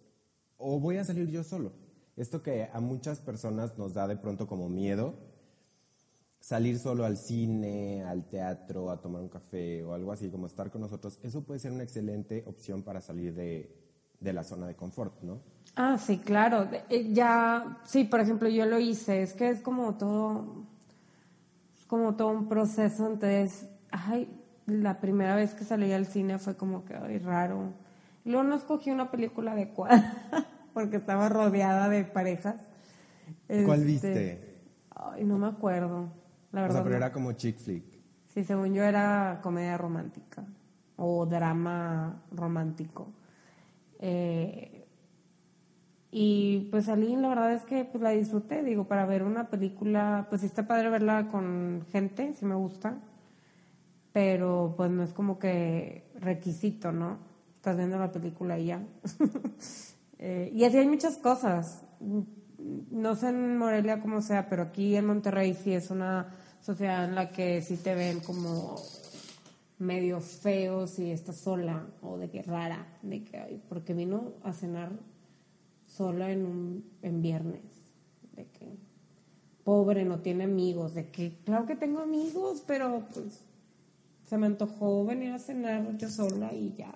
o 0.59 0.79
voy 0.79 0.98
a 0.98 1.05
salir 1.05 1.29
yo 1.29 1.42
solo. 1.42 1.72
Esto 2.16 2.40
que 2.40 2.68
a 2.72 2.79
muchas 2.79 3.18
personas 3.18 3.77
nos 3.79 3.94
da 3.94 4.07
de 4.07 4.16
pronto 4.16 4.46
como 4.46 4.68
miedo, 4.68 5.16
salir 6.44 6.78
solo 6.78 7.07
al 7.07 7.16
cine, 7.16 8.04
al 8.04 8.28
teatro, 8.28 8.90
a 8.90 9.00
tomar 9.00 9.22
un 9.22 9.30
café 9.30 9.83
o 9.83 9.94
algo 9.94 10.12
así, 10.12 10.28
como 10.30 10.46
estar 10.46 10.70
con 10.70 10.83
nosotros, 10.83 11.18
eso 11.22 11.42
puede 11.42 11.59
ser 11.59 11.72
una 11.72 11.85
excelente 11.85 12.44
opción 12.46 12.83
para 12.83 13.00
salir 13.00 13.35
de, 13.35 13.74
de 14.20 14.33
la 14.35 14.44
zona 14.44 14.66
de 14.66 14.74
confort, 14.76 15.22
¿no? 15.22 15.40
Ah, 15.76 15.96
sí, 15.98 16.18
claro. 16.18 16.68
Eh, 16.90 17.12
Ya, 17.12 17.78
sí, 17.85 18.04
por 18.04 18.20
ejemplo, 18.20 18.48
yo 18.48 18.66
lo 18.66 18.78
hice. 18.78 19.22
Es 19.22 19.33
que 19.33 19.48
es 19.48 19.61
como 19.61 19.94
todo, 19.96 20.66
es 21.78 21.87
como 21.87 22.14
todo 22.16 22.28
un 22.28 22.48
proceso. 22.48 23.07
Entonces, 23.07 23.68
ay, 23.90 24.28
la 24.66 25.00
primera 25.00 25.35
vez 25.37 25.54
que 25.54 25.64
salí 25.64 25.92
al 25.92 26.07
cine 26.07 26.38
fue 26.38 26.57
como 26.57 26.85
que, 26.85 26.94
ay, 26.94 27.18
raro. 27.18 27.72
Luego 28.24 28.44
no 28.44 28.54
escogí 28.54 28.90
una 28.90 29.11
película 29.11 29.52
adecuada 29.52 30.46
porque 30.74 30.96
estaba 30.96 31.28
rodeada 31.28 31.88
de 31.88 32.04
parejas. 32.04 32.57
¿Cuál 33.64 33.80
Este, 33.80 33.87
viste? 33.87 34.54
Ay, 34.94 35.24
no 35.24 35.38
me 35.38 35.48
acuerdo. 35.48 36.09
La 36.54 36.60
O 36.60 36.62
verdad. 36.62 36.76
sea, 36.76 36.82
pero 36.84 36.92
no. 36.92 36.96
era 37.04 37.12
como 37.12 37.32
chick 37.32 37.58
flick. 37.58 37.84
Sí, 38.28 38.44
según 38.44 38.72
yo 38.74 38.82
era 38.84 39.40
comedia 39.42 39.76
romántica 39.76 40.44
o 40.96 41.26
drama 41.26 42.22
romántico. 42.32 43.08
Eh, 43.98 44.86
y 46.10 46.68
pues 46.70 46.84
salí, 46.84 47.16
la 47.16 47.28
verdad 47.28 47.52
es 47.54 47.64
que 47.64 47.84
pues 47.84 48.02
la 48.02 48.10
disfruté, 48.10 48.62
digo, 48.62 48.84
para 48.86 49.04
ver 49.04 49.24
una 49.24 49.48
película, 49.50 50.26
pues 50.28 50.42
sí 50.42 50.46
está 50.46 50.66
padre 50.66 50.88
verla 50.90 51.28
con 51.28 51.84
gente, 51.90 52.32
sí 52.34 52.44
me 52.46 52.54
gusta, 52.54 52.98
pero 54.12 54.74
pues 54.76 54.90
no 54.92 55.02
es 55.02 55.12
como 55.12 55.38
que 55.40 56.08
requisito, 56.20 56.92
¿no? 56.92 57.18
Estás 57.56 57.76
viendo 57.76 57.98
la 57.98 58.12
película 58.12 58.58
y 58.58 58.66
ya. 58.66 58.82
Eh, 60.26 60.50
y 60.54 60.64
así 60.64 60.78
hay 60.78 60.86
muchas 60.88 61.18
cosas. 61.18 61.82
No 62.90 63.14
sé 63.14 63.28
en 63.28 63.58
Morelia 63.58 64.00
cómo 64.00 64.22
sea, 64.22 64.48
pero 64.48 64.62
aquí 64.62 64.96
en 64.96 65.06
Monterrey 65.06 65.52
sí 65.52 65.74
es 65.74 65.90
una 65.90 66.28
sociedad 66.64 67.05
en 67.05 67.14
la 67.14 67.31
que 67.31 67.61
sí 67.61 67.77
te 67.77 67.94
ven 67.94 68.20
como 68.20 68.77
medio 69.79 70.20
feo 70.20 70.87
si 70.87 71.11
estás 71.11 71.37
sola 71.37 71.87
o 72.00 72.16
de 72.16 72.31
que 72.31 72.42
rara, 72.42 72.87
de 73.03 73.22
que, 73.22 73.37
ay, 73.37 73.62
porque 73.68 73.92
vino 73.92 74.33
a 74.42 74.52
cenar 74.52 74.90
sola 75.87 76.31
en 76.33 76.46
un 76.46 76.85
en 77.02 77.21
viernes, 77.21 77.62
de 78.35 78.46
que 78.46 78.79
pobre, 79.62 80.04
no 80.04 80.21
tiene 80.21 80.44
amigos, 80.44 80.94
de 80.94 81.10
que 81.10 81.37
claro 81.44 81.67
que 81.67 81.77
tengo 81.77 82.00
amigos, 82.00 82.62
pero 82.67 83.04
pues 83.12 83.40
se 84.27 84.38
me 84.38 84.46
antojó 84.46 85.04
venir 85.04 85.33
a 85.33 85.38
cenar 85.38 85.96
yo 85.98 86.08
sola 86.08 86.52
y 86.54 86.75
ya. 86.77 86.94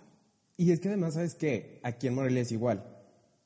Y 0.56 0.72
es 0.72 0.80
que 0.80 0.88
además, 0.88 1.14
¿sabes 1.14 1.34
qué? 1.34 1.78
Aquí 1.82 2.06
en 2.06 2.14
Morelia 2.14 2.42
es 2.42 2.52
igual. 2.52 2.84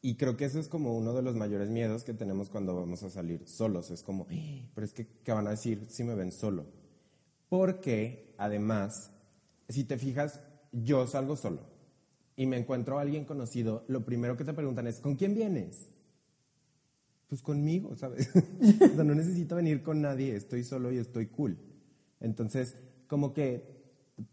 Y 0.04 0.16
creo 0.16 0.36
que 0.36 0.44
eso 0.44 0.58
es 0.58 0.66
como 0.66 0.96
uno 0.96 1.14
de 1.14 1.22
los 1.22 1.36
mayores 1.36 1.70
miedos 1.70 2.02
que 2.02 2.12
tenemos 2.12 2.50
cuando 2.50 2.74
vamos 2.74 3.04
a 3.04 3.10
salir 3.10 3.46
solos. 3.46 3.90
Es 3.92 4.02
como, 4.02 4.26
"Eh, 4.30 4.68
pero 4.74 4.84
es 4.84 4.92
que, 4.92 5.06
¿qué 5.24 5.32
van 5.32 5.46
a 5.46 5.50
decir 5.50 5.86
si 5.88 6.02
me 6.02 6.16
ven 6.16 6.32
solo? 6.32 6.66
Porque, 7.48 8.34
además, 8.36 9.12
si 9.68 9.84
te 9.84 9.98
fijas, 9.98 10.40
yo 10.72 11.06
salgo 11.06 11.36
solo 11.36 11.60
y 12.34 12.46
me 12.46 12.56
encuentro 12.56 12.98
a 12.98 13.02
alguien 13.02 13.24
conocido, 13.24 13.84
lo 13.86 14.04
primero 14.04 14.36
que 14.36 14.44
te 14.44 14.52
preguntan 14.54 14.88
es, 14.88 14.98
¿con 14.98 15.14
quién 15.14 15.34
vienes? 15.34 15.88
Pues 17.28 17.40
conmigo, 17.40 17.94
¿sabes? 17.94 18.28
o 18.92 18.94
sea, 18.94 19.04
no 19.04 19.14
necesito 19.14 19.54
venir 19.54 19.82
con 19.82 20.02
nadie, 20.02 20.34
estoy 20.34 20.64
solo 20.64 20.90
y 20.92 20.98
estoy 20.98 21.26
cool. 21.28 21.58
Entonces, 22.20 22.74
como 23.06 23.32
que 23.32 23.82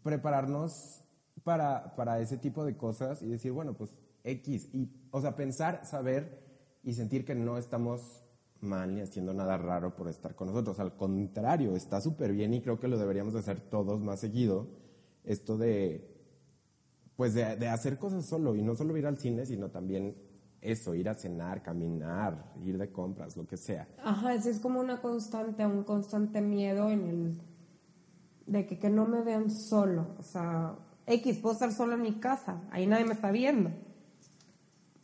prepararnos 0.02 1.02
para, 1.44 1.94
para 1.94 2.20
ese 2.20 2.36
tipo 2.36 2.64
de 2.64 2.76
cosas 2.76 3.22
y 3.22 3.28
decir, 3.28 3.52
bueno, 3.52 3.74
pues 3.74 3.90
X. 4.24 4.68
Y, 4.74 4.88
o 5.10 5.20
sea, 5.20 5.36
pensar, 5.36 5.84
saber 5.84 6.78
y 6.82 6.94
sentir 6.94 7.24
que 7.24 7.34
no 7.34 7.58
estamos 7.58 8.22
mal 8.60 8.94
ni 8.94 9.00
haciendo 9.00 9.32
nada 9.32 9.56
raro 9.56 9.96
por 9.96 10.08
estar 10.08 10.34
con 10.34 10.48
nosotros. 10.48 10.78
Al 10.80 10.96
contrario, 10.96 11.76
está 11.76 12.00
súper 12.00 12.32
bien 12.32 12.54
y 12.54 12.60
creo 12.60 12.78
que 12.78 12.88
lo 12.88 12.98
deberíamos 12.98 13.34
de 13.34 13.40
hacer 13.40 13.60
todos 13.60 14.00
más 14.00 14.20
seguido. 14.20 14.68
Esto 15.24 15.56
de, 15.56 16.16
pues 17.16 17.34
de, 17.34 17.56
de 17.56 17.68
hacer 17.68 17.98
cosas 17.98 18.26
solo 18.26 18.54
y 18.54 18.62
no 18.62 18.74
solo 18.74 18.96
ir 18.96 19.06
al 19.06 19.18
cine, 19.18 19.46
sino 19.46 19.70
también 19.70 20.16
eso, 20.60 20.94
ir 20.94 21.08
a 21.08 21.14
cenar, 21.14 21.62
caminar, 21.62 22.52
ir 22.64 22.76
de 22.78 22.92
compras, 22.92 23.36
lo 23.36 23.46
que 23.46 23.56
sea. 23.56 23.88
Ajá, 24.02 24.34
es 24.34 24.60
como 24.60 24.80
una 24.80 25.00
constante, 25.00 25.64
un 25.64 25.84
constante 25.84 26.40
miedo 26.40 26.90
en 26.90 27.06
el 27.06 27.40
de 28.46 28.66
que, 28.66 28.78
que 28.78 28.90
no 28.90 29.06
me 29.06 29.22
vean 29.22 29.50
solo. 29.50 30.08
O 30.18 30.22
sea, 30.22 30.76
X, 31.06 31.38
puedo 31.38 31.54
estar 31.54 31.72
solo 31.72 31.94
en 31.94 32.02
mi 32.02 32.20
casa, 32.20 32.62
ahí 32.70 32.86
nadie 32.86 33.04
me 33.04 33.14
está 33.14 33.30
viendo. 33.30 33.70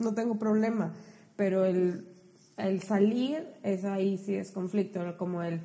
No 0.01 0.15
tengo 0.15 0.39
problema. 0.39 0.93
Pero 1.37 1.65
el, 1.65 2.07
el 2.57 2.83
salir, 2.83 3.47
es 3.63 3.85
ahí 3.85 4.19
sí 4.19 4.35
es 4.35 4.51
conflicto, 4.51 5.01
como 5.17 5.43
el, 5.43 5.61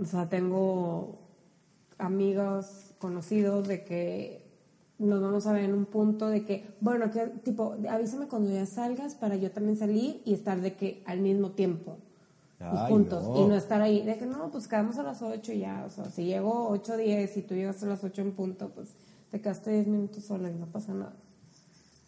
o 0.00 0.04
sea, 0.04 0.28
tengo 0.28 1.18
amigos 1.98 2.94
conocidos 2.98 3.66
de 3.68 3.84
que 3.84 4.46
nos 4.98 5.20
vamos 5.20 5.46
a 5.46 5.52
ver 5.52 5.64
en 5.64 5.74
un 5.74 5.86
punto 5.86 6.28
de 6.28 6.44
que, 6.44 6.66
bueno, 6.80 7.10
que 7.10 7.26
tipo, 7.44 7.76
avísame 7.88 8.28
cuando 8.28 8.50
ya 8.50 8.66
salgas 8.66 9.14
para 9.14 9.36
yo 9.36 9.50
también 9.50 9.76
salir 9.76 10.22
y 10.24 10.34
estar 10.34 10.60
de 10.60 10.74
que 10.74 11.02
al 11.06 11.20
mismo 11.20 11.50
tiempo 11.50 11.98
y 12.60 12.88
juntos 12.88 13.24
y 13.36 13.44
no 13.44 13.54
estar 13.54 13.82
ahí 13.82 14.02
de 14.02 14.16
que 14.16 14.24
no, 14.24 14.50
pues 14.50 14.66
quedamos 14.66 14.96
a 14.98 15.02
las 15.02 15.20
8 15.20 15.52
y 15.52 15.58
ya, 15.58 15.84
o 15.86 15.90
sea, 15.90 16.06
si 16.06 16.24
llego 16.24 16.68
8 16.70 16.96
10 16.96 17.36
y 17.36 17.42
tú 17.42 17.54
llegas 17.54 17.82
a 17.82 17.86
las 17.86 18.02
8 18.02 18.22
en 18.22 18.32
punto, 18.32 18.70
pues 18.70 18.88
te 19.30 19.40
quedaste 19.40 19.72
10 19.72 19.86
minutos 19.88 20.24
sola 20.24 20.50
y 20.50 20.54
no 20.54 20.66
pasa 20.66 20.94
nada. 20.94 21.14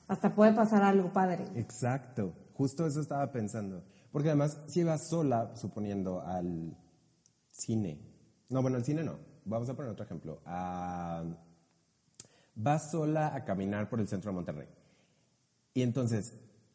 Hasta 0.09 0.35
puede 0.35 0.53
pasar 0.53 0.83
algo 0.83 1.13
padre. 1.13 1.47
Exacto, 1.55 2.35
justo 2.55 2.87
eso 2.87 3.01
estaba 3.01 3.31
pensando. 3.31 3.85
Porque 4.11 4.29
además, 4.29 4.59
si 4.67 4.83
vas 4.83 5.09
sola, 5.09 5.55
suponiendo 5.55 6.23
al 6.23 6.77
cine, 7.51 8.01
no, 8.49 8.63
bueno, 8.63 8.79
al 8.79 8.85
cine 8.85 9.05
no, 9.05 9.19
vamos 9.45 9.69
a 9.69 9.75
poner 9.75 9.93
otro 9.93 10.05
ejemplo, 10.05 10.41
a 10.47 11.25
vas 12.55 12.91
sola 12.91 13.35
a 13.35 13.45
caminar 13.45 13.89
por 13.89 14.01
el 14.01 14.09
centro 14.09 14.31
de 14.31 14.37
Monterrey. 14.37 14.69
Y 15.75 15.83
entonces, 15.83 16.35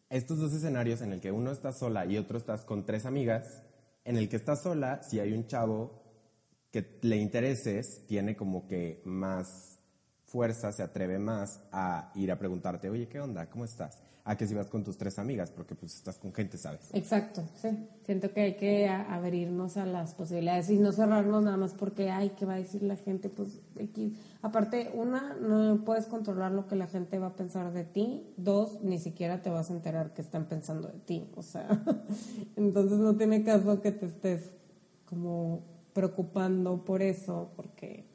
estos 0.10 0.40
dos 0.40 0.54
escenarios 0.54 1.02
en 1.02 1.12
el 1.12 1.20
que 1.20 1.32
uno 1.32 1.52
está 1.52 1.74
sola 1.74 2.06
y 2.06 2.18
otro 2.18 2.38
estás 2.38 2.62
con 2.62 2.86
tres 2.86 3.06
amigas, 3.06 3.64
en 4.06 4.18
el 4.18 4.30
que 4.30 4.36
estás 4.36 4.62
sola, 4.62 5.02
si 5.04 5.20
hay 5.20 5.34
un 5.34 5.48
chavo 5.48 6.04
que 6.72 7.00
le 7.02 7.18
intereses, 7.18 8.06
tiene 8.08 8.36
como 8.36 8.68
que 8.68 9.02
más 9.06 9.73
fuerza, 10.34 10.72
se 10.72 10.82
atreve 10.82 11.20
más 11.20 11.62
a 11.72 12.12
ir 12.16 12.32
a 12.32 12.40
preguntarte, 12.40 12.90
oye, 12.90 13.08
¿qué 13.08 13.20
onda? 13.20 13.46
¿Cómo 13.52 13.66
estás? 13.66 14.00
a 14.26 14.38
que 14.38 14.48
si 14.48 14.54
vas 14.54 14.68
con 14.68 14.84
tus 14.84 14.98
tres 14.98 15.20
amigas, 15.20 15.52
porque 15.52 15.76
pues 15.76 15.96
estás 15.96 16.18
con 16.18 16.34
gente, 16.34 16.58
¿sabes? 16.58 16.90
Exacto, 16.94 17.44
sí. 17.62 17.90
Siento 18.06 18.32
que 18.32 18.42
hay 18.42 18.56
que 18.56 18.88
abrirnos 18.88 19.76
a 19.76 19.86
las 19.86 20.14
posibilidades 20.14 20.70
y 20.70 20.78
no 20.78 20.94
cerrarnos 20.94 21.44
nada 21.44 21.58
más 21.58 21.74
porque, 21.74 22.10
ay, 22.10 22.32
¿qué 22.38 22.46
va 22.46 22.54
a 22.54 22.58
decir 22.58 22.84
la 22.84 22.96
gente? 22.96 23.28
Pues, 23.28 23.60
aquí. 23.82 24.16
aparte, 24.42 24.92
una, 24.94 25.34
no 25.34 25.84
puedes 25.84 26.06
controlar 26.06 26.54
lo 26.54 26.68
que 26.68 26.78
la 26.78 26.88
gente 26.88 27.20
va 27.20 27.28
a 27.28 27.36
pensar 27.36 27.74
de 27.74 27.84
ti. 27.84 28.34
Dos, 28.38 28.82
ni 28.82 28.98
siquiera 28.98 29.42
te 29.42 29.50
vas 29.50 29.70
a 29.70 29.74
enterar 29.74 30.14
que 30.14 30.22
están 30.22 30.46
pensando 30.46 30.88
de 30.88 31.00
ti. 31.00 31.30
O 31.36 31.44
sea, 31.44 31.68
entonces 32.56 33.00
no 33.00 33.18
tiene 33.18 33.44
caso 33.44 33.82
que 33.82 33.92
te 33.92 34.06
estés 34.06 34.54
como 35.06 35.66
preocupando 35.92 36.86
por 36.86 37.02
eso, 37.02 37.52
porque 37.58 38.13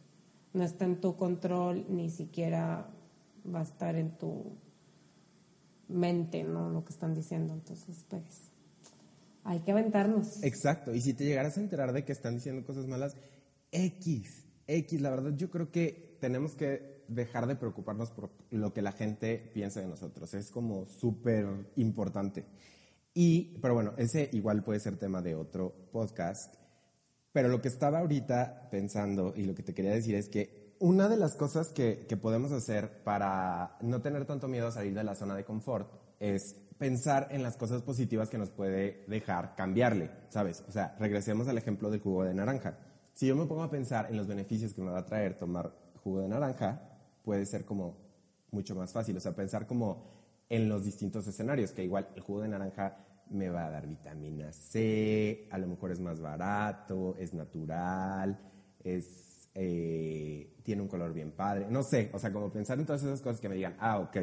no 0.58 0.64
está 0.64 0.84
en 0.84 1.00
tu 1.00 1.16
control, 1.16 1.86
ni 1.88 2.10
siquiera 2.10 2.90
va 3.54 3.60
a 3.60 3.62
estar 3.62 3.94
en 3.94 4.18
tu 4.18 4.56
mente, 5.86 6.42
¿no? 6.42 6.68
Lo 6.68 6.84
que 6.84 6.92
están 6.92 7.14
diciendo. 7.14 7.54
Entonces, 7.54 8.04
pues, 8.08 8.50
hay 9.44 9.60
que 9.60 9.70
aventarnos. 9.70 10.42
Exacto. 10.42 10.92
Y 10.92 11.00
si 11.00 11.14
te 11.14 11.24
llegaras 11.24 11.56
a 11.56 11.60
enterar 11.60 11.92
de 11.92 12.04
que 12.04 12.10
están 12.10 12.34
diciendo 12.34 12.66
cosas 12.66 12.88
malas, 12.88 13.16
X, 13.70 14.44
X, 14.66 15.00
la 15.00 15.10
verdad 15.10 15.32
yo 15.36 15.48
creo 15.48 15.70
que 15.70 16.18
tenemos 16.20 16.56
que 16.56 17.04
dejar 17.06 17.46
de 17.46 17.54
preocuparnos 17.54 18.10
por 18.10 18.30
lo 18.50 18.74
que 18.74 18.82
la 18.82 18.92
gente 18.92 19.38
piensa 19.54 19.80
de 19.80 19.86
nosotros. 19.86 20.34
Es 20.34 20.50
como 20.50 20.86
súper 20.86 21.46
importante. 21.76 22.46
Y, 23.14 23.58
pero 23.62 23.74
bueno, 23.74 23.94
ese 23.96 24.28
igual 24.32 24.64
puede 24.64 24.80
ser 24.80 24.98
tema 24.98 25.22
de 25.22 25.36
otro 25.36 25.72
podcast. 25.92 26.57
Pero 27.32 27.48
lo 27.48 27.60
que 27.60 27.68
estaba 27.68 27.98
ahorita 27.98 28.68
pensando 28.70 29.32
y 29.36 29.44
lo 29.44 29.54
que 29.54 29.62
te 29.62 29.74
quería 29.74 29.92
decir 29.92 30.14
es 30.14 30.28
que 30.28 30.74
una 30.80 31.08
de 31.08 31.16
las 31.16 31.34
cosas 31.34 31.68
que, 31.68 32.06
podemos 32.20 32.52
hacer 32.52 33.02
para 33.02 33.76
no 33.80 34.00
tener 34.00 34.24
tanto 34.24 34.48
miedo 34.48 34.68
a 34.68 34.72
salir 34.72 34.94
de 34.94 35.04
la 35.04 35.14
zona 35.14 35.34
de 35.34 35.44
confort 35.44 35.90
es 36.20 36.56
pensar 36.78 37.28
en 37.30 37.42
las 37.42 37.56
cosas 37.56 37.82
positivas 37.82 38.28
que 38.28 38.38
nos 38.38 38.50
puede 38.50 39.04
dejar 39.08 39.56
cambiarle, 39.56 40.10
¿sabes? 40.28 40.64
O 40.68 40.72
sea, 40.72 40.96
regresemos 40.98 41.48
al 41.48 41.58
ejemplo 41.58 41.90
del 41.90 42.00
jugo 42.00 42.24
de 42.24 42.34
naranja. 42.34 42.78
Si 43.12 43.26
yo 43.26 43.34
me 43.34 43.46
pongo 43.46 43.64
a 43.64 43.70
pensar 43.70 44.06
en 44.10 44.16
los 44.16 44.28
beneficios 44.28 44.72
que 44.72 44.82
me 44.82 44.90
va 44.90 45.00
a 45.00 45.06
traer 45.06 45.38
tomar 45.38 45.72
jugo 46.04 46.20
de 46.20 46.28
naranja, 46.28 46.80
puede 47.24 47.44
ser 47.46 47.64
como 47.64 47.96
mucho 48.52 48.76
más 48.76 48.92
fácil. 48.92 49.16
O 49.16 49.20
sea, 49.20 49.34
pensar 49.34 49.66
como 49.66 50.04
en 50.48 50.68
los 50.68 50.84
distintos 50.84 51.26
escenarios, 51.26 51.72
que 51.72 51.84
igual 51.84 52.08
el 52.14 52.22
jugo 52.22 52.42
de 52.42 52.48
naranja 52.48 52.96
me 53.30 53.48
va 53.50 53.66
a 53.66 53.70
dar 53.70 53.86
vitamina 53.86 54.52
C, 54.52 55.48
a 55.50 55.58
lo 55.58 55.66
mejor 55.66 55.92
es 55.92 56.00
más 56.00 56.20
barato, 56.20 57.16
es 57.18 57.34
natural, 57.34 58.38
es 58.82 59.50
eh, 59.54 60.56
tiene 60.62 60.82
un 60.82 60.88
color 60.88 61.12
bien 61.12 61.32
padre, 61.32 61.66
no 61.68 61.82
sé, 61.82 62.10
o 62.12 62.18
sea, 62.18 62.32
como 62.32 62.52
pensar 62.52 62.78
en 62.78 62.86
todas 62.86 63.02
esas 63.02 63.20
cosas 63.20 63.40
que 63.40 63.48
me 63.48 63.56
digan, 63.56 63.76
ah, 63.80 63.98
ok, 63.98 64.16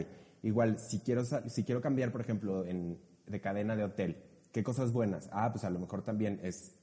igual, 0.44 0.80
si 0.80 1.00
quiero, 1.00 1.24
si 1.26 1.64
quiero 1.64 1.82
cambiar, 1.82 2.12
por 2.12 2.22
ejemplo, 2.22 2.66
en, 2.66 3.00
de 3.28 3.42
cadena 3.42 3.76
de 3.76 3.84
hotel, 3.84 4.24
¿qué 4.54 4.64
cosas 4.64 4.94
buenas? 4.94 5.28
Ah, 5.34 5.52
pues 5.52 5.66
a 5.66 5.70
lo 5.70 5.80
mejor 5.80 6.04
también 6.04 6.40
es 6.42 6.74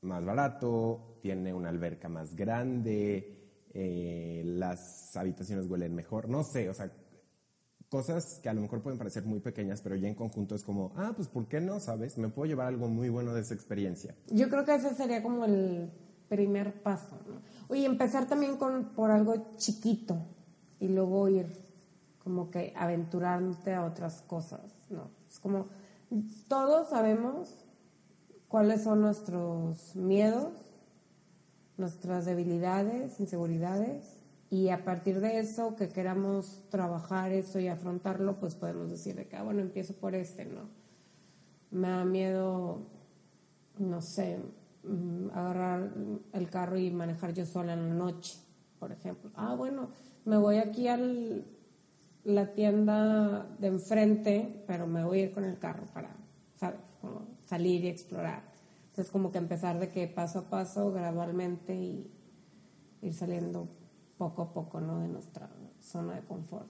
más 0.00 0.24
barato, 0.24 1.18
tiene 1.20 1.52
una 1.52 1.68
alberca 1.68 2.08
más 2.08 2.34
grande, 2.34 3.66
eh, 3.74 4.42
las 4.46 5.16
habitaciones 5.16 5.66
huelen 5.66 5.94
mejor, 5.94 6.28
no 6.28 6.42
sé, 6.44 6.70
o 6.70 6.74
sea, 6.74 6.90
cosas 7.94 8.40
que 8.42 8.48
a 8.48 8.52
lo 8.52 8.60
mejor 8.60 8.82
pueden 8.82 8.98
parecer 8.98 9.24
muy 9.24 9.38
pequeñas, 9.38 9.80
pero 9.80 9.94
ya 9.94 10.08
en 10.08 10.16
conjunto 10.16 10.56
es 10.56 10.64
como, 10.64 10.90
ah, 10.96 11.12
pues 11.14 11.28
¿por 11.28 11.46
qué 11.46 11.60
no? 11.60 11.78
¿Sabes? 11.78 12.18
Me 12.18 12.28
puedo 12.28 12.46
llevar 12.46 12.66
algo 12.66 12.88
muy 12.88 13.08
bueno 13.08 13.32
de 13.32 13.42
esa 13.42 13.54
experiencia. 13.54 14.16
Yo 14.32 14.48
creo 14.48 14.64
que 14.64 14.74
ese 14.74 14.96
sería 14.96 15.22
como 15.22 15.44
el 15.44 15.92
primer 16.28 16.82
paso, 16.82 17.20
¿no? 17.28 17.40
Oye, 17.68 17.86
empezar 17.86 18.26
también 18.26 18.56
con, 18.56 18.86
por 18.96 19.12
algo 19.12 19.46
chiquito 19.58 20.16
y 20.80 20.88
luego 20.88 21.28
ir 21.28 21.46
como 22.24 22.50
que 22.50 22.72
aventurándote 22.74 23.72
a 23.74 23.84
otras 23.84 24.22
cosas, 24.22 24.72
¿no? 24.90 25.12
Es 25.30 25.38
como, 25.38 25.66
todos 26.48 26.88
sabemos 26.88 27.48
cuáles 28.48 28.82
son 28.82 29.02
nuestros 29.02 29.94
miedos, 29.94 30.52
nuestras 31.76 32.24
debilidades, 32.24 33.20
inseguridades, 33.20 34.18
y 34.54 34.68
a 34.70 34.84
partir 34.84 35.20
de 35.20 35.38
eso 35.38 35.74
que 35.76 35.88
queramos 35.88 36.62
trabajar 36.70 37.32
eso 37.32 37.58
y 37.58 37.68
afrontarlo, 37.68 38.36
pues 38.36 38.54
podemos 38.54 38.90
decir 38.90 39.14
de 39.16 39.26
que, 39.26 39.36
ah, 39.36 39.42
bueno, 39.42 39.60
empiezo 39.60 39.94
por 39.94 40.14
este, 40.14 40.44
¿no? 40.44 40.68
Me 41.70 41.88
da 41.88 42.04
miedo, 42.04 42.78
no 43.78 44.00
sé, 44.00 44.38
Mm, 44.86 45.30
agarrar 45.32 45.90
el 46.34 46.50
carro 46.50 46.78
y 46.78 46.90
manejar 46.90 47.32
yo 47.32 47.46
sola 47.46 47.72
en 47.72 47.88
la 47.88 47.94
noche, 47.94 48.38
por 48.78 48.92
ejemplo. 48.92 49.30
Ah, 49.34 49.54
bueno, 49.54 49.88
me 50.26 50.36
voy 50.36 50.56
aquí 50.56 50.88
a 50.88 50.98
la 52.24 52.52
tienda 52.52 53.46
de 53.58 53.68
enfrente, 53.68 54.62
pero 54.66 54.86
me 54.86 55.02
voy 55.02 55.20
a 55.20 55.22
ir 55.24 55.32
con 55.32 55.44
el 55.44 55.58
carro 55.58 55.84
para, 55.94 56.10
salir 57.46 57.84
y 57.84 57.88
explorar. 57.88 58.42
Entonces, 58.88 59.10
como 59.10 59.32
que 59.32 59.38
empezar 59.38 59.78
de 59.78 59.88
que 59.88 60.06
paso 60.06 60.40
a 60.40 60.50
paso, 60.50 60.92
gradualmente 60.92 61.74
y 61.74 62.10
ir 63.02 63.14
saliendo 63.14 63.68
poco 64.28 64.42
a 64.42 64.52
poco, 64.52 64.80
¿no? 64.80 65.00
De 65.00 65.08
nuestra 65.08 65.48
zona 65.80 66.16
de 66.16 66.22
confort. 66.22 66.68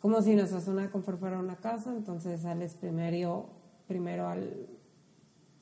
Como 0.00 0.20
si 0.22 0.34
nuestra 0.34 0.60
zona 0.60 0.82
de 0.82 0.90
confort 0.90 1.18
fuera 1.18 1.38
una 1.38 1.56
casa, 1.56 1.92
entonces 1.92 2.42
sales 2.42 2.74
primero, 2.74 3.46
primero 3.86 4.28
al 4.28 4.68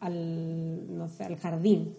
al, 0.03 0.97
no 0.97 1.09
sé, 1.09 1.25
al 1.25 1.37
jardín 1.37 1.95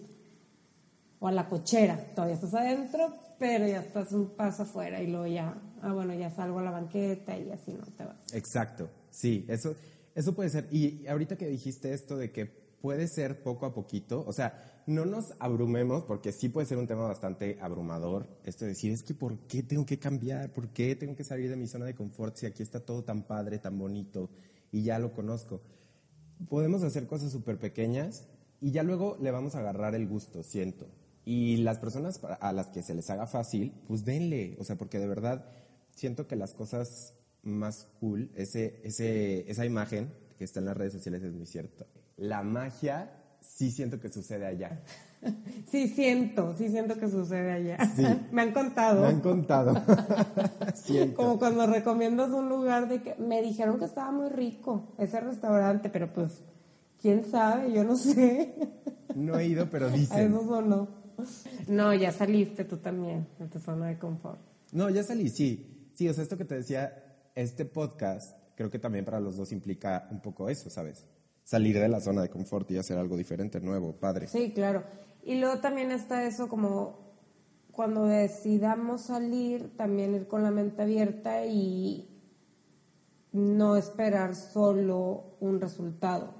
o 1.18 1.26
a 1.26 1.32
la 1.32 1.48
cochera. 1.48 1.96
Todavía 2.14 2.34
estás 2.34 2.54
adentro, 2.54 3.14
pero 3.38 3.66
ya 3.66 3.80
estás 3.80 4.12
un 4.12 4.30
paso 4.30 4.62
afuera 4.62 5.02
y 5.02 5.06
luego 5.06 5.26
ya, 5.26 5.54
ah, 5.82 5.92
bueno, 5.92 6.14
ya 6.14 6.30
salgo 6.30 6.58
a 6.58 6.62
la 6.62 6.70
banqueta 6.70 7.36
y 7.36 7.50
así 7.50 7.72
no 7.72 7.84
te 7.96 8.04
vas. 8.04 8.16
Exacto, 8.32 8.90
sí, 9.10 9.46
eso, 9.48 9.74
eso 10.14 10.34
puede 10.34 10.50
ser. 10.50 10.68
Y 10.70 11.06
ahorita 11.06 11.36
que 11.36 11.46
dijiste 11.46 11.94
esto 11.94 12.16
de 12.18 12.30
que 12.30 12.44
puede 12.44 13.08
ser 13.08 13.42
poco 13.42 13.64
a 13.64 13.72
poquito, 13.72 14.22
o 14.26 14.32
sea, 14.34 14.73
no 14.86 15.04
nos 15.06 15.34
abrumemos 15.38 16.04
porque 16.04 16.32
sí 16.32 16.48
puede 16.48 16.66
ser 16.66 16.78
un 16.78 16.86
tema 16.86 17.06
bastante 17.06 17.58
abrumador. 17.60 18.26
Esto 18.44 18.64
de 18.64 18.70
decir, 18.70 18.92
es 18.92 19.02
que 19.02 19.14
¿por 19.14 19.38
qué 19.46 19.62
tengo 19.62 19.86
que 19.86 19.98
cambiar? 19.98 20.52
¿Por 20.52 20.68
qué 20.68 20.94
tengo 20.96 21.16
que 21.16 21.24
salir 21.24 21.50
de 21.50 21.56
mi 21.56 21.66
zona 21.66 21.84
de 21.84 21.94
confort 21.94 22.36
si 22.36 22.46
aquí 22.46 22.62
está 22.62 22.80
todo 22.80 23.04
tan 23.04 23.22
padre, 23.22 23.58
tan 23.58 23.78
bonito 23.78 24.30
y 24.70 24.82
ya 24.82 24.98
lo 24.98 25.12
conozco? 25.12 25.60
podemos 26.48 26.82
hacer 26.82 27.06
cosas 27.06 27.32
súper 27.32 27.58
pequeñas 27.58 28.26
y 28.60 28.70
ya 28.70 28.82
luego 28.82 29.16
le 29.20 29.30
vamos 29.30 29.54
a 29.54 29.60
agarrar 29.60 29.94
el 29.94 30.06
gusto, 30.06 30.42
siento. 30.42 30.86
Y 31.24 31.58
las 31.58 31.78
personas 31.78 32.20
a 32.22 32.52
las 32.52 32.68
que 32.68 32.82
se 32.82 32.94
les 32.94 33.08
haga 33.10 33.26
fácil, 33.26 33.72
pues 33.86 34.04
denle, 34.04 34.56
o 34.58 34.64
sea, 34.64 34.76
porque 34.76 34.98
de 34.98 35.06
verdad 35.06 35.46
siento 35.94 36.26
que 36.26 36.36
las 36.36 36.52
cosas 36.52 37.14
más 37.42 37.88
cool, 38.00 38.30
ese, 38.34 38.80
ese, 38.84 39.50
esa 39.50 39.64
imagen 39.64 40.12
que 40.38 40.44
está 40.44 40.60
en 40.60 40.66
las 40.66 40.76
redes 40.76 40.92
sociales 40.92 41.22
es 41.22 41.32
muy 41.32 41.46
cierta. 41.46 41.86
la 42.16 42.42
magia 42.42 43.23
sí 43.46 43.70
siento 43.70 44.00
que 44.00 44.08
sucede 44.08 44.46
allá. 44.46 44.80
Sí 45.70 45.88
siento, 45.88 46.54
sí 46.58 46.68
siento 46.68 46.98
que 46.98 47.08
sucede 47.08 47.50
allá. 47.50 47.78
Sí. 47.96 48.04
Me 48.30 48.42
han 48.42 48.52
contado. 48.52 49.00
Me 49.00 49.06
han 49.08 49.20
contado. 49.20 49.74
Como 51.16 51.38
cuando 51.38 51.66
recomiendas 51.66 52.30
un 52.30 52.50
lugar 52.50 52.88
de 52.88 53.00
que 53.02 53.14
me 53.16 53.40
dijeron 53.40 53.78
que 53.78 53.86
estaba 53.86 54.12
muy 54.12 54.28
rico 54.28 54.92
ese 54.98 55.20
restaurante, 55.20 55.88
pero 55.88 56.12
pues, 56.12 56.42
quién 57.00 57.24
sabe, 57.24 57.72
yo 57.72 57.84
no 57.84 57.96
sé. 57.96 58.54
No 59.14 59.38
he 59.38 59.46
ido, 59.46 59.70
pero 59.70 59.86
A 59.86 59.90
dicen. 59.90 60.28
eso 60.34 60.46
sonó. 60.46 60.88
No, 61.68 61.94
ya 61.94 62.12
saliste 62.12 62.64
tú 62.64 62.76
también 62.76 63.26
de 63.38 63.48
tu 63.48 63.58
zona 63.58 63.86
de 63.86 63.98
confort. 63.98 64.38
No, 64.72 64.90
ya 64.90 65.02
salí, 65.02 65.30
sí. 65.30 65.90
Sí, 65.94 66.08
o 66.08 66.12
sea, 66.12 66.22
esto 66.22 66.36
que 66.36 66.44
te 66.44 66.56
decía, 66.56 66.92
este 67.34 67.64
podcast, 67.64 68.36
creo 68.56 68.70
que 68.70 68.78
también 68.78 69.04
para 69.04 69.20
los 69.20 69.36
dos 69.36 69.52
implica 69.52 70.06
un 70.10 70.20
poco 70.20 70.48
eso, 70.50 70.68
¿sabes? 70.68 71.06
Salir 71.44 71.78
de 71.78 71.88
la 71.88 72.00
zona 72.00 72.22
de 72.22 72.30
confort 72.30 72.70
y 72.70 72.78
hacer 72.78 72.96
algo 72.98 73.16
diferente, 73.16 73.60
nuevo, 73.60 73.92
padre. 73.92 74.26
Sí, 74.26 74.52
claro. 74.52 74.82
Y 75.22 75.38
luego 75.38 75.58
también 75.60 75.92
está 75.92 76.24
eso 76.24 76.48
como 76.48 77.04
cuando 77.70 78.04
decidamos 78.04 79.02
salir, 79.02 79.76
también 79.76 80.14
ir 80.14 80.26
con 80.26 80.42
la 80.42 80.50
mente 80.50 80.82
abierta 80.82 81.44
y 81.44 82.08
no 83.32 83.76
esperar 83.76 84.34
solo 84.36 85.36
un 85.40 85.60
resultado 85.60 86.34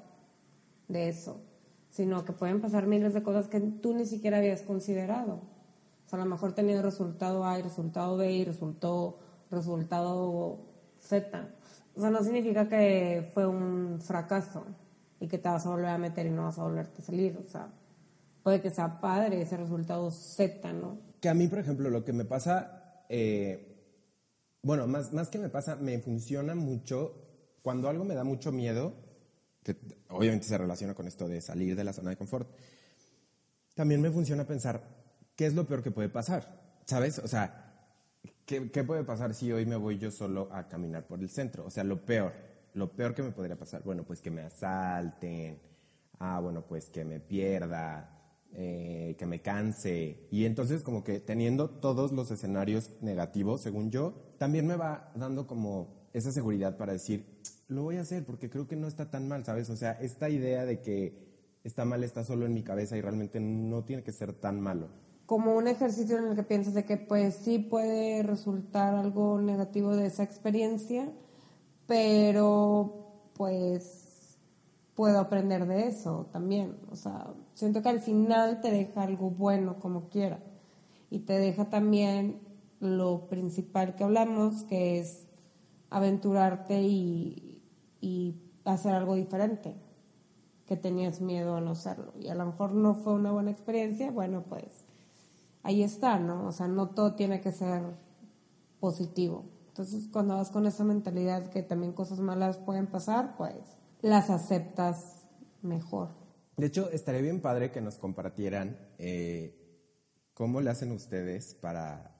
de 0.88 1.08
eso, 1.08 1.42
sino 1.90 2.24
que 2.24 2.32
pueden 2.32 2.60
pasar 2.60 2.86
miles 2.86 3.12
de 3.14 3.22
cosas 3.22 3.48
que 3.48 3.60
tú 3.60 3.94
ni 3.94 4.06
siquiera 4.06 4.38
habías 4.38 4.62
considerado. 4.62 5.40
O 6.06 6.08
sea, 6.08 6.20
a 6.20 6.24
lo 6.24 6.30
mejor 6.30 6.54
tenía 6.54 6.80
resultado 6.80 7.44
A 7.44 7.58
y 7.58 7.62
resultado 7.62 8.16
B 8.16 8.32
y 8.32 8.44
resultado 8.44 9.18
Z. 10.98 11.48
O 11.96 12.00
sea, 12.00 12.10
no 12.10 12.22
significa 12.22 12.68
que 12.68 13.30
fue 13.34 13.46
un 13.46 14.00
fracaso 14.00 14.64
y 15.24 15.28
que 15.28 15.38
te 15.38 15.48
vas 15.48 15.64
a 15.64 15.70
volver 15.70 15.86
a 15.86 15.96
meter 15.96 16.26
y 16.26 16.30
no 16.30 16.44
vas 16.44 16.58
a 16.58 16.64
volverte 16.64 17.00
a 17.00 17.04
salir. 17.04 17.38
O 17.38 17.42
sea, 17.42 17.72
puede 18.42 18.60
que 18.60 18.70
sea 18.70 19.00
padre 19.00 19.40
ese 19.40 19.56
resultado 19.56 20.10
Z, 20.10 20.72
¿no? 20.74 20.98
Que 21.20 21.30
a 21.30 21.34
mí, 21.34 21.48
por 21.48 21.58
ejemplo, 21.58 21.88
lo 21.88 22.04
que 22.04 22.12
me 22.12 22.26
pasa, 22.26 23.04
eh, 23.08 23.74
bueno, 24.62 24.86
más, 24.86 25.14
más 25.14 25.30
que 25.30 25.38
me 25.38 25.48
pasa, 25.48 25.76
me 25.76 25.98
funciona 25.98 26.54
mucho 26.54 27.14
cuando 27.62 27.88
algo 27.88 28.04
me 28.04 28.14
da 28.14 28.22
mucho 28.22 28.52
miedo, 28.52 28.92
que 29.62 29.76
obviamente 30.10 30.46
se 30.46 30.58
relaciona 30.58 30.92
con 30.92 31.06
esto 31.06 31.26
de 31.26 31.40
salir 31.40 31.74
de 31.74 31.84
la 31.84 31.94
zona 31.94 32.10
de 32.10 32.16
confort, 32.16 32.50
también 33.74 34.02
me 34.02 34.10
funciona 34.10 34.44
pensar, 34.44 34.82
¿qué 35.34 35.46
es 35.46 35.54
lo 35.54 35.66
peor 35.66 35.82
que 35.82 35.90
puede 35.90 36.10
pasar? 36.10 36.82
¿Sabes? 36.84 37.18
O 37.18 37.28
sea, 37.28 37.88
¿qué, 38.44 38.70
qué 38.70 38.84
puede 38.84 39.04
pasar 39.04 39.32
si 39.34 39.50
hoy 39.50 39.64
me 39.64 39.76
voy 39.76 39.96
yo 39.96 40.10
solo 40.10 40.50
a 40.52 40.68
caminar 40.68 41.06
por 41.06 41.20
el 41.20 41.30
centro? 41.30 41.64
O 41.64 41.70
sea, 41.70 41.82
lo 41.82 42.04
peor, 42.04 42.53
lo 42.74 42.92
peor 42.92 43.14
que 43.14 43.22
me 43.22 43.30
podría 43.32 43.56
pasar, 43.56 43.82
bueno, 43.82 44.04
pues 44.04 44.20
que 44.20 44.30
me 44.30 44.42
asalten, 44.42 45.60
ah, 46.18 46.40
bueno, 46.40 46.66
pues 46.66 46.90
que 46.90 47.04
me 47.04 47.20
pierda, 47.20 48.10
eh, 48.52 49.16
que 49.18 49.26
me 49.26 49.40
canse. 49.40 50.28
Y 50.30 50.44
entonces 50.44 50.82
como 50.82 51.02
que 51.02 51.20
teniendo 51.20 51.70
todos 51.70 52.12
los 52.12 52.30
escenarios 52.30 52.90
negativos, 53.00 53.62
según 53.62 53.90
yo, 53.90 54.34
también 54.38 54.66
me 54.66 54.76
va 54.76 55.12
dando 55.14 55.46
como 55.46 56.08
esa 56.12 56.30
seguridad 56.32 56.76
para 56.76 56.92
decir, 56.92 57.24
lo 57.68 57.82
voy 57.82 57.96
a 57.96 58.02
hacer 58.02 58.24
porque 58.24 58.50
creo 58.50 58.68
que 58.68 58.76
no 58.76 58.86
está 58.86 59.10
tan 59.10 59.26
mal, 59.28 59.44
¿sabes? 59.44 59.70
O 59.70 59.76
sea, 59.76 59.92
esta 59.92 60.28
idea 60.28 60.64
de 60.64 60.80
que 60.80 61.58
está 61.64 61.84
mal 61.84 62.04
está 62.04 62.22
solo 62.24 62.46
en 62.46 62.54
mi 62.54 62.62
cabeza 62.62 62.96
y 62.96 63.00
realmente 63.00 63.40
no 63.40 63.84
tiene 63.84 64.02
que 64.02 64.12
ser 64.12 64.32
tan 64.34 64.60
malo. 64.60 64.88
como 65.26 65.56
un 65.56 65.68
ejercicio 65.68 66.18
en 66.18 66.26
el 66.26 66.36
que 66.36 66.42
piensas 66.42 66.74
de 66.74 66.84
que 66.84 66.98
pues 66.98 67.36
sí 67.36 67.58
puede 67.58 68.22
resultar 68.22 68.94
algo 68.94 69.40
negativo 69.40 69.96
de 69.96 70.06
esa 70.06 70.22
experiencia, 70.22 71.10
pero 71.86 73.30
pues 73.34 74.38
puedo 74.94 75.18
aprender 75.18 75.66
de 75.66 75.88
eso 75.88 76.28
también. 76.32 76.76
O 76.90 76.96
sea, 76.96 77.32
siento 77.54 77.82
que 77.82 77.88
al 77.88 78.00
final 78.00 78.60
te 78.60 78.70
deja 78.70 79.02
algo 79.02 79.30
bueno 79.30 79.78
como 79.78 80.08
quiera 80.08 80.38
y 81.10 81.20
te 81.20 81.38
deja 81.38 81.70
también 81.70 82.40
lo 82.80 83.28
principal 83.28 83.94
que 83.96 84.04
hablamos, 84.04 84.64
que 84.64 84.98
es 84.98 85.30
aventurarte 85.90 86.82
y, 86.82 87.62
y 88.00 88.34
hacer 88.64 88.94
algo 88.94 89.14
diferente 89.14 89.74
que 90.66 90.76
tenías 90.76 91.20
miedo 91.20 91.56
a 91.56 91.60
no 91.60 91.72
hacerlo. 91.72 92.12
Y 92.18 92.28
a 92.28 92.34
lo 92.34 92.46
mejor 92.46 92.72
no 92.72 92.94
fue 92.94 93.14
una 93.14 93.32
buena 93.32 93.50
experiencia, 93.50 94.10
bueno, 94.10 94.44
pues 94.48 94.84
ahí 95.62 95.82
está, 95.82 96.18
¿no? 96.18 96.46
O 96.46 96.52
sea, 96.52 96.68
no 96.68 96.90
todo 96.90 97.14
tiene 97.14 97.40
que 97.40 97.52
ser 97.52 97.82
positivo. 98.80 99.44
Entonces, 99.74 100.08
cuando 100.12 100.36
vas 100.36 100.52
con 100.52 100.66
esa 100.66 100.84
mentalidad 100.84 101.50
que 101.50 101.64
también 101.64 101.94
cosas 101.94 102.20
malas 102.20 102.58
pueden 102.58 102.86
pasar, 102.86 103.36
pues 103.36 103.56
las 104.02 104.30
aceptas 104.30 105.24
mejor. 105.62 106.10
De 106.56 106.66
hecho, 106.66 106.88
estaría 106.92 107.20
bien 107.20 107.40
padre 107.40 107.72
que 107.72 107.80
nos 107.80 107.96
compartieran 107.96 108.78
eh, 108.98 109.82
cómo 110.32 110.60
le 110.60 110.70
hacen 110.70 110.92
ustedes 110.92 111.54
para, 111.54 112.14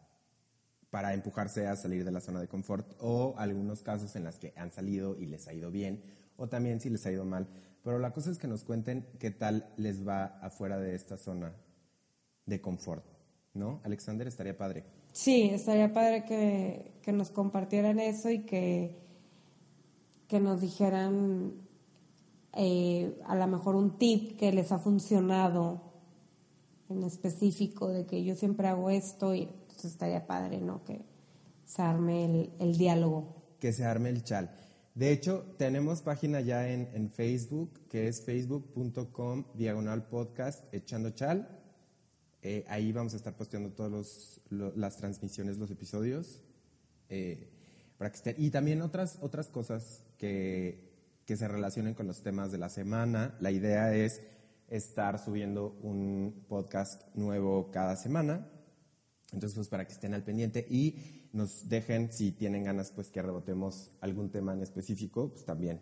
para 0.91 1.15
empujarse 1.15 1.69
a 1.69 1.77
salir 1.77 2.05
de 2.05 2.11
la 2.11 2.21
zona 2.21 2.41
de 2.41 2.49
confort 2.49 2.97
o 2.99 3.37
algunos 3.39 3.83
casos 3.83 4.17
en 4.17 4.25
los 4.25 4.37
que 4.37 4.53
han 4.57 4.73
salido 4.73 5.17
y 5.17 5.27
les 5.27 5.47
ha 5.47 5.55
ido 5.55 5.71
bien 5.71 6.03
o 6.37 6.49
también 6.49 6.81
si 6.81 6.91
les 6.91 7.07
ha 7.07 7.13
ido 7.13 7.25
mal. 7.25 7.47
Pero 7.85 8.01
la 8.01 8.13
cosa 8.13 8.33
es 8.33 8.39
que 8.39 8.49
nos 8.49 8.65
cuenten 8.65 9.07
qué 9.21 9.31
tal 9.31 9.73
les 9.77 10.05
va 10.05 10.41
afuera 10.41 10.77
de 10.77 10.97
esta 10.97 11.17
zona 11.17 11.55
de 12.47 12.61
confort, 12.61 13.05
¿no? 13.53 13.81
Alexander, 13.85 14.27
estaría 14.27 14.59
padre. 14.59 15.04
Sí, 15.15 15.43
estaría 15.53 15.93
padre 15.93 16.25
que, 16.25 16.99
que 17.01 17.13
nos 17.13 17.31
compartieran 17.31 18.01
eso 18.01 18.31
y 18.31 18.41
que, 18.41 18.99
que 20.27 20.41
nos 20.41 20.61
dijeran 20.61 21.55
eh, 22.53 23.17
a 23.25 23.37
lo 23.37 23.47
mejor 23.47 23.77
un 23.77 23.97
tip 23.97 24.37
que 24.37 24.53
les 24.53 24.73
ha 24.73 24.81
funcionado 24.81 25.81
en 26.89 27.05
específico 27.05 27.91
de 27.91 28.07
que 28.07 28.25
yo 28.25 28.35
siempre 28.35 28.67
hago 28.67 28.91
esto 28.91 29.37
y 29.37 29.49
pues, 29.69 29.85
estaría 29.85 30.27
padre, 30.27 30.61
¿no? 30.61 30.83
Que 30.83 31.03
se 31.65 31.81
arme 31.81 32.25
el, 32.25 32.53
el 32.59 32.77
diálogo. 32.77 33.37
Que 33.61 33.73
se 33.73 33.85
arme 33.85 34.09
el 34.11 34.25
chal. 34.25 34.51
De 34.97 35.13
hecho, 35.13 35.45
tenemos 35.59 36.03
página 36.03 36.41
ya 36.41 36.69
en, 36.69 36.89
en 36.93 37.09
Facebook, 37.09 37.71
que 37.89 38.09
es 38.09 38.21
facebook.com 38.25 39.45
diagonal 39.55 40.09
podcast 40.09 40.65
echando 40.75 41.11
chal. 41.11 41.64
Eh, 42.47 42.63
ahí 42.69 42.93
vamos 42.93 43.15
a 43.15 43.17
estar 43.17 43.35
posteando 43.35 43.71
todas 43.71 44.39
las 44.51 44.99
transmisiones, 44.99 45.57
los 45.57 45.71
episodios. 45.71 46.43
eh, 47.09 47.51
para 47.97 48.11
que 48.11 48.17
estén. 48.17 48.37
Y 48.39 48.51
también 48.51 48.83
otras, 48.83 49.19
otras 49.23 49.49
cosas 49.49 50.03
que, 50.19 50.93
que 51.25 51.37
se 51.37 51.49
relacionen 51.49 51.95
con 51.95 52.07
los 52.07 52.23
temas 52.23 52.53
de 52.53 52.59
la 52.59 52.69
semana. 52.69 53.35
La 53.41 53.51
idea 53.51 53.95
es 53.95 54.21
estar 54.69 55.19
subiendo 55.19 55.79
un 55.83 56.45
podcast 56.49 57.15
nuevo 57.15 57.71
cada 57.71 57.97
semana. 57.97 58.47
Entonces, 59.33 59.57
pues 59.57 59.69
para 59.69 59.87
que 59.87 59.95
estén 59.95 60.13
al 60.13 60.23
pendiente 60.23 60.67
y 60.69 61.29
nos 61.33 61.69
dejen, 61.69 62.13
si 62.13 62.33
tienen 62.33 62.65
ganas, 62.65 62.91
pues 62.91 63.11
que 63.11 63.23
rebotemos 63.23 63.91
algún 64.01 64.31
tema 64.31 64.53
en 64.53 64.63
específico, 64.63 65.31
pues 65.31 65.45
también 65.45 65.81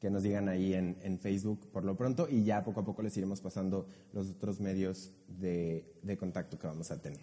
que 0.00 0.10
nos 0.10 0.22
digan 0.22 0.48
ahí 0.48 0.74
en, 0.74 0.96
en 1.02 1.18
Facebook 1.18 1.68
por 1.70 1.84
lo 1.84 1.96
pronto 1.96 2.26
y 2.28 2.42
ya 2.42 2.64
poco 2.64 2.80
a 2.80 2.84
poco 2.84 3.02
les 3.02 3.16
iremos 3.16 3.40
pasando 3.40 3.86
los 4.12 4.30
otros 4.30 4.58
medios 4.58 5.12
de, 5.28 5.94
de 6.02 6.16
contacto 6.16 6.58
que 6.58 6.66
vamos 6.66 6.90
a 6.90 7.00
tener. 7.00 7.20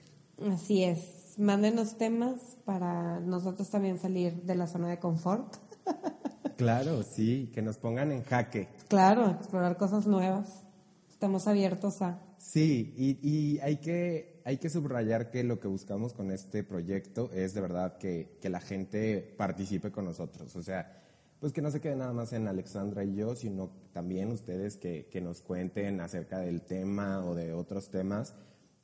Así 0.52 0.84
es. 0.84 1.34
Mándenos 1.38 1.98
temas 1.98 2.58
para 2.66 3.20
nosotros 3.20 3.70
también 3.70 3.98
salir 4.00 4.44
de 4.44 4.56
la 4.56 4.68
zona 4.68 4.90
de 4.90 5.00
confort. 5.00 5.56
Claro, 6.58 7.04
sí, 7.04 7.52
que 7.54 7.62
nos 7.62 7.78
pongan 7.78 8.12
en 8.12 8.24
jaque. 8.24 8.68
Claro, 8.88 9.30
explorar 9.30 9.78
cosas 9.78 10.08
nuevas. 10.08 10.64
Estamos 11.08 11.48
abiertos 11.48 12.02
a. 12.02 12.20
Sí, 12.40 12.96
y, 12.98 13.20
y 13.22 13.60
hay, 13.60 13.78
que, 13.78 14.42
hay 14.44 14.58
que 14.58 14.72
subrayar 14.72 15.30
que 15.30 15.44
lo 15.44 15.60
que 15.60 15.68
buscamos 15.68 16.14
con 16.14 16.32
este 16.32 16.64
proyecto 16.64 17.30
es 17.32 17.54
de 17.54 17.62
verdad 17.62 18.00
que, 18.00 18.40
que 18.42 18.50
la 18.50 18.60
gente 18.60 19.36
participe 19.38 19.92
con 19.92 20.06
nosotros. 20.06 20.56
O 20.56 20.64
sea, 20.64 21.07
pues 21.40 21.54
que 21.54 21.62
no 21.62 21.70
se 21.72 21.80
quede 21.82 21.96
nada 21.96 22.14
más 22.14 22.34
en 22.34 22.48
Alexandra 22.48 23.04
y 23.04 23.16
yo, 23.16 23.36
sino 23.36 23.70
también 23.94 24.32
ustedes 24.32 24.78
que, 24.78 25.08
que 25.12 25.22
nos 25.22 25.42
cuenten 25.42 26.02
acerca 26.02 26.40
del 26.40 26.62
tema 26.62 27.24
o 27.26 27.36
de 27.36 27.54
otros 27.54 27.90
temas, 27.90 28.34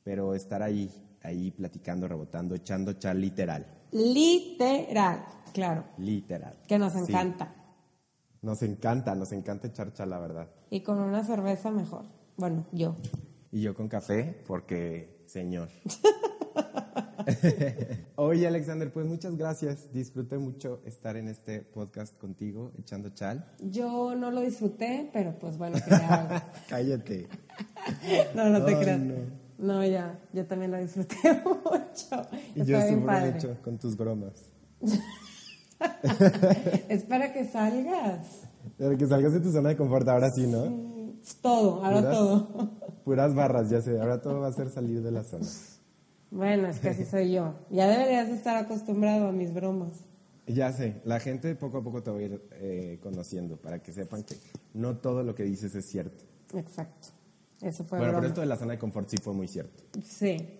pero 0.03 0.35
estar 0.35 0.61
ahí, 0.61 0.89
ahí 1.23 1.51
platicando, 1.51 2.07
rebotando, 2.07 2.55
echando 2.55 2.93
chal 2.93 3.19
literal. 3.21 3.65
Literal, 3.91 5.25
claro. 5.53 5.83
Literal. 5.97 6.55
Que 6.67 6.77
nos 6.79 6.93
Sí. 6.93 6.99
encanta. 6.99 7.55
Nos 8.41 8.61
encanta, 8.61 9.15
nos 9.15 9.31
encanta 9.31 9.67
echar 9.67 9.93
chal, 9.93 10.09
la 10.09 10.19
verdad. 10.19 10.49
Y 10.69 10.81
con 10.81 10.99
una 10.99 11.23
cerveza 11.23 11.71
mejor. 11.71 12.03
Bueno, 12.35 12.65
yo. 12.71 12.95
Y 13.51 13.61
yo 13.61 13.73
con 13.73 13.87
café, 13.87 14.43
porque, 14.45 15.23
señor. 15.27 15.69
Oye, 18.15 18.47
Alexander, 18.47 18.91
pues 18.91 19.05
muchas 19.05 19.35
gracias. 19.37 19.91
Disfruté 19.93 20.37
mucho 20.37 20.81
estar 20.85 21.15
en 21.17 21.27
este 21.27 21.61
podcast 21.61 22.17
contigo, 22.17 22.71
echando 22.79 23.09
chal. 23.09 23.45
Yo 23.59 24.15
no 24.15 24.31
lo 24.31 24.41
disfruté, 24.41 25.09
pero 25.13 25.37
pues 25.39 25.57
bueno, 25.57 25.77
¿qué 25.83 25.89
le 25.91 25.95
hago? 26.03 26.41
Cállate. 26.69 27.27
No, 28.33 28.49
no 28.49 28.63
te 28.63 28.75
Ay, 28.75 28.81
creas. 28.83 28.99
no. 28.99 29.13
No. 29.57 29.85
ya, 29.85 30.19
yo 30.33 30.45
también 30.45 30.71
lo 30.71 30.77
disfruté 30.77 31.15
mucho. 31.43 32.27
Y 32.55 32.63
yo 32.65 32.81
sufro 32.81 33.19
mucho 33.19 33.57
con 33.63 33.77
tus 33.77 33.95
bromas. 33.97 34.49
Es 36.89 37.03
para 37.03 37.33
que 37.33 37.45
salgas. 37.45 38.47
Pero 38.77 38.97
que 38.97 39.05
salgas 39.07 39.33
de 39.33 39.39
tu 39.41 39.51
zona 39.51 39.69
de 39.69 39.77
confort 39.77 40.07
ahora 40.07 40.29
sí, 40.35 40.47
¿no? 40.47 40.93
todo, 41.41 41.83
ahora 41.85 41.99
Puras- 42.01 42.13
todo. 42.17 42.71
Puras 43.03 43.35
barras, 43.35 43.69
ya 43.69 43.81
sé. 43.81 43.99
Ahora 43.99 44.21
todo 44.21 44.39
va 44.39 44.47
a 44.47 44.53
ser 44.53 44.69
salir 44.69 45.01
de 45.01 45.11
la 45.11 45.23
zona. 45.23 45.45
Bueno, 46.33 46.67
es 46.67 46.79
que 46.79 46.89
así 46.89 47.05
soy 47.05 47.31
yo. 47.31 47.53
Ya 47.69 47.87
deberías 47.87 48.27
de 48.27 48.33
estar 48.33 48.57
acostumbrado 48.57 49.27
a 49.27 49.31
mis 49.31 49.53
bromas. 49.53 49.99
Ya 50.47 50.73
sé, 50.73 50.99
la 51.05 51.19
gente 51.19 51.53
poco 51.55 51.77
a 51.77 51.83
poco 51.83 52.01
te 52.01 52.09
va 52.09 52.17
a 52.17 52.21
ir 52.21 52.41
eh, 52.53 52.99
conociendo 53.03 53.55
para 53.55 53.83
que 53.83 53.93
sepan 53.93 54.23
que 54.23 54.35
no 54.73 54.97
todo 54.97 55.21
lo 55.21 55.35
que 55.35 55.43
dices 55.43 55.75
es 55.75 55.85
cierto. 55.85 56.23
Exacto. 56.55 57.09
Eso 57.61 57.83
fue 57.83 57.99
bueno, 57.99 58.13
broma. 58.13 58.21
pero 58.21 58.27
esto 58.29 58.41
de 58.41 58.47
la 58.47 58.57
zona 58.57 58.73
de 58.73 58.79
confort 58.79 59.09
sí 59.09 59.17
fue 59.17 59.33
muy 59.33 59.47
cierto. 59.47 59.83
Sí. 60.03 60.59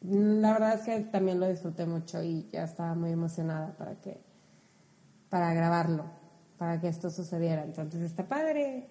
La 0.00 0.54
verdad 0.54 0.74
es 0.76 0.80
que 0.80 1.00
también 1.10 1.38
lo 1.38 1.48
disfruté 1.48 1.84
mucho 1.84 2.22
y 2.22 2.48
ya 2.50 2.64
estaba 2.64 2.94
muy 2.94 3.10
emocionada 3.10 3.76
para 3.76 4.00
que 4.00 4.18
para 5.28 5.52
grabarlo, 5.52 6.06
para 6.56 6.80
que 6.80 6.88
esto 6.88 7.10
sucediera. 7.10 7.62
Entonces 7.62 8.00
está 8.00 8.26
padre. 8.26 8.88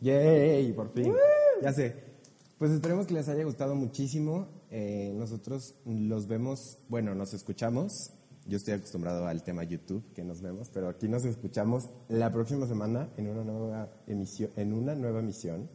¡Yay! 0.00 0.72
Por 0.72 0.92
fin. 0.92 1.12
Ya 1.60 1.72
sé. 1.72 2.14
Pues 2.56 2.70
esperemos 2.70 3.06
que 3.06 3.14
les 3.14 3.28
haya 3.28 3.42
gustado 3.44 3.74
muchísimo. 3.74 4.46
Eh, 4.76 5.12
nosotros 5.14 5.76
los 5.86 6.26
vemos, 6.26 6.78
bueno, 6.88 7.14
nos 7.14 7.32
escuchamos. 7.32 8.10
Yo 8.44 8.56
estoy 8.56 8.74
acostumbrado 8.74 9.24
al 9.28 9.44
tema 9.44 9.62
YouTube, 9.62 10.02
que 10.12 10.24
nos 10.24 10.42
vemos, 10.42 10.68
pero 10.68 10.88
aquí 10.88 11.06
nos 11.06 11.24
escuchamos 11.24 11.90
la 12.08 12.32
próxima 12.32 12.66
semana 12.66 13.08
en 13.16 13.28
una 13.28 13.44
nueva 13.44 13.88
emisión, 14.08 14.50
en 14.56 14.72
una 14.72 14.96
nueva 14.96 15.20
emisión 15.20 15.70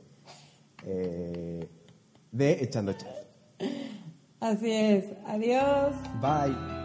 eh, 0.86 1.66
de 2.34 2.62
Echando 2.62 2.92
Chat. 2.92 3.16
Así 4.42 4.70
es. 4.70 5.06
Adiós. 5.26 5.96
Bye. 6.22 6.79